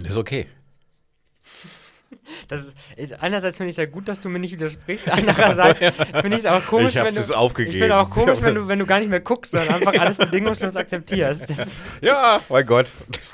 Ist 0.05 0.17
okay. 0.17 0.47
Das 2.49 2.75
ist, 2.97 3.23
einerseits 3.23 3.57
finde 3.57 3.71
ich 3.71 3.75
es 3.75 3.77
ja 3.79 3.87
gut, 3.87 4.09
dass 4.09 4.21
du 4.21 4.29
mir 4.29 4.39
nicht 4.39 4.53
widersprichst, 4.53 5.09
andererseits 5.09 5.79
finde 6.21 6.29
ich 6.29 6.45
es 6.45 6.47
auch 6.47 6.65
komisch, 6.67 6.95
wenn 6.97 7.15
du, 7.15 7.37
aufgegeben. 7.37 7.75
Ich 7.75 7.81
finde 7.81 7.97
auch 7.97 8.11
komisch, 8.11 8.43
wenn 8.43 8.55
du, 8.55 8.69
wenn 8.69 8.79
du 8.79 8.87
gar 8.87 8.99
nicht 8.99 9.09
mehr 9.09 9.21
guckst, 9.21 9.53
sondern 9.53 9.77
einfach 9.77 9.99
alles 9.99 10.19
bedingungslos 10.19 10.77
akzeptierst. 10.77 11.85
Ja, 12.01 12.41
mein 12.49 12.67
Gott. 12.67 12.87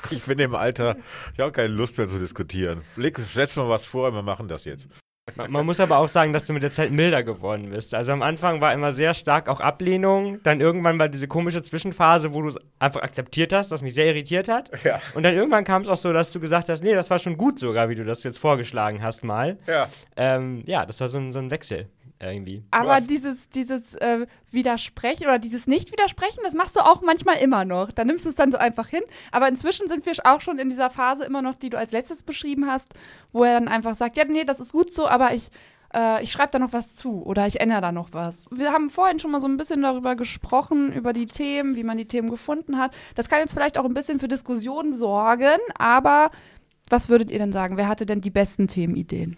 Ich 0.09 0.23
bin 0.23 0.39
im 0.39 0.55
Alter, 0.55 0.95
ich 1.33 1.39
habe 1.39 1.51
keine 1.51 1.69
Lust 1.69 1.97
mehr 1.97 2.07
zu 2.07 2.19
diskutieren. 2.19 2.81
Leg, 2.95 3.19
setz 3.31 3.55
mal 3.55 3.69
was 3.69 3.85
vor, 3.85 4.13
wir 4.13 4.21
machen 4.21 4.47
das 4.47 4.65
jetzt. 4.65 4.87
Man, 5.35 5.51
man 5.51 5.65
muss 5.65 5.79
aber 5.79 5.97
auch 5.97 6.07
sagen, 6.07 6.33
dass 6.33 6.45
du 6.45 6.53
mit 6.53 6.63
der 6.63 6.71
Zeit 6.71 6.91
milder 6.91 7.23
geworden 7.23 7.69
bist. 7.69 7.93
Also 7.93 8.13
am 8.13 8.21
Anfang 8.21 8.61
war 8.61 8.73
immer 8.73 8.91
sehr 8.91 9.13
stark 9.13 9.49
auch 9.49 9.59
Ablehnung, 9.59 10.41
dann 10.43 10.61
irgendwann 10.61 10.99
war 10.99 11.09
diese 11.09 11.27
komische 11.27 11.61
Zwischenphase, 11.63 12.33
wo 12.33 12.41
du 12.41 12.49
es 12.49 12.57
einfach 12.79 13.01
akzeptiert 13.01 13.53
hast, 13.53 13.71
was 13.71 13.81
mich 13.81 13.93
sehr 13.93 14.07
irritiert 14.07 14.47
hat. 14.47 14.71
Ja. 14.83 15.01
Und 15.15 15.23
dann 15.23 15.33
irgendwann 15.33 15.63
kam 15.63 15.81
es 15.81 15.87
auch 15.87 15.95
so, 15.95 16.13
dass 16.13 16.31
du 16.31 16.39
gesagt 16.39 16.69
hast, 16.69 16.83
nee, 16.83 16.93
das 16.93 17.09
war 17.09 17.19
schon 17.19 17.37
gut 17.37 17.59
sogar, 17.59 17.89
wie 17.89 17.95
du 17.95 18.05
das 18.05 18.23
jetzt 18.23 18.39
vorgeschlagen 18.39 19.01
hast 19.01 19.23
mal. 19.23 19.57
Ja. 19.67 19.87
Ähm, 20.15 20.63
ja, 20.65 20.85
das 20.85 21.01
war 21.01 21.07
so 21.07 21.19
ein, 21.19 21.31
so 21.31 21.39
ein 21.39 21.51
Wechsel 21.51 21.87
irgendwie. 22.19 22.63
Aber 22.71 22.89
Was? 22.89 23.07
dieses, 23.07 23.49
dieses 23.49 23.95
äh, 23.95 24.25
Widersprechen 24.51 25.25
oder 25.25 25.39
dieses 25.39 25.67
Nicht-Widersprechen, 25.67 26.39
das 26.43 26.53
machst 26.53 26.75
du 26.75 26.79
auch 26.81 27.01
manchmal 27.01 27.37
immer 27.37 27.65
noch. 27.65 27.91
Da 27.91 28.03
nimmst 28.03 28.25
du 28.25 28.29
es 28.29 28.35
dann 28.35 28.51
so 28.51 28.57
einfach 28.57 28.87
hin. 28.87 29.03
Aber 29.31 29.47
inzwischen 29.47 29.87
sind 29.87 30.05
wir 30.05 30.13
auch 30.23 30.41
schon 30.41 30.59
in 30.59 30.69
dieser 30.69 30.89
Phase 30.89 31.25
immer 31.25 31.41
noch, 31.41 31.55
die 31.55 31.69
du 31.69 31.77
als 31.77 31.91
letztes 31.91 32.23
beschrieben 32.23 32.67
hast, 32.67 32.93
wo 33.31 33.43
er 33.43 33.53
dann 33.53 33.67
einfach 33.67 33.95
sagt, 33.95 34.17
ja, 34.17 34.25
nee, 34.25 34.45
das 34.45 34.59
ist 34.59 34.71
gut 34.71 34.93
so, 34.93 35.07
aber 35.07 35.33
ich, 35.33 35.49
äh, 35.93 36.23
ich 36.23 36.31
schreibe 36.31 36.51
da 36.51 36.59
noch 36.59 36.73
was 36.73 36.95
zu 36.95 37.23
oder 37.23 37.45
ich 37.45 37.59
ändere 37.59 37.81
da 37.81 37.91
noch 37.91 38.09
was. 38.13 38.47
Wir 38.51 38.71
haben 38.71 38.89
vorhin 38.89 39.19
schon 39.19 39.31
mal 39.31 39.41
so 39.41 39.47
ein 39.47 39.57
bisschen 39.57 39.81
darüber 39.81 40.15
gesprochen, 40.15 40.91
über 40.93 41.13
die 41.13 41.27
Themen, 41.27 41.75
wie 41.75 41.83
man 41.83 41.97
die 41.97 42.07
Themen 42.07 42.29
gefunden 42.29 42.77
hat. 42.77 42.95
Das 43.15 43.29
kann 43.29 43.39
jetzt 43.39 43.53
vielleicht 43.53 43.77
auch 43.77 43.85
ein 43.85 43.93
bisschen 43.93 44.19
für 44.19 44.27
Diskussionen 44.27 44.93
sorgen, 44.93 45.59
aber 45.77 46.31
was 46.89 47.09
würdet 47.09 47.31
ihr 47.31 47.39
denn 47.39 47.51
sagen? 47.51 47.77
Wer 47.77 47.87
hatte 47.87 48.05
denn 48.05 48.21
die 48.21 48.29
besten 48.31 48.67
Themenideen? 48.67 49.37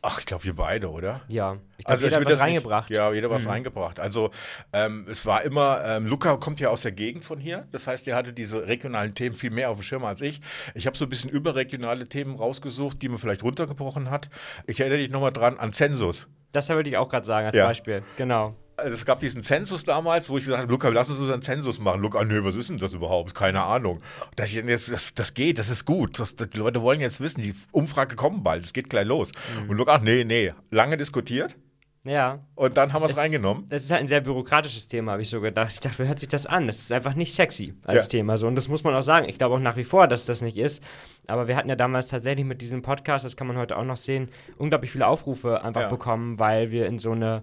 Ach, 0.00 0.20
ich 0.20 0.26
glaube, 0.26 0.44
wir 0.44 0.54
beide, 0.54 0.90
oder? 0.92 1.22
Ja, 1.28 1.56
ich 1.76 1.84
glaube, 1.84 1.96
ich 1.98 2.02
jeder 2.04 2.10
will 2.20 2.26
hat 2.26 2.26
was 2.26 2.32
das 2.32 2.32
nicht- 2.34 2.40
reingebracht. 2.42 2.90
Ja, 2.90 3.12
jeder 3.12 3.30
was 3.30 3.46
reingebracht. 3.48 3.98
Also 3.98 4.30
ähm, 4.72 5.06
es 5.10 5.26
war 5.26 5.42
immer, 5.42 5.80
ähm, 5.84 6.06
Luca 6.06 6.36
kommt 6.36 6.60
ja 6.60 6.68
aus 6.68 6.82
der 6.82 6.92
Gegend 6.92 7.24
von 7.24 7.40
hier. 7.40 7.66
Das 7.72 7.88
heißt, 7.88 8.06
er 8.06 8.14
hatte 8.14 8.32
diese 8.32 8.66
regionalen 8.68 9.14
Themen 9.14 9.34
viel 9.34 9.50
mehr 9.50 9.70
auf 9.70 9.78
dem 9.78 9.82
Schirm 9.82 10.04
als 10.04 10.20
ich. 10.20 10.40
Ich 10.74 10.86
habe 10.86 10.96
so 10.96 11.04
ein 11.04 11.08
bisschen 11.08 11.30
überregionale 11.30 12.08
Themen 12.08 12.36
rausgesucht, 12.36 13.02
die 13.02 13.08
man 13.08 13.18
vielleicht 13.18 13.42
runtergebrochen 13.42 14.08
hat. 14.08 14.28
Ich 14.68 14.78
erinnere 14.78 14.98
dich 14.98 15.10
nochmal 15.10 15.32
dran 15.32 15.58
an 15.58 15.72
Zensus. 15.72 16.28
Das 16.52 16.68
wollte 16.68 16.88
ich 16.90 16.96
auch 16.96 17.08
gerade 17.08 17.26
sagen 17.26 17.46
als 17.46 17.56
Ja. 17.56 17.66
Beispiel. 17.66 18.02
Genau. 18.16 18.54
Also 18.78 18.94
es 18.96 19.04
gab 19.04 19.18
diesen 19.20 19.42
Zensus 19.42 19.84
damals, 19.84 20.30
wo 20.30 20.38
ich 20.38 20.44
gesagt 20.44 20.62
habe, 20.62 20.70
Luca, 20.72 20.88
lass 20.88 21.10
uns 21.10 21.18
unseren 21.18 21.42
Zensus 21.42 21.78
machen. 21.80 22.00
Luca, 22.00 22.24
nö, 22.24 22.44
was 22.44 22.54
ist 22.54 22.70
denn 22.70 22.76
das 22.78 22.92
überhaupt? 22.92 23.34
Keine 23.34 23.62
Ahnung. 23.62 24.00
Dass 24.36 24.48
ich 24.50 24.54
denn 24.54 24.68
jetzt, 24.68 24.90
das, 24.90 25.12
das 25.14 25.34
geht, 25.34 25.58
das 25.58 25.68
ist 25.68 25.84
gut. 25.84 26.18
Das, 26.20 26.36
das, 26.36 26.48
die 26.50 26.58
Leute 26.58 26.80
wollen 26.80 27.00
jetzt 27.00 27.20
wissen, 27.20 27.42
die 27.42 27.54
Umfrage 27.72 28.14
kommt 28.16 28.44
bald, 28.44 28.64
es 28.64 28.72
geht 28.72 28.88
gleich 28.88 29.06
los. 29.06 29.32
Mhm. 29.64 29.70
Und 29.70 29.76
Luca, 29.78 29.94
ach 29.96 30.00
nee, 30.00 30.22
nee, 30.24 30.52
lange 30.70 30.96
diskutiert 30.96 31.56
Ja. 32.04 32.38
und 32.54 32.76
dann 32.76 32.92
haben 32.92 33.02
wir 33.02 33.06
es 33.10 33.16
reingenommen. 33.16 33.66
Das 33.68 33.82
ist 33.84 33.90
halt 33.90 34.02
ein 34.02 34.06
sehr 34.06 34.20
bürokratisches 34.20 34.86
Thema, 34.86 35.12
habe 35.12 35.22
ich 35.22 35.28
so 35.30 35.40
gedacht. 35.40 35.72
Ich 35.72 35.80
dachte, 35.80 36.02
wie 36.04 36.06
hört 36.08 36.20
sich 36.20 36.28
das 36.28 36.46
an? 36.46 36.66
Das 36.68 36.78
ist 36.78 36.92
einfach 36.92 37.14
nicht 37.14 37.34
sexy 37.34 37.74
als 37.84 38.04
Ja. 38.04 38.08
Thema. 38.10 38.38
So. 38.38 38.46
Und 38.46 38.54
das 38.54 38.68
muss 38.68 38.84
man 38.84 38.94
auch 38.94 39.02
sagen. 39.02 39.28
Ich 39.28 39.38
glaube 39.38 39.56
auch 39.56 39.60
nach 39.60 39.76
wie 39.76 39.84
vor, 39.84 40.06
dass 40.06 40.24
das 40.24 40.40
nicht 40.40 40.56
ist. 40.56 40.82
Aber 41.26 41.48
wir 41.48 41.56
hatten 41.56 41.68
ja 41.68 41.76
damals 41.76 42.06
tatsächlich 42.08 42.46
mit 42.46 42.62
diesem 42.62 42.82
Podcast, 42.82 43.24
das 43.24 43.36
kann 43.36 43.48
man 43.48 43.56
heute 43.56 43.76
auch 43.76 43.84
noch 43.84 43.96
sehen, 43.96 44.28
unglaublich 44.56 44.92
viele 44.92 45.06
Aufrufe 45.08 45.62
einfach 45.64 45.82
Ja. 45.82 45.88
bekommen, 45.88 46.38
weil 46.38 46.70
wir 46.70 46.86
in 46.86 46.98
so 46.98 47.10
eine 47.10 47.42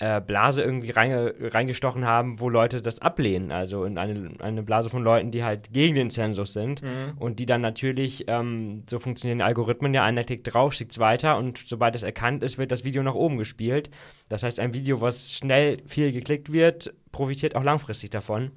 äh, 0.00 0.20
Blase 0.20 0.62
irgendwie 0.62 0.90
reinge 0.90 1.34
reingestochen 1.40 2.04
haben, 2.04 2.40
wo 2.40 2.48
Leute 2.48 2.82
das 2.82 3.00
ablehnen. 3.00 3.52
Also 3.52 3.84
in 3.84 3.96
eine, 3.96 4.30
eine 4.40 4.62
Blase 4.62 4.90
von 4.90 5.02
Leuten, 5.02 5.30
die 5.30 5.44
halt 5.44 5.72
gegen 5.72 5.94
den 5.94 6.10
Zensus 6.10 6.52
sind 6.52 6.82
Mhm. 6.82 7.18
und 7.18 7.38
die 7.38 7.46
dann 7.46 7.60
natürlich, 7.60 8.24
ähm, 8.26 8.82
so 8.90 8.98
funktionieren 8.98 9.38
die 9.38 9.44
Algorithmen 9.44 9.94
ja, 9.94 10.02
einer 10.02 10.24
klickt 10.24 10.52
drauf, 10.52 10.74
schickt 10.74 10.92
es 10.92 10.98
weiter 10.98 11.38
und 11.38 11.58
sobald 11.66 11.94
es 11.94 12.02
erkannt 12.02 12.42
ist, 12.42 12.58
wird 12.58 12.72
das 12.72 12.84
Video 12.84 13.02
nach 13.02 13.14
oben 13.14 13.38
gespielt. 13.38 13.90
Das 14.28 14.42
heißt, 14.42 14.58
ein 14.60 14.74
Video, 14.74 15.00
was 15.00 15.32
schnell 15.32 15.78
viel 15.86 16.12
geklickt 16.12 16.52
wird, 16.52 16.92
profitiert 17.12 17.54
auch 17.54 17.62
langfristig 17.62 18.10
davon. 18.10 18.50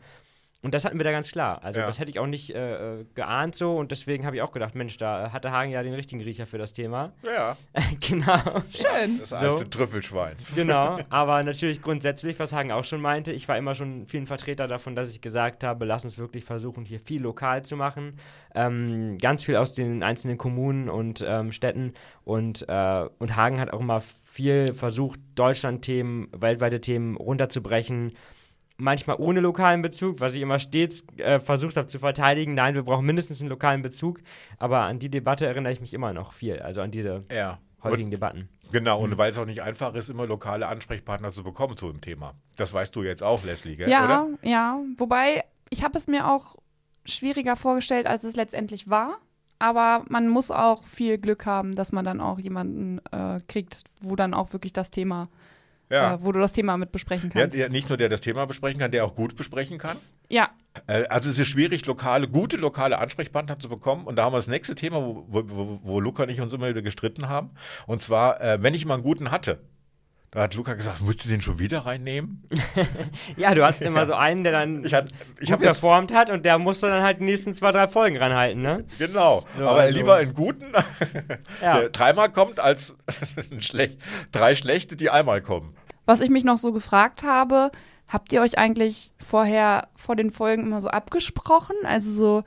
Und 0.63 0.73
das 0.73 0.85
hatten 0.85 0.97
wir 0.99 1.03
da 1.03 1.11
ganz 1.11 1.31
klar. 1.31 1.63
Also 1.63 1.79
Ja. 1.79 1.85
das 1.85 1.99
hätte 1.99 2.09
ich 2.09 2.17
auch 2.19 2.25
nicht 2.25 2.49
äh, 2.55 3.01
äh, 3.01 3.05
geahnt 3.13 3.55
so 3.55 3.77
und 3.77 3.91
deswegen 3.91 4.25
habe 4.25 4.35
ich 4.35 4.41
auch 4.41 4.51
gedacht, 4.51 4.73
Mensch, 4.73 4.97
da 4.97 5.31
hatte 5.31 5.51
Hagen 5.51 5.71
ja 5.71 5.83
den 5.83 5.93
richtigen 5.93 6.19
Riecher 6.21 6.47
für 6.47 6.57
das 6.57 6.73
Thema. 6.73 7.13
Ja, 7.23 7.55
genau. 7.99 8.37
Schön. 8.73 9.19
das 9.19 9.29
So. 9.29 9.35
alte 9.35 9.69
Trüffelschwein. 9.69 10.35
Genau, 10.55 10.97
aber 11.09 11.43
natürlich 11.43 11.81
grundsätzlich, 11.81 12.39
was 12.39 12.53
Hagen 12.53 12.71
auch 12.71 12.83
schon 12.83 13.01
meinte, 13.01 13.31
ich 13.31 13.47
war 13.47 13.55
immer 13.57 13.75
schon 13.75 14.07
vielen 14.07 14.25
Vertreter 14.25 14.67
davon, 14.67 14.95
dass 14.95 15.11
ich 15.11 15.21
gesagt 15.21 15.63
habe, 15.63 15.85
lass 15.85 16.03
uns 16.05 16.17
wirklich 16.17 16.43
versuchen, 16.43 16.85
hier 16.85 16.99
viel 16.99 17.21
lokal 17.21 17.63
zu 17.63 17.75
machen. 17.75 18.17
Ähm, 18.55 19.19
ganz 19.19 19.43
viel 19.43 19.57
aus 19.57 19.73
den 19.73 20.01
einzelnen 20.01 20.39
Kommunen 20.39 20.89
und 20.89 21.23
ähm, 21.27 21.51
Städten. 21.51 21.93
Und, 22.23 22.65
äh, 22.67 23.05
und 23.19 23.35
Hagen 23.35 23.59
hat 23.59 23.71
auch 23.71 23.79
immer 23.79 24.01
viel 24.23 24.73
versucht, 24.73 25.19
Deutschland-Themen, 25.35 26.29
weltweite 26.35 26.81
Themen 26.81 27.15
runterzubrechen. 27.15 28.13
Manchmal 28.79 29.15
ohne 29.19 29.39
lokalen 29.39 29.81
Bezug, 29.81 30.19
was 30.19 30.35
ich 30.35 30.41
immer 30.41 30.59
stets 30.59 31.03
äh, 31.17 31.39
versucht 31.39 31.77
habe 31.77 31.87
zu 31.87 31.97
verteidigen. 31.97 32.53
Nein, 32.53 32.75
wir 32.75 32.83
brauchen 32.83 33.05
mindestens 33.07 33.41
einen 33.41 33.49
lokalen 33.49 33.81
Bezug. 33.81 34.19
Aber 34.59 34.81
an 34.81 34.99
die 34.99 35.09
Debatte 35.09 35.47
erinnere 35.47 35.73
ich 35.73 35.81
mich 35.81 35.93
immer 35.95 36.13
noch 36.13 36.31
viel, 36.33 36.59
also 36.59 36.81
an 36.81 36.91
diese 36.91 37.23
Ja. 37.31 37.57
heutigen 37.83 38.05
Und, 38.05 38.11
Debatten. 38.11 38.49
genau, 38.71 38.99
Mhm. 38.99 39.03
und 39.13 39.17
weil 39.17 39.31
es 39.31 39.37
auch 39.39 39.45
nicht 39.45 39.63
einfach 39.63 39.95
ist, 39.95 40.09
immer 40.09 40.27
lokale 40.27 40.67
Ansprechpartner 40.67 41.31
zu 41.31 41.43
bekommen 41.43 41.75
zu 41.75 41.91
dem 41.91 42.01
Thema. 42.01 42.33
Das 42.55 42.71
weißt 42.71 42.95
du 42.95 43.01
jetzt 43.03 43.23
auch, 43.23 43.43
Leslie, 43.43 43.77
gell? 43.77 43.89
Ja, 43.89 44.05
oder? 44.05 44.27
ja. 44.43 44.79
Wobei, 44.97 45.43
ich 45.71 45.83
habe 45.83 45.97
es 45.97 46.05
mir 46.07 46.31
auch 46.31 46.55
schwieriger 47.03 47.55
vorgestellt, 47.55 48.05
als 48.05 48.23
es 48.23 48.35
letztendlich 48.35 48.89
war. 48.89 49.17
Aber 49.59 50.05
man 50.07 50.29
muss 50.29 50.51
auch 50.51 50.83
viel 50.83 51.17
Glück 51.17 51.47
haben, 51.47 51.73
dass 51.73 51.91
man 51.91 52.05
dann 52.05 52.21
auch 52.21 52.37
jemanden 52.37 52.99
äh, 53.11 53.39
kriegt, 53.47 53.85
wo 54.01 54.15
dann 54.15 54.35
auch 54.35 54.53
wirklich 54.53 54.71
das 54.71 54.91
Thema 54.91 55.29
Ja. 55.89 56.15
äh, 56.15 56.17
wo 56.23 56.31
du 56.31 56.39
das 56.39 56.53
Thema 56.53 56.75
mit 56.77 56.91
besprechen 56.91 57.29
kannst. 57.29 57.55
der 57.55 57.69
nicht 57.69 57.87
nur 57.89 57.97
der 57.97 58.09
das 58.09 58.21
Thema 58.21 58.45
besprechen 58.45 58.79
kann, 58.79 58.91
der 58.91 59.05
auch 59.05 59.15
gut 59.15 59.35
besprechen 59.35 59.77
kann. 59.77 59.97
Ja, 60.29 60.49
Äh, 60.87 61.05
Also 61.09 61.29
es 61.29 61.39
ist 61.39 61.47
schwierig, 61.47 61.85
lokale, 61.85 62.27
gute 62.27 62.57
lokale 62.57 62.99
Ansprechpartner 62.99 63.57
zu 63.57 63.69
bekommen. 63.69 64.05
Und 64.05 64.15
da 64.17 64.25
haben 64.25 64.33
wir 64.33 64.37
das 64.37 64.47
nächste 64.47 64.75
Thema, 64.75 64.97
wo, 65.01 65.25
wo, 65.27 65.43
wo, 65.49 65.79
wo 65.83 65.99
Luca 65.99 66.23
und 66.23 66.29
ich 66.29 66.41
uns 66.41 66.53
immer 66.53 66.69
wieder 66.69 66.81
gestritten 66.81 67.29
haben. 67.29 67.51
Und 67.87 68.01
zwar, 68.01 68.39
äh, 68.41 68.61
wenn 68.61 68.73
ich 68.73 68.85
mal 68.85 68.95
einen 68.95 69.03
guten 69.03 69.31
hatte, 69.31 69.59
da 70.31 70.41
hat 70.41 70.55
Luca 70.55 70.73
gesagt, 70.73 70.97
willst 71.07 71.25
du 71.25 71.29
den 71.29 71.41
schon 71.41 71.57
wieder 71.59 71.85
reinnehmen? 71.85 72.43
Ja, 73.37 73.53
du 73.55 73.63
hast 73.65 73.81
immer 73.81 74.05
so 74.05 74.13
einen, 74.13 74.43
der 74.43 74.51
dann 74.53 74.83
Ich, 74.83 74.93
hat, 74.93 75.07
ich 75.39 75.49
gut 75.49 75.59
performt 75.61 76.13
hat 76.13 76.29
und 76.29 76.45
der 76.45 76.57
musste 76.59 76.87
dann 76.87 77.01
halt 77.03 77.19
die 77.19 77.23
nächsten 77.25 77.53
zwei, 77.53 77.71
drei 77.71 77.87
Folgen 77.87 78.17
ranhalten, 78.17 78.61
ne? 78.61 78.85
genau, 78.97 79.45
So, 79.57 79.65
aber 79.67 79.81
also- 79.81 79.97
lieber 79.97 80.15
einen 80.15 80.33
guten, 80.33 80.65
Ja. 81.61 81.79
der 81.79 81.89
dreimal 81.89 82.29
kommt, 82.31 82.59
als 82.59 82.97
ein 83.51 83.61
schlecht, 83.61 83.99
drei 84.31 84.55
schlechte, 84.55 84.95
die 84.95 85.09
einmal 85.09 85.41
kommen. 85.41 85.75
was 86.05 86.21
ich 86.21 86.29
mich 86.29 86.43
noch 86.45 86.57
so 86.57 86.71
gefragt 86.73 87.23
habe, 87.23 87.71
habt 88.07 88.31
ihr 88.31 88.41
euch 88.41 88.57
eigentlich 88.57 89.13
vorher 89.25 89.89
vor 89.95 90.15
den 90.15 90.31
Folgen 90.31 90.63
immer 90.63 90.79
so 90.81 90.87
abgesprochen? 90.87 91.75
Also 91.83 92.09
so 92.11 92.43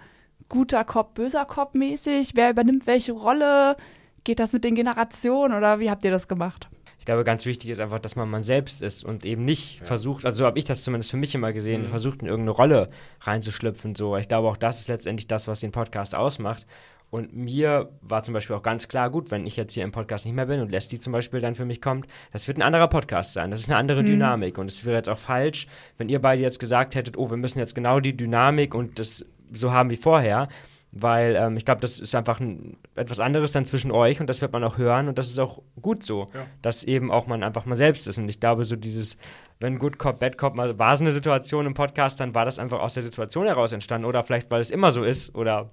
guter 0.49 0.85
Cop, 0.85 1.15
böser 1.15 1.45
Cop 1.45 1.75
mäßig? 1.75 2.33
Wer 2.35 2.51
übernimmt 2.51 2.87
welche 2.87 3.13
Rolle? 3.13 3.77
Geht 4.25 4.41
das 4.41 4.53
mit 4.55 4.65
den 4.65 4.75
Generationen 4.75 5.55
oder 5.55 5.79
wie 5.81 5.91
habt 5.91 6.05
ihr 6.05 6.11
das 6.11 6.27
gemacht? 6.29 6.69
Ich 7.11 7.13
glaube, 7.13 7.25
ganz 7.25 7.45
wichtig 7.45 7.71
ist 7.71 7.81
einfach, 7.81 7.99
dass 7.99 8.15
man 8.15 8.31
man 8.31 8.45
selbst 8.45 8.83
ist 8.83 9.03
und 9.03 9.25
eben 9.25 9.45
nicht 9.45 9.81
versucht, 9.83 10.25
also 10.25 10.39
so 10.39 10.47
habe 10.47 10.61
ich 10.61 10.65
das 10.65 10.85
zumindest 10.85 11.11
für 11.11 11.17
mich 11.17 11.35
immer 11.35 11.53
gesehen, 11.53 11.87
versucht 11.87 12.23
in 12.23 12.29
irgendeine 12.29 12.53
Rolle 12.53 12.89
reinzuschlüpfen. 13.23 13.97
So. 13.97 14.17
Ich 14.17 14.29
glaube, 14.29 14.47
auch 14.47 14.57
das 14.57 14.79
ist 14.79 14.87
letztendlich 14.87 15.27
das, 15.27 15.49
was 15.49 15.59
den 15.59 15.73
Podcast 15.73 16.15
ausmacht. 16.15 16.69
Und 17.11 17.35
mir 17.35 17.91
war 18.01 18.23
zum 18.23 18.33
Beispiel 18.33 18.55
auch 18.55 18.63
ganz 18.63 18.87
klar, 18.87 19.11
gut, 19.11 19.33
wenn 19.33 19.45
ich 19.45 19.57
jetzt 19.57 19.75
hier 19.75 19.83
im 19.83 19.91
Podcast 19.91 20.25
nicht 20.25 20.37
mehr 20.37 20.47
bin 20.47 20.61
und 20.61 20.71
Leslie 20.71 21.01
zum 21.01 21.13
Beispiel 21.13 21.41
dann 21.41 21.57
für 21.57 21.65
mich 21.65 21.81
kommt, 21.81 22.07
das 22.33 22.47
wird 22.47 22.59
ein 22.59 22.63
anderer 22.63 22.87
Podcast 22.87 23.33
sein. 23.33 23.51
Das 23.51 23.59
ist 23.59 23.69
eine 23.69 23.79
andere 23.79 24.05
Dynamik. 24.05 24.57
Und 24.57 24.71
es 24.71 24.85
wäre 24.85 24.95
jetzt 24.95 25.09
auch 25.09 25.19
falsch, 25.19 25.67
wenn 25.99 26.09
ihr 26.09 26.21
beide 26.21 26.43
jetzt 26.43 26.61
gesagt 26.61 26.95
hättet, 26.95 27.19
oh, 27.19 27.29
wir 27.29 27.39
müssen 27.39 27.59
jetzt 27.59 27.75
genau 27.75 27.99
die 27.99 28.17
Dynamik 28.17 28.73
und 28.73 29.01
das 29.01 29.27
so 29.51 29.73
haben 29.73 29.91
wie 29.91 29.97
vorher. 29.97 30.47
Weil 30.93 31.37
ähm, 31.37 31.57
ich 31.57 31.65
glaube, 31.65 31.81
das 31.81 32.01
ist 32.01 32.15
einfach 32.17 32.41
ein, 32.41 32.77
etwas 32.97 33.21
anderes 33.21 33.53
dann 33.53 33.65
zwischen 33.65 33.93
euch 33.93 34.21
und 34.21 34.27
das 34.29 34.41
wird 34.41 34.53
man 34.53 34.65
auch 34.65 34.77
hören 34.77 35.07
und 35.09 35.19
das 35.19 35.29
ist 35.29 35.39
auch 35.39 35.63
gut 35.81 36.03
so, 36.03 36.29
dass 36.63 36.83
eben 36.83 37.13
auch 37.13 37.27
man 37.29 37.45
einfach 37.45 37.65
mal 37.65 37.77
selbst 37.77 38.09
ist. 38.09 38.19
Und 38.19 38.29
ich 38.29 38.41
glaube, 38.41 38.65
so 38.65 38.75
dieses, 38.75 39.17
wenn 39.61 39.79
Good 39.79 39.99
Cop, 39.99 40.19
Bad 40.19 40.37
Cop 40.37 40.57
mal 40.57 40.79
war 40.81 40.93
es 40.95 41.01
eine 41.01 41.13
Situation 41.13 41.67
im 41.67 41.75
Podcast, 41.75 42.19
dann 42.19 42.35
war 42.35 42.45
das 42.45 42.59
einfach 42.59 42.81
aus 42.81 42.95
der 42.95 43.05
Situation 43.05 43.47
heraus 43.47 43.71
entstanden 43.73 44.05
oder 44.05 44.25
vielleicht, 44.25 44.51
weil 44.51 44.61
es 44.61 44.71
immer 44.73 44.91
so 44.91 45.05
ist 45.05 45.33
oder 45.37 45.71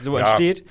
so 0.00 0.18
Ja. 0.18 0.24
entsteht. 0.26 0.64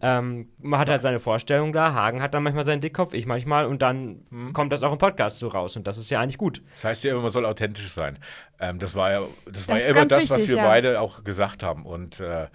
Ähm, 0.00 0.48
man 0.58 0.78
hat 0.78 0.88
halt 0.90 1.02
seine 1.02 1.18
Vorstellung 1.18 1.72
da, 1.72 1.92
Hagen 1.92 2.22
hat 2.22 2.32
dann 2.32 2.44
manchmal 2.44 2.64
seinen 2.64 2.80
Dickkopf, 2.80 3.14
ich 3.14 3.26
manchmal 3.26 3.66
und 3.66 3.82
dann 3.82 4.20
Mhm. 4.30 4.52
kommt 4.52 4.72
das 4.72 4.84
auch 4.84 4.92
im 4.92 4.98
Podcast 4.98 5.40
so 5.40 5.48
raus 5.48 5.76
und 5.76 5.88
das 5.88 5.98
ist 5.98 6.08
ja 6.10 6.20
eigentlich 6.20 6.38
gut. 6.38 6.62
Das 6.74 6.84
heißt 6.84 7.02
ja 7.04 7.12
immer, 7.12 7.22
man 7.22 7.32
soll 7.32 7.44
authentisch 7.44 7.88
sein. 7.90 8.16
Ähm, 8.60 8.78
das 8.78 8.94
war 8.94 9.10
ja, 9.10 9.20
das 9.50 9.66
war 9.66 9.74
Das 9.76 9.84
ja 9.84 9.88
ist 9.90 9.96
immer 9.96 10.06
das, 10.06 10.30
was 10.30 10.38
wichtig, 10.38 10.50
wir 10.50 10.56
ja. 10.58 10.68
beide 10.68 11.00
auch 11.00 11.24
gesagt 11.24 11.64
haben. 11.64 11.84
Und 11.84 12.20
äh, 12.20 12.46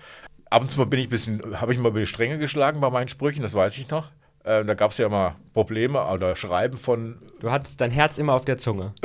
ab 0.54 0.62
und 0.62 0.72
zu 0.72 0.80
mal 0.80 0.86
bin 0.86 1.00
ich 1.00 1.08
ein 1.08 1.10
bisschen, 1.10 1.60
habe 1.60 1.74
ich 1.74 1.80
mal 1.80 1.90
über 1.90 2.00
die 2.00 2.06
Stränge 2.06 2.38
geschlagen 2.38 2.80
bei 2.80 2.90
meinen 2.90 3.08
Sprüchen, 3.08 3.42
das 3.42 3.54
weiß 3.54 3.78
ich 3.78 3.90
noch. 3.90 4.10
Äh, 4.46 4.66
da 4.66 4.74
gab 4.74 4.92
es 4.92 4.98
ja 4.98 5.06
immer 5.06 5.38
Probleme 5.54 6.06
oder 6.06 6.36
Schreiben 6.36 6.78
von. 6.78 7.18
Du 7.40 7.50
hattest 7.50 7.80
dein 7.80 7.92
Herz 7.92 8.18
immer 8.18 8.34
auf 8.34 8.44
der 8.44 8.58
Zunge. 8.58 8.94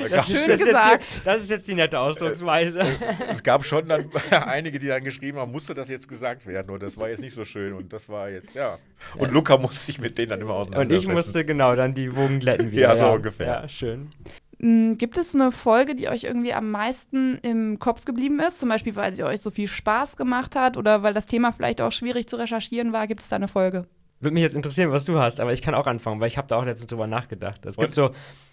Schön 0.00 0.10
das, 0.10 0.28
ist 0.28 0.58
gesagt. 0.58 1.02
Jetzt, 1.02 1.26
das 1.26 1.42
ist 1.42 1.50
jetzt 1.50 1.68
die 1.68 1.74
nette 1.74 1.98
Ausdrucksweise. 1.98 2.82
es 3.30 3.42
gab 3.42 3.64
schon 3.64 3.88
dann 3.88 4.10
einige, 4.30 4.78
die 4.78 4.86
dann 4.86 5.02
geschrieben 5.02 5.38
haben, 5.38 5.50
musste 5.50 5.72
das 5.72 5.88
jetzt 5.88 6.08
gesagt 6.08 6.46
werden 6.46 6.70
und 6.70 6.82
das 6.82 6.98
war 6.98 7.08
jetzt 7.08 7.22
nicht 7.22 7.34
so 7.34 7.44
schön 7.44 7.72
und 7.72 7.90
das 7.92 8.08
war 8.08 8.28
jetzt, 8.28 8.54
ja. 8.54 8.78
Und 9.16 9.32
Luca 9.32 9.56
musste 9.56 9.78
sich 9.86 9.98
mit 9.98 10.18
denen 10.18 10.28
dann 10.28 10.40
immer 10.42 10.56
Und 10.56 10.60
auseinandersetzen. 10.60 11.10
ich 11.10 11.16
musste 11.16 11.44
genau 11.46 11.74
dann 11.74 11.94
die 11.94 12.14
Wogen 12.14 12.38
glätten 12.40 12.70
wieder. 12.72 12.82
Ja, 12.82 12.96
so 12.96 13.12
ungefähr. 13.12 13.46
Ja, 13.46 13.68
schön. 13.68 14.12
Mm, 14.62 14.92
Gibt 14.92 15.16
es 15.16 15.34
eine 15.34 15.50
Folge, 15.50 15.94
die 15.94 16.08
euch 16.08 16.24
irgendwie 16.24 16.52
am 16.52 16.70
meisten 16.70 17.38
im 17.38 17.78
Kopf 17.78 18.04
geblieben 18.04 18.40
ist? 18.40 18.60
Zum 18.60 18.68
Beispiel, 18.68 18.94
weil 18.94 19.12
sie 19.14 19.24
euch 19.24 19.40
so 19.40 19.50
viel 19.50 19.66
Spaß 19.66 20.18
gemacht 20.18 20.54
hat 20.54 20.76
oder 20.76 21.02
weil 21.02 21.14
das 21.14 21.26
Thema 21.26 21.52
vielleicht 21.52 21.80
auch 21.80 21.92
schwierig 21.92 22.28
zu 22.28 22.36
recherchieren 22.36 22.92
war? 22.92 23.06
Gibt 23.06 23.20
es 23.20 23.28
da 23.28 23.36
eine 23.36 23.48
Folge? 23.48 23.86
Würde 24.20 24.34
mich 24.34 24.42
jetzt 24.42 24.54
interessieren, 24.54 24.90
was 24.90 25.06
du 25.06 25.18
hast, 25.18 25.40
aber 25.40 25.54
ich 25.54 25.62
kann 25.62 25.74
auch 25.74 25.86
anfangen, 25.86 26.20
weil 26.20 26.28
ich 26.28 26.36
habe 26.36 26.46
da 26.46 26.56
auch 26.56 26.64
letztens 26.64 26.90
drüber 26.90 27.06
nachgedacht. 27.06 27.64
Es 27.64 27.78
gibt 27.78 27.94
so, 27.94 28.10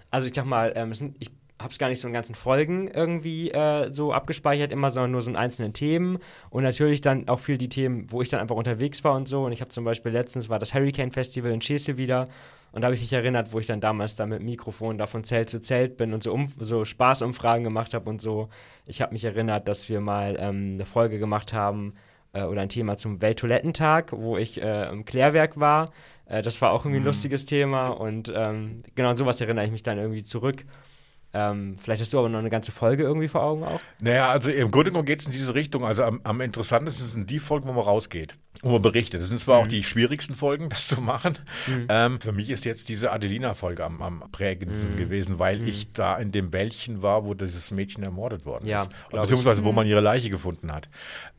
also 0.10 0.28
ich 0.28 0.34
sag 0.34 0.46
mal, 0.46 0.72
ähm, 0.76 0.92
es 0.92 1.00
sind, 1.00 1.18
ich 1.20 1.30
habe 1.60 1.72
es 1.72 1.80
gar 1.80 1.90
nicht 1.90 2.00
so 2.00 2.08
in 2.08 2.14
ganzen 2.14 2.36
Folgen 2.36 2.88
irgendwie 2.88 3.52
äh, 3.52 3.90
so 3.92 4.14
abgespeichert, 4.14 4.72
immer 4.72 4.90
sondern 4.90 5.12
nur 5.12 5.22
so 5.22 5.32
in 5.32 5.36
einzelnen 5.36 5.74
Themen 5.74 6.20
und 6.50 6.64
natürlich 6.64 7.02
dann 7.02 7.28
auch 7.28 7.40
viel 7.40 7.58
die 7.58 7.70
Themen, 7.70 8.06
wo 8.12 8.22
ich 8.22 8.30
dann 8.30 8.40
einfach 8.40 8.56
unterwegs 8.56 9.04
war 9.04 9.16
und 9.16 9.28
so. 9.28 9.46
Und 9.46 9.52
ich 9.52 9.62
habe 9.62 9.72
zum 9.72 9.84
Beispiel 9.84 10.12
letztens 10.12 10.50
war 10.50 10.60
das 10.60 10.74
Hurricane 10.74 11.12
Festival 11.12 11.52
in 11.52 11.62
Schesel 11.62 11.98
wieder 11.98 12.28
und 12.72 12.82
da 12.82 12.88
habe 12.88 12.96
ich 12.96 13.02
mich 13.02 13.14
erinnert, 13.14 13.54
wo 13.54 13.60
ich 13.60 13.66
dann 13.66 13.82
damals 13.82 14.16
da 14.16 14.26
mit 14.26 14.42
Mikrofon 14.42 14.98
da 14.98 15.08
von 15.08 15.24
Zelt 15.24 15.50
zu 15.50 15.60
Zelt 15.62 15.98
bin 15.98 16.14
und 16.14 16.22
so, 16.22 16.34
um, 16.34 16.52
so 16.60 16.86
Spaßumfragen 16.86 17.64
gemacht 17.64 17.94
habe 17.94 18.10
und 18.10 18.22
so. 18.22 18.50
Ich 18.86 19.02
habe 19.02 19.14
mich 19.14 19.24
erinnert, 19.24 19.68
dass 19.68 19.90
wir 19.90 20.02
mal 20.02 20.38
ähm, 20.40 20.74
eine 20.74 20.86
Folge 20.86 21.18
gemacht 21.18 21.54
haben 21.54 21.94
äh, 22.34 22.44
oder 22.44 22.62
ein 22.62 22.70
Thema 22.70 22.98
zum 22.98 23.22
Welttoilettentag, 23.22 24.12
wo 24.12 24.38
ich 24.38 24.62
äh, 24.62 24.90
im 24.90 25.06
Klärwerk 25.06 25.60
war. 25.60 25.92
Äh, 26.28 26.42
das 26.42 26.62
war 26.62 26.72
auch 26.72 26.86
irgendwie 26.86 27.00
ein 27.00 27.06
lustiges 27.06 27.46
Thema 27.46 27.88
und 27.88 28.32
ähm, 28.36 28.84
genau 28.96 29.10
an 29.10 29.18
sowas 29.18 29.42
erinnere 29.42 29.66
ich 29.66 29.72
mich 29.72 29.84
dann 29.84 29.98
irgendwie 29.98 30.24
zurück. 30.24 30.66
Ähm, 31.34 31.78
vielleicht 31.80 32.02
hast 32.02 32.14
du 32.14 32.20
aber 32.20 32.30
noch 32.30 32.40
eine 32.40 32.50
ganze 32.50 32.72
Folge 32.72 33.04
irgendwie 33.04 33.28
vor 33.28 33.44
Augen 33.44 33.64
auch. 33.64 33.80
Naja, 34.00 34.30
also 34.30 34.50
im 34.50 34.72
Grunde 34.72 34.92
genommen 34.92 35.06
geht 35.06 35.20
es 35.20 35.26
in 35.26 35.32
diese 35.32 35.54
Richtung. 35.54 35.86
Also 35.86 36.04
am, 36.04 36.22
am 36.24 36.42
interessantesten 36.42 37.06
sind 37.06 37.30
die 37.30 37.40
Folgen, 37.40 37.68
wo 37.68 37.74
man 37.74 37.84
rausgeht, 37.84 38.38
wo 38.64 38.72
man 38.72 38.82
berichtet. 38.82 39.22
Das 39.22 39.28
sind 39.28 39.38
zwar 39.40 39.60
auch 39.60 39.68
die 39.68 39.84
schwierigsten 39.84 40.36
Folgen, 40.36 40.70
das 40.70 40.88
zu 40.88 41.02
machen. 41.02 41.38
Ähm, 41.90 42.20
für 42.22 42.32
mich 42.32 42.50
ist 42.50 42.66
jetzt 42.66 42.90
diese 42.90 43.12
Adelina-Folge 43.12 43.84
am, 43.84 44.02
am 44.02 44.24
prägendsten 44.32 44.96
gewesen, 44.96 45.38
weil 45.38 45.68
ich 45.68 45.92
da 45.92 46.18
in 46.18 46.32
dem 46.32 46.54
Wäldchen 46.54 47.02
war, 47.02 47.26
wo 47.26 47.34
dieses 47.34 47.72
Mädchen 47.72 48.04
ermordet 48.04 48.46
worden 48.46 48.66
Ja, 48.66 48.84
ist. 48.84 48.90
Beziehungsweise 49.12 49.64
wo 49.64 49.72
man 49.74 49.86
ihre 49.86 50.02
Leiche 50.02 50.30
gefunden 50.30 50.72
hat. 50.74 50.90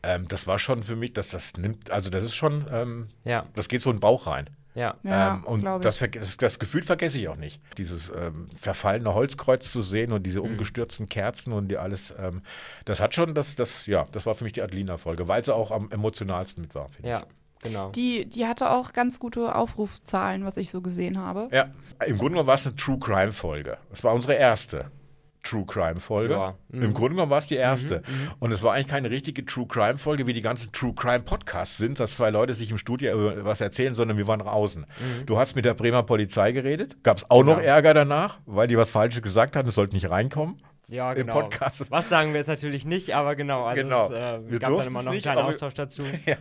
Ähm, 0.03 0.29
das 0.29 0.46
war 0.46 0.59
schon 0.59 0.83
für 0.83 0.96
mich, 0.96 1.14
dass 1.14 1.31
das 1.31 1.57
nimmt, 1.57 1.90
also 1.90 2.11
das 2.11 2.24
ist 2.24 2.35
schon, 2.35 2.66
ähm, 2.70 3.09
Ja, 3.24 3.46
das 3.55 3.68
geht 3.68 3.81
so 3.81 3.90
in 3.90 3.96
den 3.96 4.01
Bauch 4.01 4.27
rein. 4.27 4.51
Ja. 4.74 4.94
Ja, 5.02 5.35
ähm, 5.35 5.44
und 5.44 5.62
ich. 5.64 5.81
das, 5.83 5.98
das, 5.98 6.37
das 6.37 6.59
Gefühl 6.59 6.83
vergesse 6.83 7.18
ich 7.18 7.28
auch 7.28 7.37
nicht. 7.37 7.61
Dieses 7.78 8.11
ähm, 8.11 8.48
verfallene 8.57 9.14
Holzkreuz 9.14 9.70
zu 9.72 9.83
sehen 9.83 10.12
und 10.12 10.20
Mhm. 10.20 10.24
diese 10.24 10.42
umgestürzten 10.42 11.09
Kerzen 11.09 11.52
und 11.52 11.68
die 11.68 11.76
alles, 11.78 12.14
ähm, 12.18 12.42
das 12.85 13.00
hat 13.00 13.14
schon, 13.14 13.35
das, 13.35 13.54
das, 13.57 13.87
ja, 13.87 14.07
das 14.12 14.26
war 14.26 14.35
für 14.35 14.44
mich 14.44 14.52
die 14.52 14.62
Adelina-Folge, 14.62 15.28
weil 15.28 15.44
sie 15.44 15.54
auch 15.54 15.70
am 15.70 15.90
emotionalsten 15.90 16.62
mit 16.62 16.74
war. 16.74 16.88
finde 16.90 17.09
Ja, 17.09 17.26
genau. 17.62 17.90
Die, 17.90 18.26
die 18.26 18.46
hatte 18.46 18.70
auch 18.70 18.92
ganz 18.92 19.18
gute 19.20 19.54
Aufrufzahlen, 19.54 20.44
was 20.44 20.57
ich 20.57 20.70
so 20.70 20.81
gesehen 20.81 21.18
habe. 21.18 21.48
ich. 21.50 21.54
Ja, 21.54 21.70
im 22.07 22.16
Grunde 22.18 22.33
genommen 22.35 22.46
war 22.46 22.54
es 22.54 22.66
eine 22.66 22.76
True 22.76 22.98
Crime-Folge. 22.98 23.78
Das 23.90 24.04
war 24.04 24.14
unsere 24.14 24.35
erste. 24.35 24.90
True 25.42 25.64
Crime-Folge. 25.66 26.35
Ja, 26.35 26.55
mhm. 26.68 26.83
Im 26.83 26.92
Grunde 26.94 27.11
genommen 27.14 27.31
war 27.31 27.38
es 27.38 27.46
die 27.46 27.57
erste. 27.57 28.03
Und 28.38 28.51
es 28.53 28.62
war 28.62 28.74
eigentlich 28.74 28.88
keine 28.88 29.11
richtige 29.11 29.44
True 29.44 29.66
Crime-Folge, 29.66 30.27
wie 30.27 30.33
die 30.33 30.42
ganzen 30.42 30.72
True 30.72 30.92
Crime-Podcasts 30.94 31.77
sind, 31.79 32.01
dass 32.01 32.14
zwei 32.14 32.31
Leute 32.31 32.55
sich 32.55 32.70
im 32.70 32.79
Studio 32.79 33.12
über 33.33 33.44
was 33.44 33.61
erzählen, 33.61 33.94
sondern 33.94 34.16
wir 34.18 34.27
waren 34.27 34.40
draußen. 34.40 34.83
Mhm. 34.83 35.27
Du 35.27 35.38
hast 35.38 35.55
mit 35.57 35.64
der 35.64 35.74
Bremer 35.74 36.03
Polizei 36.03 36.53
geredet, 36.53 37.03
gab 37.03 37.18
es 37.18 37.31
auch 37.31 37.42
noch 37.44 37.57
Genau. 37.57 37.66
Ärger 37.68 37.94
danach, 37.94 38.40
weil 38.46 38.66
die 38.68 38.77
was 38.77 38.90
Falsches 38.90 39.22
gesagt 39.22 39.57
hatten, 39.57 39.68
es 39.68 39.74
sollte 39.74 39.94
nicht 39.94 40.11
reinkommen. 40.11 40.61
Ja, 40.90 41.12
im 41.12 41.27
genau. 41.27 41.35
Podcast. 41.42 41.90
Was 41.90 42.09
sagen 42.09 42.33
wir 42.33 42.38
jetzt 42.40 42.46
natürlich 42.48 42.87
nicht, 42.87 43.14
aber 43.14 43.37
genau. 43.37 43.66
Also 43.66 43.83
Genau. 43.83 44.05
Es 44.07 44.11
äh, 44.11 44.51
Wir 44.51 44.59
gab 44.59 44.74
dann 44.74 44.87
immer 44.87 45.01
noch 45.01 45.07
einen 45.09 45.11
nicht, 45.16 45.22
kleinen 45.24 45.38
aber- 45.40 45.48
Austausch 45.48 45.74
dazu. 45.74 46.03
Ja. 46.27 46.37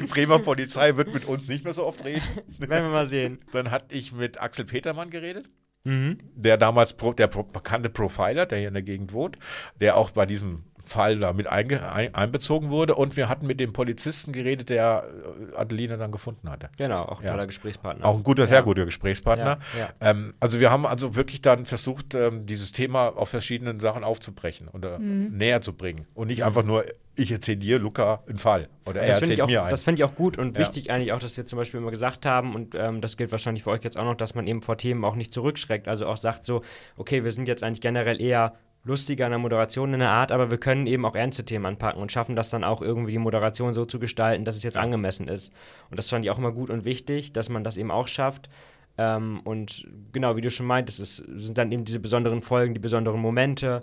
Die 0.00 0.04
Bremer 0.04 0.38
Polizei 0.40 0.96
wird 0.96 1.12
mit 1.12 1.24
uns 1.24 1.48
nicht 1.48 1.64
mehr 1.64 1.72
so 1.72 1.86
oft 1.86 2.04
reden. 2.04 2.20
Werden 2.58 2.84
wir 2.86 2.92
mal 2.92 3.06
sehen. 3.08 3.38
Dann 3.52 3.70
hatte 3.70 3.94
ich 3.94 4.12
mit 4.12 4.40
Axel 4.42 4.66
Petermann 4.66 5.08
geredet. 5.08 5.46
Mhm. 5.84 6.18
der 6.34 6.56
damals 6.56 6.94
Pro, 6.94 7.12
der 7.12 7.26
Pro, 7.26 7.42
bekannte 7.42 7.90
Profiler, 7.90 8.46
der 8.46 8.58
hier 8.58 8.68
in 8.68 8.74
der 8.74 8.82
Gegend 8.82 9.12
wohnt, 9.12 9.38
der 9.80 9.96
auch 9.96 10.10
bei 10.12 10.26
diesem 10.26 10.64
Fall 10.86 11.18
da 11.18 11.32
mit 11.32 11.46
einge, 11.46 11.90
ein, 11.90 12.14
einbezogen 12.14 12.68
wurde. 12.70 12.94
Und 12.94 13.16
wir 13.16 13.30
hatten 13.30 13.46
mit 13.46 13.58
dem 13.58 13.72
Polizisten 13.72 14.32
geredet, 14.32 14.68
der 14.68 15.04
äh, 15.52 15.56
Adelina 15.56 15.96
dann 15.96 16.12
gefunden 16.12 16.50
hatte. 16.50 16.68
Genau, 16.76 17.04
auch 17.04 17.20
ein 17.20 17.24
Ja. 17.24 17.30
toller 17.32 17.46
Gesprächspartner. 17.46 18.04
Auch 18.04 18.16
ein 18.18 18.22
guter, 18.22 18.46
sehr 18.46 18.58
Ja. 18.58 18.64
guter 18.64 18.84
Gesprächspartner. 18.84 19.58
Ja, 19.78 19.80
ja. 19.80 19.88
Ähm, 20.10 20.34
also 20.40 20.60
wir 20.60 20.70
haben 20.70 20.84
also 20.84 21.16
wirklich 21.16 21.40
dann 21.40 21.64
versucht, 21.64 22.14
ähm, 22.14 22.44
dieses 22.44 22.72
Thema 22.72 23.08
auf 23.16 23.30
verschiedenen 23.30 23.80
Sachen 23.80 24.04
aufzubrechen 24.04 24.68
oder 24.68 24.98
näher 24.98 25.62
zu 25.62 25.72
bringen. 25.72 26.06
Und 26.12 26.26
nicht 26.26 26.44
einfach 26.44 26.64
nur, 26.64 26.84
ich 27.16 27.30
erzähle 27.30 27.58
dir, 27.58 27.78
Luca, 27.78 28.22
einen 28.28 28.38
Fall. 28.38 28.68
Oder 28.88 29.00
er 29.02 29.08
das 29.08 29.18
finde 29.18 29.32
erzählt 29.34 29.38
ich, 29.38 29.42
auch- 29.42 29.46
mir 29.48 29.60
einen. 29.62 29.70
das 29.70 29.82
find 29.82 29.98
ich 29.98 30.04
auch 30.04 30.14
gut 30.14 30.38
und 30.38 30.56
Ja. 30.56 30.60
wichtig 30.62 30.90
eigentlich 30.90 31.12
auch, 31.12 31.18
dass 31.18 31.36
wir 31.36 31.46
zum 31.46 31.58
Beispiel 31.58 31.80
immer 31.80 31.90
gesagt 31.90 32.26
haben, 32.26 32.54
und 32.54 32.74
ähm, 32.74 33.00
das 33.00 33.16
gilt 33.16 33.30
wahrscheinlich 33.30 33.62
für 33.64 33.70
euch 33.70 33.82
jetzt 33.84 33.96
auch 33.98 34.04
noch, 34.04 34.16
dass 34.16 34.34
man 34.34 34.46
eben 34.46 34.62
vor 34.62 34.76
Themen 34.76 35.04
auch 35.04 35.14
nicht 35.14 35.32
zurückschreckt. 35.32 35.88
Also 35.88 36.06
auch 36.06 36.16
sagt 36.16 36.44
so, 36.44 36.62
okay, 36.96 37.24
wir 37.24 37.30
sind 37.32 37.48
jetzt 37.48 37.62
eigentlich 37.62 37.80
generell 37.80 38.20
eher 38.20 38.54
lustiger 38.86 39.24
in 39.24 39.30
der 39.30 39.38
Moderation 39.38 39.94
in 39.94 40.00
der 40.00 40.10
Art, 40.10 40.30
aber 40.30 40.50
wir 40.50 40.58
können 40.58 40.86
eben 40.86 41.06
auch 41.06 41.14
ernste 41.14 41.42
Themen 41.44 41.64
anpacken 41.64 42.02
und 42.02 42.12
schaffen 42.12 42.36
das 42.36 42.50
dann 42.50 42.64
auch 42.64 42.82
irgendwie 42.82 43.12
die 43.12 43.18
Moderation 43.18 43.72
so 43.72 43.86
zu 43.86 43.98
gestalten, 43.98 44.44
dass 44.44 44.56
es 44.56 44.62
jetzt 44.62 44.76
angemessen 44.76 45.26
ist. 45.26 45.52
Und 45.90 45.98
das 45.98 46.10
fand 46.10 46.24
ich 46.24 46.30
auch 46.30 46.36
immer 46.38 46.52
gut 46.52 46.68
und 46.68 46.84
wichtig, 46.84 47.32
dass 47.32 47.48
man 47.48 47.64
das 47.64 47.78
eben 47.78 47.90
auch 47.90 48.08
schafft. 48.08 48.50
Ähm, 48.98 49.40
und 49.44 49.86
genau, 50.12 50.36
wie 50.36 50.42
du 50.42 50.50
schon 50.50 50.66
meintest, 50.66 51.00
es 51.00 51.16
sind 51.16 51.56
dann 51.56 51.72
eben 51.72 51.84
diese 51.86 51.98
besonderen 51.98 52.42
Folgen, 52.42 52.74
die 52.74 52.78
besonderen 52.80 53.20
Momente, 53.20 53.80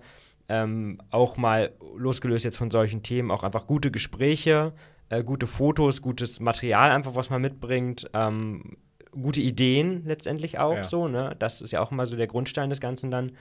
ähm, 0.52 1.00
auch 1.12 1.38
mal 1.38 1.72
losgelöst 1.96 2.44
jetzt 2.44 2.58
von 2.58 2.70
solchen 2.72 3.04
Themen, 3.04 3.32
auch 3.32 3.44
einfach 3.44 3.68
gute 3.68 3.90
Gespräche, 3.90 4.74
äh, 5.08 5.24
gute 5.24 5.48
Fotos, 5.48 6.02
gutes 6.02 6.42
Material 6.42 6.92
einfach, 6.92 7.16
was 7.16 7.30
man 7.30 7.42
mitbringt. 7.42 8.10
Ähm, 8.14 8.76
gute 9.12 9.40
Ideen 9.40 10.04
letztendlich 10.06 10.60
auch 10.60 10.76
Ja. 10.76 10.84
so, 10.84 11.08
ne? 11.08 11.38
Das 11.40 11.62
ist 11.62 11.72
ja 11.72 11.82
auch 11.82 11.92
immer 11.92 12.06
so 12.06 12.18
der 12.18 12.28
Grundstein 12.28 12.70
des 12.70 12.82
Ganzen 12.82 13.12
dann. 13.12 13.32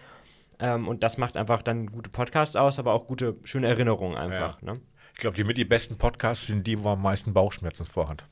Ähm, 0.61 0.87
und 0.87 1.03
das 1.03 1.18
macht 1.18 1.37
einfach 1.37 1.62
dann 1.62 1.87
gute 1.90 2.11
Podcasts 2.11 2.55
aus, 2.55 2.79
aber 2.79 2.92
auch 2.92 3.09
gute, 3.09 3.35
schöne 3.42 3.66
Erinnerungen 3.66 4.16
einfach, 4.16 4.62
ne? 4.62 4.75
Ich 5.14 5.18
glaube, 5.18 5.37
die 5.37 5.44
mit 5.44 5.59
die 5.59 5.64
besten 5.64 5.96
Podcasts 5.99 6.46
sind 6.46 6.64
die, 6.66 6.83
wo 6.83 6.90
am 6.90 7.03
meisten 7.03 7.33
Bauchschmerzen 7.35 7.85
vorhat. 7.87 8.25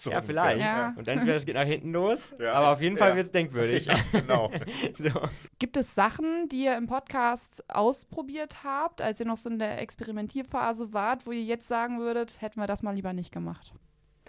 So 0.00 0.12
Ja, 0.12 0.22
vielleicht. 0.22 0.60
Ja. 0.60 0.94
Und 0.96 1.08
entweder 1.08 1.34
es 1.34 1.44
geht 1.44 1.56
nach 1.56 1.64
hinten 1.66 1.90
los, 1.92 2.32
Ja. 2.40 2.52
aber 2.52 2.70
auf 2.72 2.80
jeden 2.80 2.96
Fall 2.96 3.10
Ja. 3.10 3.16
wird 3.16 3.26
es 3.26 3.32
denkwürdig. 3.32 3.86
Ja, 3.86 3.96
genau. 4.12 4.48
so. 4.96 5.10
Gibt 5.58 5.76
es 5.76 5.92
Sachen, 5.96 6.48
die 6.50 6.64
ihr 6.66 6.76
im 6.76 6.86
Podcast 6.86 7.64
ausprobiert 7.68 8.62
habt, 8.62 9.02
als 9.02 9.18
ihr 9.18 9.26
noch 9.26 9.38
so 9.38 9.50
in 9.50 9.58
der 9.58 9.80
Experimentierphase 9.80 10.92
wart, 10.92 11.26
wo 11.26 11.32
ihr 11.32 11.42
jetzt 11.42 11.66
sagen 11.66 11.98
würdet, 11.98 12.40
hätten 12.40 12.60
wir 12.60 12.68
das 12.68 12.84
mal 12.84 12.94
lieber 12.94 13.12
nicht 13.12 13.32
gemacht? 13.32 13.72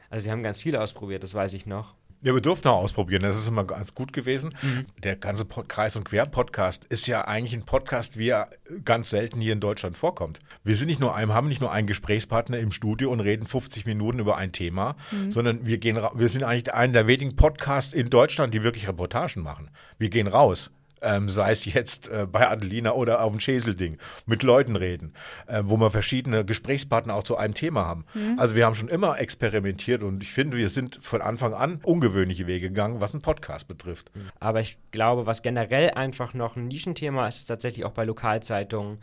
Also 0.09 0.23
sie 0.23 0.31
haben 0.31 0.41
ganz 0.41 0.59
viel 0.59 0.75
ausprobiert, 0.75 1.21
das 1.21 1.35
weiß 1.35 1.53
ich 1.53 1.67
noch. 1.67 1.93
Ja, 2.21 2.33
wir 2.33 2.41
durften 2.41 2.67
auch 2.67 2.79
ausprobieren. 2.83 3.21
Das 3.21 3.37
ist 3.37 3.47
immer 3.47 3.63
ganz 3.63 3.95
gut 3.95 4.11
gewesen. 4.11 4.53
Mhm. 4.61 4.85
Der 5.03 5.15
ganze 5.15 5.45
Pod 5.45 5.69
Kreis- 5.69 5.95
und 5.95 6.03
Quer-Podcast 6.03 6.83
ist 6.85 7.07
ja 7.07 7.25
eigentlich 7.25 7.53
ein 7.53 7.63
Podcast, 7.63 8.17
wie 8.17 8.29
er 8.29 8.49
ganz 8.83 9.09
selten 9.09 9.39
hier 9.39 9.53
in 9.53 9.61
Deutschland 9.61 9.97
vorkommt. 9.97 10.39
Wir 10.63 10.75
sind 10.75 10.87
nicht 10.87 10.99
nur 10.99 11.15
ein, 11.15 11.33
haben 11.33 11.47
nicht 11.47 11.61
nur 11.61 11.71
einen 11.71 11.87
Gesprächspartner 11.87 12.59
im 12.59 12.73
Studio 12.73 13.09
und 13.11 13.21
reden 13.21 13.45
50 13.45 13.85
Minuten 13.85 14.19
über 14.19 14.35
ein 14.35 14.51
Thema, 14.51 14.97
sondern 15.29 15.65
wir 15.65 15.77
gehen, 15.77 15.97
wir 16.13 16.29
sind 16.29 16.43
eigentlich 16.43 16.73
einer 16.73 16.93
der 16.93 17.07
wenigen 17.07 17.37
Podcasts 17.37 17.93
in 17.93 18.09
Deutschland, 18.09 18.53
die 18.53 18.63
wirklich 18.63 18.87
Reportagen 18.87 19.41
machen. 19.41 19.69
Wir 19.97 20.09
gehen 20.09 20.27
raus. 20.27 20.71
Ähm, 21.01 21.29
sei 21.29 21.51
es 21.51 21.65
jetzt 21.65 22.09
äh, 22.09 22.27
bei 22.29 22.49
Adelina 22.49 22.91
oder 22.91 23.21
auf 23.21 23.31
dem 23.31 23.39
Schäselding, 23.39 23.97
mit 24.25 24.43
Leuten 24.43 24.75
reden, 24.75 25.13
äh, 25.47 25.61
wo 25.63 25.77
wir 25.77 25.91
verschiedene 25.91 26.43
Gesprächspartner 26.43 27.15
auch 27.15 27.23
zu 27.23 27.37
einem 27.37 27.53
Thema 27.53 27.85
haben. 27.85 28.05
Also 28.37 28.55
wir 28.55 28.65
haben 28.65 28.75
schon 28.75 28.89
immer 28.89 29.19
experimentiert 29.19 30.03
und 30.03 30.23
ich 30.23 30.31
finde, 30.31 30.57
wir 30.57 30.69
sind 30.69 30.99
von 31.01 31.21
Anfang 31.21 31.53
an 31.53 31.79
ungewöhnliche 31.83 32.47
Wege 32.47 32.69
gegangen, 32.69 32.99
was 32.99 33.13
einen 33.13 33.21
Podcast 33.21 33.67
betrifft. 33.67 34.11
Aber 34.39 34.59
ich 34.59 34.77
glaube, 34.91 35.25
was 35.25 35.41
generell 35.41 35.91
einfach 35.91 36.33
noch 36.33 36.55
ein 36.55 36.67
Nischenthema 36.67 37.27
ist, 37.27 37.37
ist 37.37 37.45
tatsächlich 37.45 37.85
auch 37.85 37.91
bei 37.91 38.05
Lokalzeitungen 38.05 38.99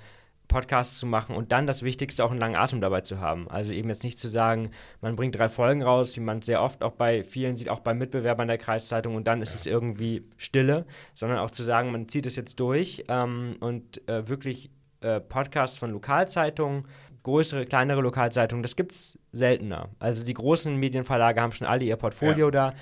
Podcasts 0.49 0.99
zu 0.99 1.07
machen 1.07 1.35
und 1.35 1.53
dann 1.53 1.67
das 1.67 1.83
Wichtigste 1.83 2.25
auch 2.25 2.31
einen 2.31 2.41
langen 2.41 2.57
Atem 2.57 2.81
dabei 2.81 3.01
zu 3.01 3.21
haben. 3.21 3.49
Also 3.51 3.73
eben 3.73 3.89
jetzt 3.89 4.05
nicht 4.05 4.19
zu 4.19 4.29
sagen, 4.29 4.71
man 5.01 5.17
bringt 5.17 5.37
drei 5.37 5.49
Folgen 5.49 5.83
raus, 5.83 6.17
wie 6.17 6.21
man 6.21 6.43
sehr 6.43 6.63
oft 6.63 6.83
auch 6.83 6.93
bei 6.93 7.25
vielen 7.25 7.57
sieht, 7.57 7.69
auch 7.69 7.81
bei 7.81 7.95
Mitbewerbern 7.95 8.49
der 8.49 8.59
Kreiszeitung 8.59 9.15
und 9.15 9.27
dann 9.27 9.43
ist 9.43 9.55
es 9.55 9.67
irgendwie 9.67 10.25
Stille, 10.37 10.87
sondern 11.15 11.39
auch 11.39 11.51
zu 11.51 11.63
sagen, 11.63 11.91
man 11.93 12.09
zieht 12.09 12.27
es 12.27 12.37
jetzt 12.37 12.61
durch 12.61 13.05
ähm, 13.09 13.57
und 13.61 14.07
äh, 14.09 14.29
wirklich 14.29 14.71
äh, 15.01 15.21
Podcasts 15.21 15.79
von 15.79 15.91
Lokalzeitungen, 15.91 16.87
größere, 17.23 17.67
kleinere 17.67 18.01
Lokalzeitungen, 18.01 18.63
das 18.63 18.77
gibt 18.77 18.93
es 18.93 19.19
seltener. 19.33 19.89
Also 19.99 20.23
die 20.25 20.35
großen 20.35 20.75
Medienverlage 20.77 21.41
haben 21.41 21.53
schon 21.53 21.67
alle 21.67 21.85
ihr 21.85 21.97
Portfolio 21.97 22.51
da. 22.51 22.75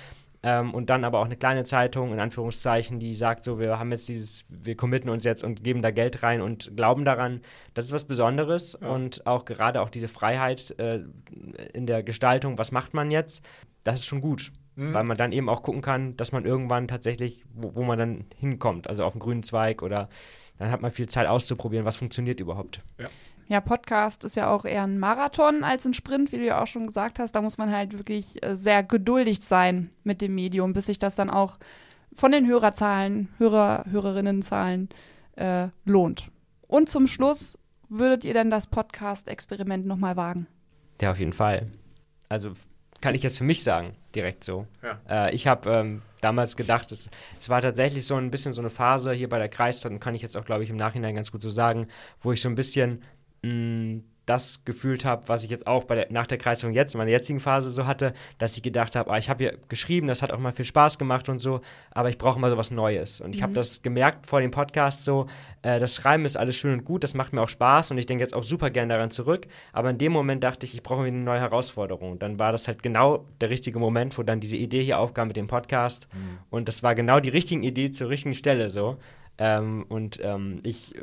Ähm, 0.45 0.75
und 0.75 0.91
dann 0.91 1.03
aber 1.03 1.19
auch 1.21 1.25
eine 1.25 1.37
kleine 1.37 1.63
Zeitung, 1.63 2.13
in 2.13 2.19
Anführungszeichen, 2.19 2.99
die 2.99 3.15
sagt 3.15 3.43
so, 3.43 3.59
wir 3.59 3.79
haben 3.79 3.91
jetzt 3.91 4.07
dieses, 4.07 4.45
wir 4.47 4.77
committen 4.77 5.09
uns 5.09 5.23
jetzt 5.23 5.43
und 5.43 5.63
geben 5.63 5.81
da 5.81 5.89
Geld 5.89 6.21
rein 6.21 6.41
und 6.41 6.77
glauben 6.77 7.03
daran. 7.03 7.41
Das 7.73 7.85
ist 7.85 7.93
was 7.93 8.03
Besonderes 8.03 8.75
und 8.75 9.25
auch 9.25 9.45
gerade 9.45 9.81
auch 9.81 9.89
diese 9.89 10.07
Freiheit 10.07 10.77
äh, 10.77 10.99
in 11.73 11.87
der 11.87 12.03
Gestaltung, 12.03 12.59
was 12.59 12.71
macht 12.71 12.93
man 12.93 13.09
jetzt, 13.09 13.43
das 13.83 14.01
ist 14.01 14.05
schon 14.05 14.21
gut. 14.21 14.51
Weil 14.77 15.05
man 15.05 15.15
dann 15.15 15.31
eben 15.31 15.47
auch 15.47 15.63
gucken 15.63 15.81
kann, 15.81 16.17
dass 16.17 16.33
man 16.33 16.43
irgendwann 16.43 16.89
tatsächlich, 16.89 17.45
wo, 17.53 17.75
wo 17.75 17.83
man 17.83 17.97
dann 17.97 18.25
hinkommt, 18.35 18.89
also 18.89 19.05
auf 19.05 19.13
den 19.13 19.19
grünen 19.19 19.41
Zweig 19.41 19.81
oder 19.81 20.09
dann 20.57 20.69
hat 20.69 20.81
man 20.81 20.91
viel 20.91 21.07
Zeit 21.07 21.27
auszuprobieren, 21.27 21.85
was 21.85 21.95
funktioniert 21.95 22.41
überhaupt. 22.41 22.81
Ja, 22.99 23.07
Podcast 23.61 24.23
ist 24.23 24.35
ja 24.35 24.49
auch 24.49 24.65
eher 24.65 24.83
ein 24.83 24.97
Marathon 24.97 25.63
als 25.63 25.85
ein 25.85 25.93
Sprint, 25.93 26.31
wie 26.31 26.37
du 26.37 26.45
ja 26.45 26.61
auch 26.61 26.67
schon 26.67 26.87
gesagt 26.87 27.19
hast. 27.19 27.33
Da 27.33 27.41
muss 27.41 27.57
man 27.57 27.71
halt 27.71 27.97
wirklich 27.97 28.43
äh, 28.43 28.55
sehr 28.55 28.83
geduldig 28.83 29.41
sein 29.41 29.91
mit 30.03 30.21
dem 30.21 30.33
Medium, 30.35 30.73
bis 30.73 30.87
sich 30.87 30.99
das 30.99 31.15
dann 31.15 31.29
auch 31.29 31.57
von 32.13 32.31
den 32.31 32.47
Hörerzahlen, 32.47 33.29
Hörer, 33.37 33.85
Hörerinnenzahlen 33.89 34.89
äh, 35.35 35.67
lohnt. 35.85 36.31
Und 36.67 36.89
zum 36.89 37.07
Schluss 37.07 37.59
würdet 37.89 38.25
ihr 38.25 38.33
denn 38.33 38.49
das 38.49 38.67
Podcast-Experiment 38.67 39.85
nochmal 39.85 40.15
wagen? 40.15 40.47
Ja, 41.01 41.11
auf 41.11 41.19
jeden 41.19 41.33
Fall. 41.33 41.67
Also 42.29 42.53
kann 43.01 43.13
ich 43.13 43.21
jetzt 43.21 43.37
für 43.37 43.43
mich 43.43 43.63
sagen, 43.63 43.95
direkt 44.15 44.43
so. 44.43 44.65
Ja. 44.81 45.27
Äh, 45.27 45.35
ich 45.35 45.45
habe 45.45 45.69
ähm, 45.69 46.01
damals 46.21 46.55
gedacht, 46.55 46.91
es, 46.91 47.09
es 47.37 47.49
war 47.49 47.61
tatsächlich 47.61 48.07
so 48.07 48.15
ein 48.15 48.31
bisschen 48.31 48.51
so 48.51 48.61
eine 48.61 48.69
Phase 48.69 49.13
hier 49.13 49.29
bei 49.29 49.37
der 49.37 49.49
Kreiszeit, 49.49 49.91
und 49.91 49.99
kann 49.99 50.15
ich 50.15 50.21
jetzt 50.21 50.35
auch, 50.35 50.45
glaube 50.45 50.63
ich, 50.63 50.69
im 50.69 50.77
Nachhinein 50.77 51.15
ganz 51.15 51.31
gut 51.31 51.41
so 51.41 51.49
sagen, 51.49 51.87
wo 52.21 52.31
ich 52.31 52.41
so 52.41 52.49
ein 52.49 52.55
bisschen 52.55 53.03
mh, 53.45 54.01
das 54.25 54.65
gefühlt 54.65 55.05
habe, 55.05 55.27
was 55.27 55.43
ich 55.43 55.51
jetzt 55.51 55.67
auch 55.67 55.83
bei 55.83 55.95
der, 55.95 56.07
nach 56.09 56.25
der 56.25 56.37
Kreisung 56.37 56.73
jetzt, 56.73 56.93
in 56.93 56.97
meiner 56.97 57.11
jetzigen 57.11 57.39
Phase 57.39 57.69
so 57.69 57.85
hatte, 57.85 58.13
dass 58.37 58.57
ich 58.57 58.63
gedacht 58.63 58.95
habe, 58.95 59.11
ah, 59.11 59.17
ich 59.17 59.29
habe 59.29 59.43
hier 59.43 59.57
geschrieben, 59.69 60.07
das 60.07 60.21
hat 60.21 60.31
auch 60.31 60.39
mal 60.39 60.51
viel 60.51 60.65
Spaß 60.65 60.97
gemacht 60.97 61.29
und 61.29 61.39
so, 61.39 61.61
aber 61.91 62.09
ich 62.09 62.17
brauche 62.17 62.39
mal 62.39 62.49
so 62.49 62.57
was 62.57 62.71
Neues. 62.71 63.21
Und 63.21 63.35
ich 63.35 63.43
habe 63.43 63.53
das 63.53 63.81
gemerkt 63.83 64.25
vor 64.25 64.41
dem 64.41 64.51
Podcast 64.51 65.05
so, 65.05 65.27
äh, 65.61 65.79
das 65.79 65.95
Schreiben 65.95 66.25
ist 66.25 66.37
alles 66.37 66.55
schön 66.55 66.79
und 66.79 66.85
gut, 66.85 67.03
das 67.03 67.13
macht 67.13 67.33
mir 67.33 67.41
auch 67.41 67.49
Spaß 67.49 67.91
und 67.91 67.97
ich 67.97 68.07
denke 68.07 68.23
jetzt 68.23 68.33
auch 68.33 68.43
super 68.43 68.71
gern 68.71 68.89
daran 68.89 69.11
zurück, 69.11 69.47
aber 69.73 69.91
in 69.91 69.97
dem 69.97 70.11
Moment 70.11 70.43
dachte 70.43 70.65
ich, 70.65 70.73
ich 70.73 70.81
brauche 70.81 71.03
eine 71.03 71.17
neue 71.17 71.39
Herausforderung. 71.39 72.13
Und 72.13 72.23
dann 72.23 72.39
war 72.39 72.51
das 72.51 72.67
halt 72.67 72.81
genau 72.81 73.25
der 73.41 73.49
richtige 73.51 73.77
Moment, 73.77 74.17
wo 74.17 74.23
dann 74.23 74.39
diese 74.39 74.55
Idee 74.55 74.81
hier 74.81 74.99
aufkam 74.99 75.27
mit 75.27 75.37
dem 75.37 75.47
Podcast 75.47 76.07
und 76.49 76.67
das 76.67 76.81
war 76.81 76.95
genau 76.95 77.19
die 77.19 77.29
richtige 77.29 77.65
Idee 77.65 77.91
zur 77.91 78.09
richtigen 78.09 78.33
Stelle 78.33 78.71
so. 78.71 78.97
Ähm, 79.37 79.85
und 79.89 80.19
ähm, 80.23 80.61
ich 80.63 80.93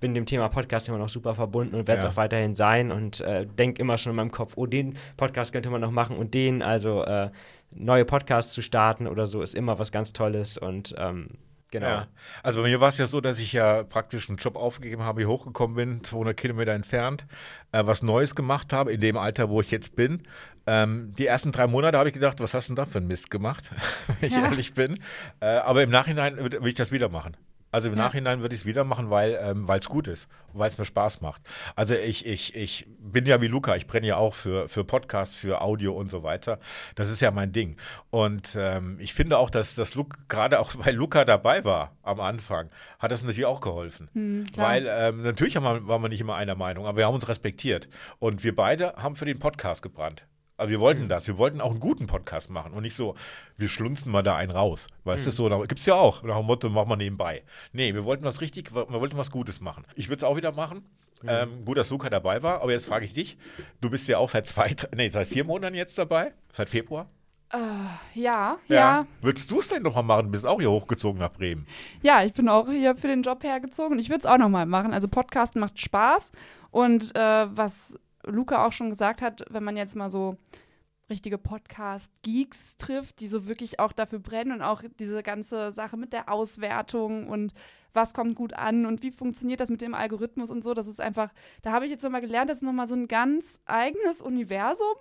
bin 0.00 0.14
dem 0.14 0.26
Thema 0.26 0.48
Podcast 0.48 0.88
immer 0.88 0.98
noch 0.98 1.08
super 1.08 1.34
verbunden 1.34 1.74
und 1.74 1.86
werde 1.86 1.98
es 1.98 2.04
Ja. 2.04 2.10
auch 2.10 2.16
weiterhin 2.16 2.54
sein 2.54 2.90
und 2.90 3.20
äh, 3.20 3.46
denke 3.46 3.80
immer 3.80 3.98
schon 3.98 4.10
in 4.10 4.16
meinem 4.16 4.30
Kopf, 4.32 4.54
oh, 4.56 4.66
den 4.66 4.96
Podcast 5.16 5.52
könnte 5.52 5.70
man 5.70 5.80
noch 5.80 5.90
machen 5.90 6.16
und 6.16 6.34
den, 6.34 6.62
also 6.62 7.04
äh, 7.04 7.30
neue 7.70 8.04
Podcasts 8.04 8.52
zu 8.52 8.62
starten 8.62 9.06
oder 9.06 9.26
so, 9.26 9.42
ist 9.42 9.54
immer 9.54 9.78
was 9.78 9.92
ganz 9.92 10.12
Tolles 10.12 10.58
und 10.58 10.94
ähm, 10.98 11.28
genau. 11.70 11.86
Ja. 11.88 12.06
Also 12.42 12.62
bei 12.62 12.68
mir 12.68 12.80
war 12.80 12.88
es 12.88 12.98
ja 12.98 13.06
so, 13.06 13.20
dass 13.20 13.38
ich 13.38 13.52
ja 13.52 13.84
praktisch 13.84 14.28
einen 14.28 14.38
Job 14.38 14.56
aufgegeben 14.56 15.04
habe, 15.04 15.20
hier 15.20 15.28
hochgekommen 15.28 15.76
bin, 15.76 16.02
200 16.02 16.36
Kilometer 16.36 16.72
entfernt, 16.72 17.26
äh, 17.72 17.84
was 17.86 18.02
Neues 18.02 18.34
gemacht 18.34 18.72
habe, 18.72 18.92
in 18.92 19.00
dem 19.00 19.16
Alter, 19.16 19.48
wo 19.50 19.60
ich 19.60 19.70
jetzt 19.70 19.94
bin. 19.96 20.22
Ähm, 20.66 21.12
die 21.18 21.26
ersten 21.26 21.52
drei 21.52 21.66
Monate 21.66 21.98
habe 21.98 22.08
ich 22.08 22.14
gedacht, 22.14 22.40
was 22.40 22.54
hast 22.54 22.68
du 22.68 22.74
denn 22.74 22.84
da 22.84 22.86
für 22.90 22.98
einen 22.98 23.06
Mist 23.08 23.30
gemacht, 23.30 23.70
wenn 24.20 24.28
ich 24.30 24.34
Ja. 24.36 24.44
ehrlich 24.44 24.74
bin. 24.74 24.98
Äh, 25.40 25.46
aber 25.46 25.82
im 25.82 25.90
Nachhinein 25.90 26.36
will 26.38 26.50
will 26.52 26.68
ich 26.68 26.74
das 26.74 26.90
wieder 26.90 27.08
machen. 27.08 27.36
Also 27.72 27.88
im 27.88 27.96
Ja. 27.96 28.04
Nachhinein 28.04 28.40
würde 28.40 28.54
ich 28.54 28.62
es 28.62 28.66
wieder 28.66 28.84
machen, 28.84 29.10
weil 29.10 29.38
ähm, 29.40 29.68
es 29.68 29.88
gut 29.88 30.08
ist, 30.08 30.28
weil 30.52 30.68
es 30.68 30.78
mir 30.78 30.84
Spaß 30.84 31.20
macht. 31.20 31.42
Also 31.76 31.94
ich, 31.94 32.26
ich, 32.26 32.54
ich 32.54 32.86
bin 32.98 33.26
ja 33.26 33.40
wie 33.40 33.46
Luca, 33.46 33.76
ich 33.76 33.86
brenne 33.86 34.06
ja 34.06 34.16
auch 34.16 34.34
für, 34.34 34.68
für 34.68 34.84
Podcasts, 34.84 35.34
für 35.34 35.60
Audio 35.60 35.92
und 35.94 36.10
so 36.10 36.22
weiter. 36.22 36.58
Das 36.96 37.10
ist 37.10 37.20
ja 37.20 37.30
mein 37.30 37.52
Ding. 37.52 37.76
Und 38.10 38.56
ähm, 38.56 38.96
ich 39.00 39.14
finde 39.14 39.38
auch, 39.38 39.50
dass 39.50 39.74
das 39.74 39.94
Luke, 39.94 40.18
gerade 40.28 40.58
auch 40.60 40.72
weil 40.78 40.94
Luca 40.94 41.24
dabei 41.24 41.64
war 41.64 41.96
am 42.02 42.20
Anfang, 42.20 42.70
hat 42.98 43.10
das 43.10 43.22
natürlich 43.22 43.46
auch 43.46 43.60
geholfen. 43.60 44.08
Hm, 44.14 44.46
klar. 44.52 44.68
weil 44.68 44.86
ähm, 44.88 45.22
natürlich 45.22 45.56
haben 45.56 45.64
wir, 45.64 45.86
waren 45.86 46.02
wir 46.02 46.08
nicht 46.08 46.20
immer 46.20 46.34
einer 46.34 46.56
Meinung, 46.56 46.86
aber 46.86 46.98
wir 46.98 47.06
haben 47.06 47.14
uns 47.14 47.28
respektiert. 47.28 47.88
Und 48.18 48.42
wir 48.42 48.54
beide 48.54 48.94
haben 48.96 49.16
für 49.16 49.26
den 49.26 49.38
Podcast 49.38 49.82
gebrannt. 49.82 50.24
Also 50.60 50.70
wir 50.70 50.80
wollten 50.80 51.08
das. 51.08 51.26
Wir 51.26 51.38
wollten 51.38 51.60
auch 51.60 51.70
einen 51.70 51.80
guten 51.80 52.06
Podcast 52.06 52.50
machen 52.50 52.72
und 52.72 52.82
nicht 52.82 52.94
so, 52.94 53.14
wir 53.56 53.68
schlunzen 53.68 54.12
mal 54.12 54.22
da 54.22 54.36
einen 54.36 54.52
raus. 54.52 54.88
Weißt 55.04 55.26
du, 55.26 55.30
so, 55.30 55.48
da 55.48 55.58
gibt's 55.64 55.86
ja 55.86 55.94
auch. 55.94 56.22
Nach 56.22 56.36
dem 56.36 56.46
Motto, 56.46 56.68
mach 56.68 56.86
mal 56.86 56.96
nebenbei. 56.96 57.42
Nee, 57.72 57.94
wir 57.94 58.04
wollten 58.04 58.24
was 58.24 58.40
richtig, 58.40 58.74
wir 58.74 58.88
wollten 58.90 59.16
was 59.16 59.30
Gutes 59.30 59.60
machen. 59.60 59.84
Ich 59.96 60.08
würde 60.08 60.18
es 60.18 60.24
auch 60.24 60.36
wieder 60.36 60.52
machen. 60.52 60.84
Ähm, 61.26 61.64
gut, 61.64 61.76
dass 61.76 61.90
Luca 61.90 62.08
dabei 62.08 62.42
war, 62.42 62.62
aber 62.62 62.72
jetzt 62.72 62.86
frage 62.86 63.04
ich 63.04 63.12
dich. 63.14 63.36
Du 63.80 63.90
bist 63.90 64.08
ja 64.08 64.18
auch 64.18 64.28
seit 64.30 64.46
zwei, 64.46 64.74
nee, 64.94 65.10
seit 65.10 65.28
vier 65.28 65.44
Monaten 65.44 65.74
jetzt 65.74 65.98
dabei? 65.98 66.32
Seit 66.52 66.70
Februar? 66.70 67.08
Ja, 67.52 67.98
ja, 68.14 68.58
ja. 68.68 69.06
Würdest 69.20 69.50
du 69.50 69.58
es 69.58 69.68
denn 69.68 69.82
nochmal 69.82 70.04
machen? 70.04 70.26
Du 70.26 70.32
bist 70.32 70.46
auch 70.46 70.60
hier 70.60 70.70
hochgezogen 70.70 71.20
nach 71.20 71.32
Bremen. 71.32 71.66
ich 72.24 72.32
bin 72.32 72.48
auch 72.48 72.68
hier 72.68 72.96
für 72.96 73.08
den 73.08 73.22
Job 73.22 73.42
hergezogen. 73.42 73.98
Ich 73.98 74.08
würde 74.08 74.20
es 74.20 74.26
auch 74.26 74.38
nochmal 74.38 74.66
machen. 74.66 74.92
Also 74.92 75.08
Podcast 75.08 75.56
macht 75.56 75.80
Spaß. 75.80 76.32
Und 76.70 77.14
äh, 77.16 77.46
was 77.56 77.98
Luca 78.26 78.66
auch 78.66 78.72
schon 78.72 78.90
gesagt 78.90 79.22
hat, 79.22 79.44
wenn 79.50 79.64
man 79.64 79.76
jetzt 79.76 79.96
mal 79.96 80.10
so 80.10 80.36
richtige 81.10 81.38
Podcast-Geeks 81.38 82.76
trifft, 82.76 83.20
die 83.20 83.28
so 83.28 83.46
wirklich 83.46 83.80
auch 83.80 83.92
dafür 83.92 84.20
brennen 84.20 84.52
und 84.52 84.62
auch 84.62 84.82
diese 84.98 85.22
ganze 85.22 85.72
Sache 85.72 85.96
mit 85.96 86.12
der 86.12 86.32
Auswertung 86.32 87.28
und 87.28 87.52
was 87.92 88.14
kommt 88.14 88.36
gut 88.36 88.54
an 88.54 88.86
und 88.86 89.02
wie 89.02 89.10
funktioniert 89.10 89.60
das 89.60 89.70
mit 89.70 89.80
dem 89.80 89.94
Algorithmus 89.94 90.50
und 90.50 90.62
so, 90.62 90.72
das 90.72 90.86
ist 90.86 91.00
einfach, 91.00 91.30
da 91.62 91.72
habe 91.72 91.84
ich 91.84 91.90
jetzt 91.90 92.04
nochmal 92.04 92.20
gelernt, 92.20 92.48
das 92.48 92.58
ist 92.58 92.62
nochmal 92.62 92.86
so 92.86 92.94
ein 92.94 93.08
ganz 93.08 93.60
eigenes 93.66 94.20
Universum, 94.20 94.94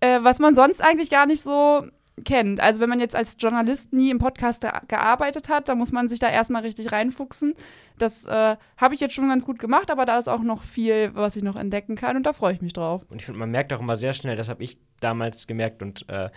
äh, 0.00 0.22
was 0.22 0.38
man 0.38 0.54
sonst 0.54 0.82
eigentlich 0.82 1.08
gar 1.10 1.24
nicht 1.24 1.40
so 1.40 1.86
kennt. 2.24 2.60
Also 2.60 2.80
wenn 2.80 2.88
man 2.88 3.00
jetzt 3.00 3.16
als 3.16 3.36
Journalist 3.38 3.92
nie 3.92 4.10
im 4.10 4.18
Podcast 4.18 4.62
ge 4.62 4.70
gearbeitet 4.88 5.48
hat, 5.48 5.68
dann 5.68 5.78
muss 5.78 5.92
man 5.92 6.08
sich 6.08 6.18
da 6.18 6.28
erstmal 6.28 6.62
richtig 6.62 6.92
reinfuchsen. 6.92 7.54
Das 7.98 8.26
äh, 8.26 8.56
habe 8.76 8.94
ich 8.94 9.00
jetzt 9.00 9.14
schon 9.14 9.28
ganz 9.28 9.44
gut 9.44 9.58
gemacht, 9.58 9.90
aber 9.90 10.06
da 10.06 10.18
ist 10.18 10.28
auch 10.28 10.42
noch 10.42 10.62
viel, 10.62 11.14
was 11.14 11.36
ich 11.36 11.42
noch 11.42 11.56
entdecken 11.56 11.96
kann 11.96 12.16
und 12.16 12.24
da 12.24 12.32
freue 12.32 12.54
ich 12.54 12.60
mich 12.60 12.72
drauf. 12.72 13.02
Und 13.10 13.18
ich 13.20 13.26
finde, 13.26 13.40
man 13.40 13.50
merkt 13.50 13.72
auch 13.72 13.80
immer 13.80 13.96
sehr 13.96 14.12
schnell, 14.12 14.36
das 14.36 14.48
habe 14.48 14.62
ich 14.62 14.78
damals 15.00 15.46
gemerkt 15.46 15.82
und 15.82 16.08
äh, 16.08 16.30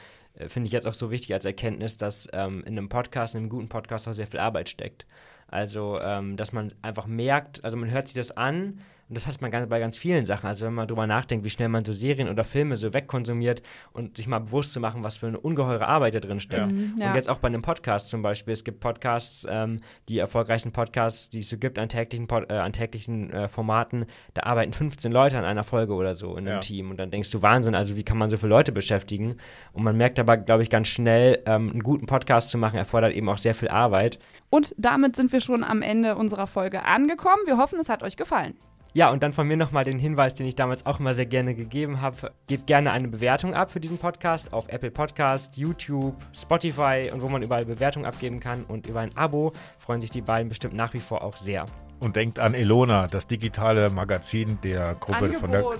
finde 0.47 0.67
ich 0.67 0.73
jetzt 0.73 0.87
auch 0.87 0.93
so 0.93 1.11
wichtig 1.11 1.33
als 1.33 1.45
Erkenntnis, 1.45 1.97
dass 1.97 2.27
ähm, 2.33 2.63
in 2.65 2.77
einem 2.77 2.89
Podcast, 2.89 3.35
in 3.35 3.41
einem 3.41 3.49
guten 3.49 3.69
Podcast 3.69 4.07
auch 4.07 4.13
sehr 4.13 4.27
viel 4.27 4.39
Arbeit 4.39 4.69
steckt. 4.69 5.05
Also, 5.47 5.99
ähm, 6.01 6.37
dass 6.37 6.53
man 6.53 6.73
einfach 6.81 7.07
merkt, 7.07 7.63
also 7.63 7.75
man 7.75 7.91
hört 7.91 8.07
sich 8.07 8.15
das 8.15 8.31
an 8.31 8.79
Und 9.11 9.15
das 9.17 9.27
hat 9.27 9.41
man 9.41 9.51
ganz, 9.51 9.67
bei 9.67 9.81
ganz 9.81 9.97
vielen 9.97 10.23
Sachen. 10.23 10.47
Also 10.47 10.65
wenn 10.65 10.73
man 10.73 10.87
drüber 10.87 11.05
nachdenkt, 11.05 11.43
wie 11.43 11.49
schnell 11.49 11.67
man 11.67 11.83
so 11.83 11.91
Serien 11.91 12.29
oder 12.29 12.45
Filme 12.45 12.77
so 12.77 12.93
wegkonsumiert 12.93 13.61
und 13.91 14.15
sich 14.15 14.25
mal 14.25 14.39
bewusst 14.39 14.71
zu 14.71 14.79
machen, 14.79 15.03
was 15.03 15.17
für 15.17 15.27
eine 15.27 15.37
ungeheure 15.37 15.85
Arbeit 15.85 16.15
da 16.15 16.21
drin 16.21 16.39
steckt. 16.39 16.71
Mhm, 16.71 16.95
ja. 16.97 17.09
Und 17.09 17.15
jetzt 17.15 17.27
auch 17.27 17.39
bei 17.39 17.49
einem 17.49 17.61
Podcast 17.61 18.07
zum 18.07 18.21
Beispiel. 18.21 18.53
Es 18.53 18.63
gibt 18.63 18.79
Podcasts, 18.79 19.45
ähm, 19.49 19.81
die 20.07 20.17
erfolgreichsten 20.17 20.71
Podcasts, 20.71 21.29
die 21.29 21.39
es 21.39 21.49
so 21.49 21.57
gibt 21.57 21.77
an 21.77 21.89
täglichen, 21.89 22.27
Pod 22.27 22.49
äh, 22.49 22.53
an 22.53 22.71
täglichen 22.71 23.33
äh, 23.33 23.49
Formaten. 23.49 24.05
Da 24.33 24.43
arbeiten 24.43 24.71
15 24.71 25.11
Leute 25.11 25.37
an 25.37 25.43
einer 25.43 25.65
Folge 25.65 25.93
oder 25.93 26.15
so 26.15 26.31
in 26.37 26.47
einem 26.47 26.55
Ja. 26.55 26.59
Team. 26.59 26.89
Und 26.89 26.95
dann 26.95 27.11
denkst 27.11 27.31
du, 27.31 27.41
Wahnsinn, 27.41 27.75
also 27.75 27.97
wie 27.97 28.03
kann 28.03 28.17
man 28.17 28.29
so 28.29 28.37
viele 28.37 28.51
Leute 28.51 28.71
beschäftigen? 28.71 29.35
Und 29.73 29.83
man 29.83 29.97
merkt 29.97 30.19
aber, 30.19 30.37
glaube 30.37 30.63
ich, 30.63 30.69
ganz 30.69 30.87
schnell, 30.87 31.43
ähm, 31.47 31.69
einen 31.69 31.83
guten 31.83 32.05
Podcast 32.05 32.49
zu 32.49 32.57
machen, 32.57 32.77
erfordert 32.77 33.11
eben 33.11 33.27
auch 33.27 33.39
sehr 33.39 33.55
viel 33.55 33.67
Arbeit. 33.67 34.19
Und 34.49 34.73
damit 34.77 35.17
sind 35.17 35.33
wir 35.33 35.41
schon 35.41 35.65
am 35.65 35.81
Ende 35.81 36.15
unserer 36.15 36.47
Folge 36.47 36.85
angekommen. 36.85 37.41
Wir 37.45 37.57
hoffen, 37.57 37.77
es 37.77 37.89
hat 37.89 38.03
euch 38.03 38.15
gefallen. 38.15 38.53
Ja, 38.93 39.09
und 39.09 39.23
dann 39.23 39.31
von 39.31 39.47
mir 39.47 39.55
nochmal 39.55 39.85
den 39.85 39.99
Hinweis, 39.99 40.33
den 40.33 40.45
ich 40.45 40.55
damals 40.55 40.85
auch 40.85 40.99
immer 40.99 41.13
sehr 41.13 41.25
gerne 41.25 41.55
gegeben 41.55 42.01
habe. 42.01 42.33
Gebt 42.47 42.67
gerne 42.67 42.91
eine 42.91 43.07
Bewertung 43.07 43.53
ab 43.53 43.71
für 43.71 43.79
diesen 43.79 43.97
Podcast 43.97 44.51
auf 44.51 44.67
Apple 44.67 44.91
Podcast, 44.91 45.55
YouTube, 45.55 46.15
Spotify 46.33 47.09
und 47.13 47.21
wo 47.21 47.29
man 47.29 47.41
überall 47.41 47.65
Bewertungen 47.65 48.05
abgeben 48.05 48.41
kann. 48.41 48.65
Und 48.65 48.87
über 48.87 48.99
ein 48.99 49.15
Abo 49.15 49.53
freuen 49.79 50.01
sich 50.01 50.09
die 50.09 50.21
beiden 50.21 50.49
bestimmt 50.49 50.73
nach 50.73 50.93
wie 50.93 50.99
vor 50.99 51.23
auch 51.23 51.37
sehr. 51.37 51.65
Und 51.99 52.17
denkt 52.17 52.37
an 52.39 52.53
Elona, 52.53 53.07
das 53.07 53.27
digitale 53.27 53.89
Magazin 53.89 54.59
der 54.61 54.95
Gruppe 54.95 55.29
von 55.33 55.51
der. 55.51 55.59
Angebot. 55.61 55.79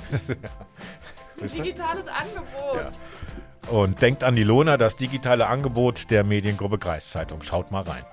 Digitales 1.53 2.07
Angebot. 2.07 2.75
Ja. 2.75 3.71
Und 3.71 4.01
denkt 4.01 4.23
an 4.23 4.37
Ilona, 4.37 4.77
das 4.77 4.95
digitale 4.95 5.47
Angebot 5.47 6.09
der 6.11 6.23
Mediengruppe 6.23 6.77
Kreiszeitung. 6.77 7.41
Schaut 7.41 7.71
mal 7.71 7.81
rein. 7.81 8.03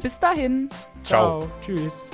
Bis 0.00 0.20
dahin. 0.20 0.68
Ciao. 1.02 1.48
Tschüss. 1.64 2.04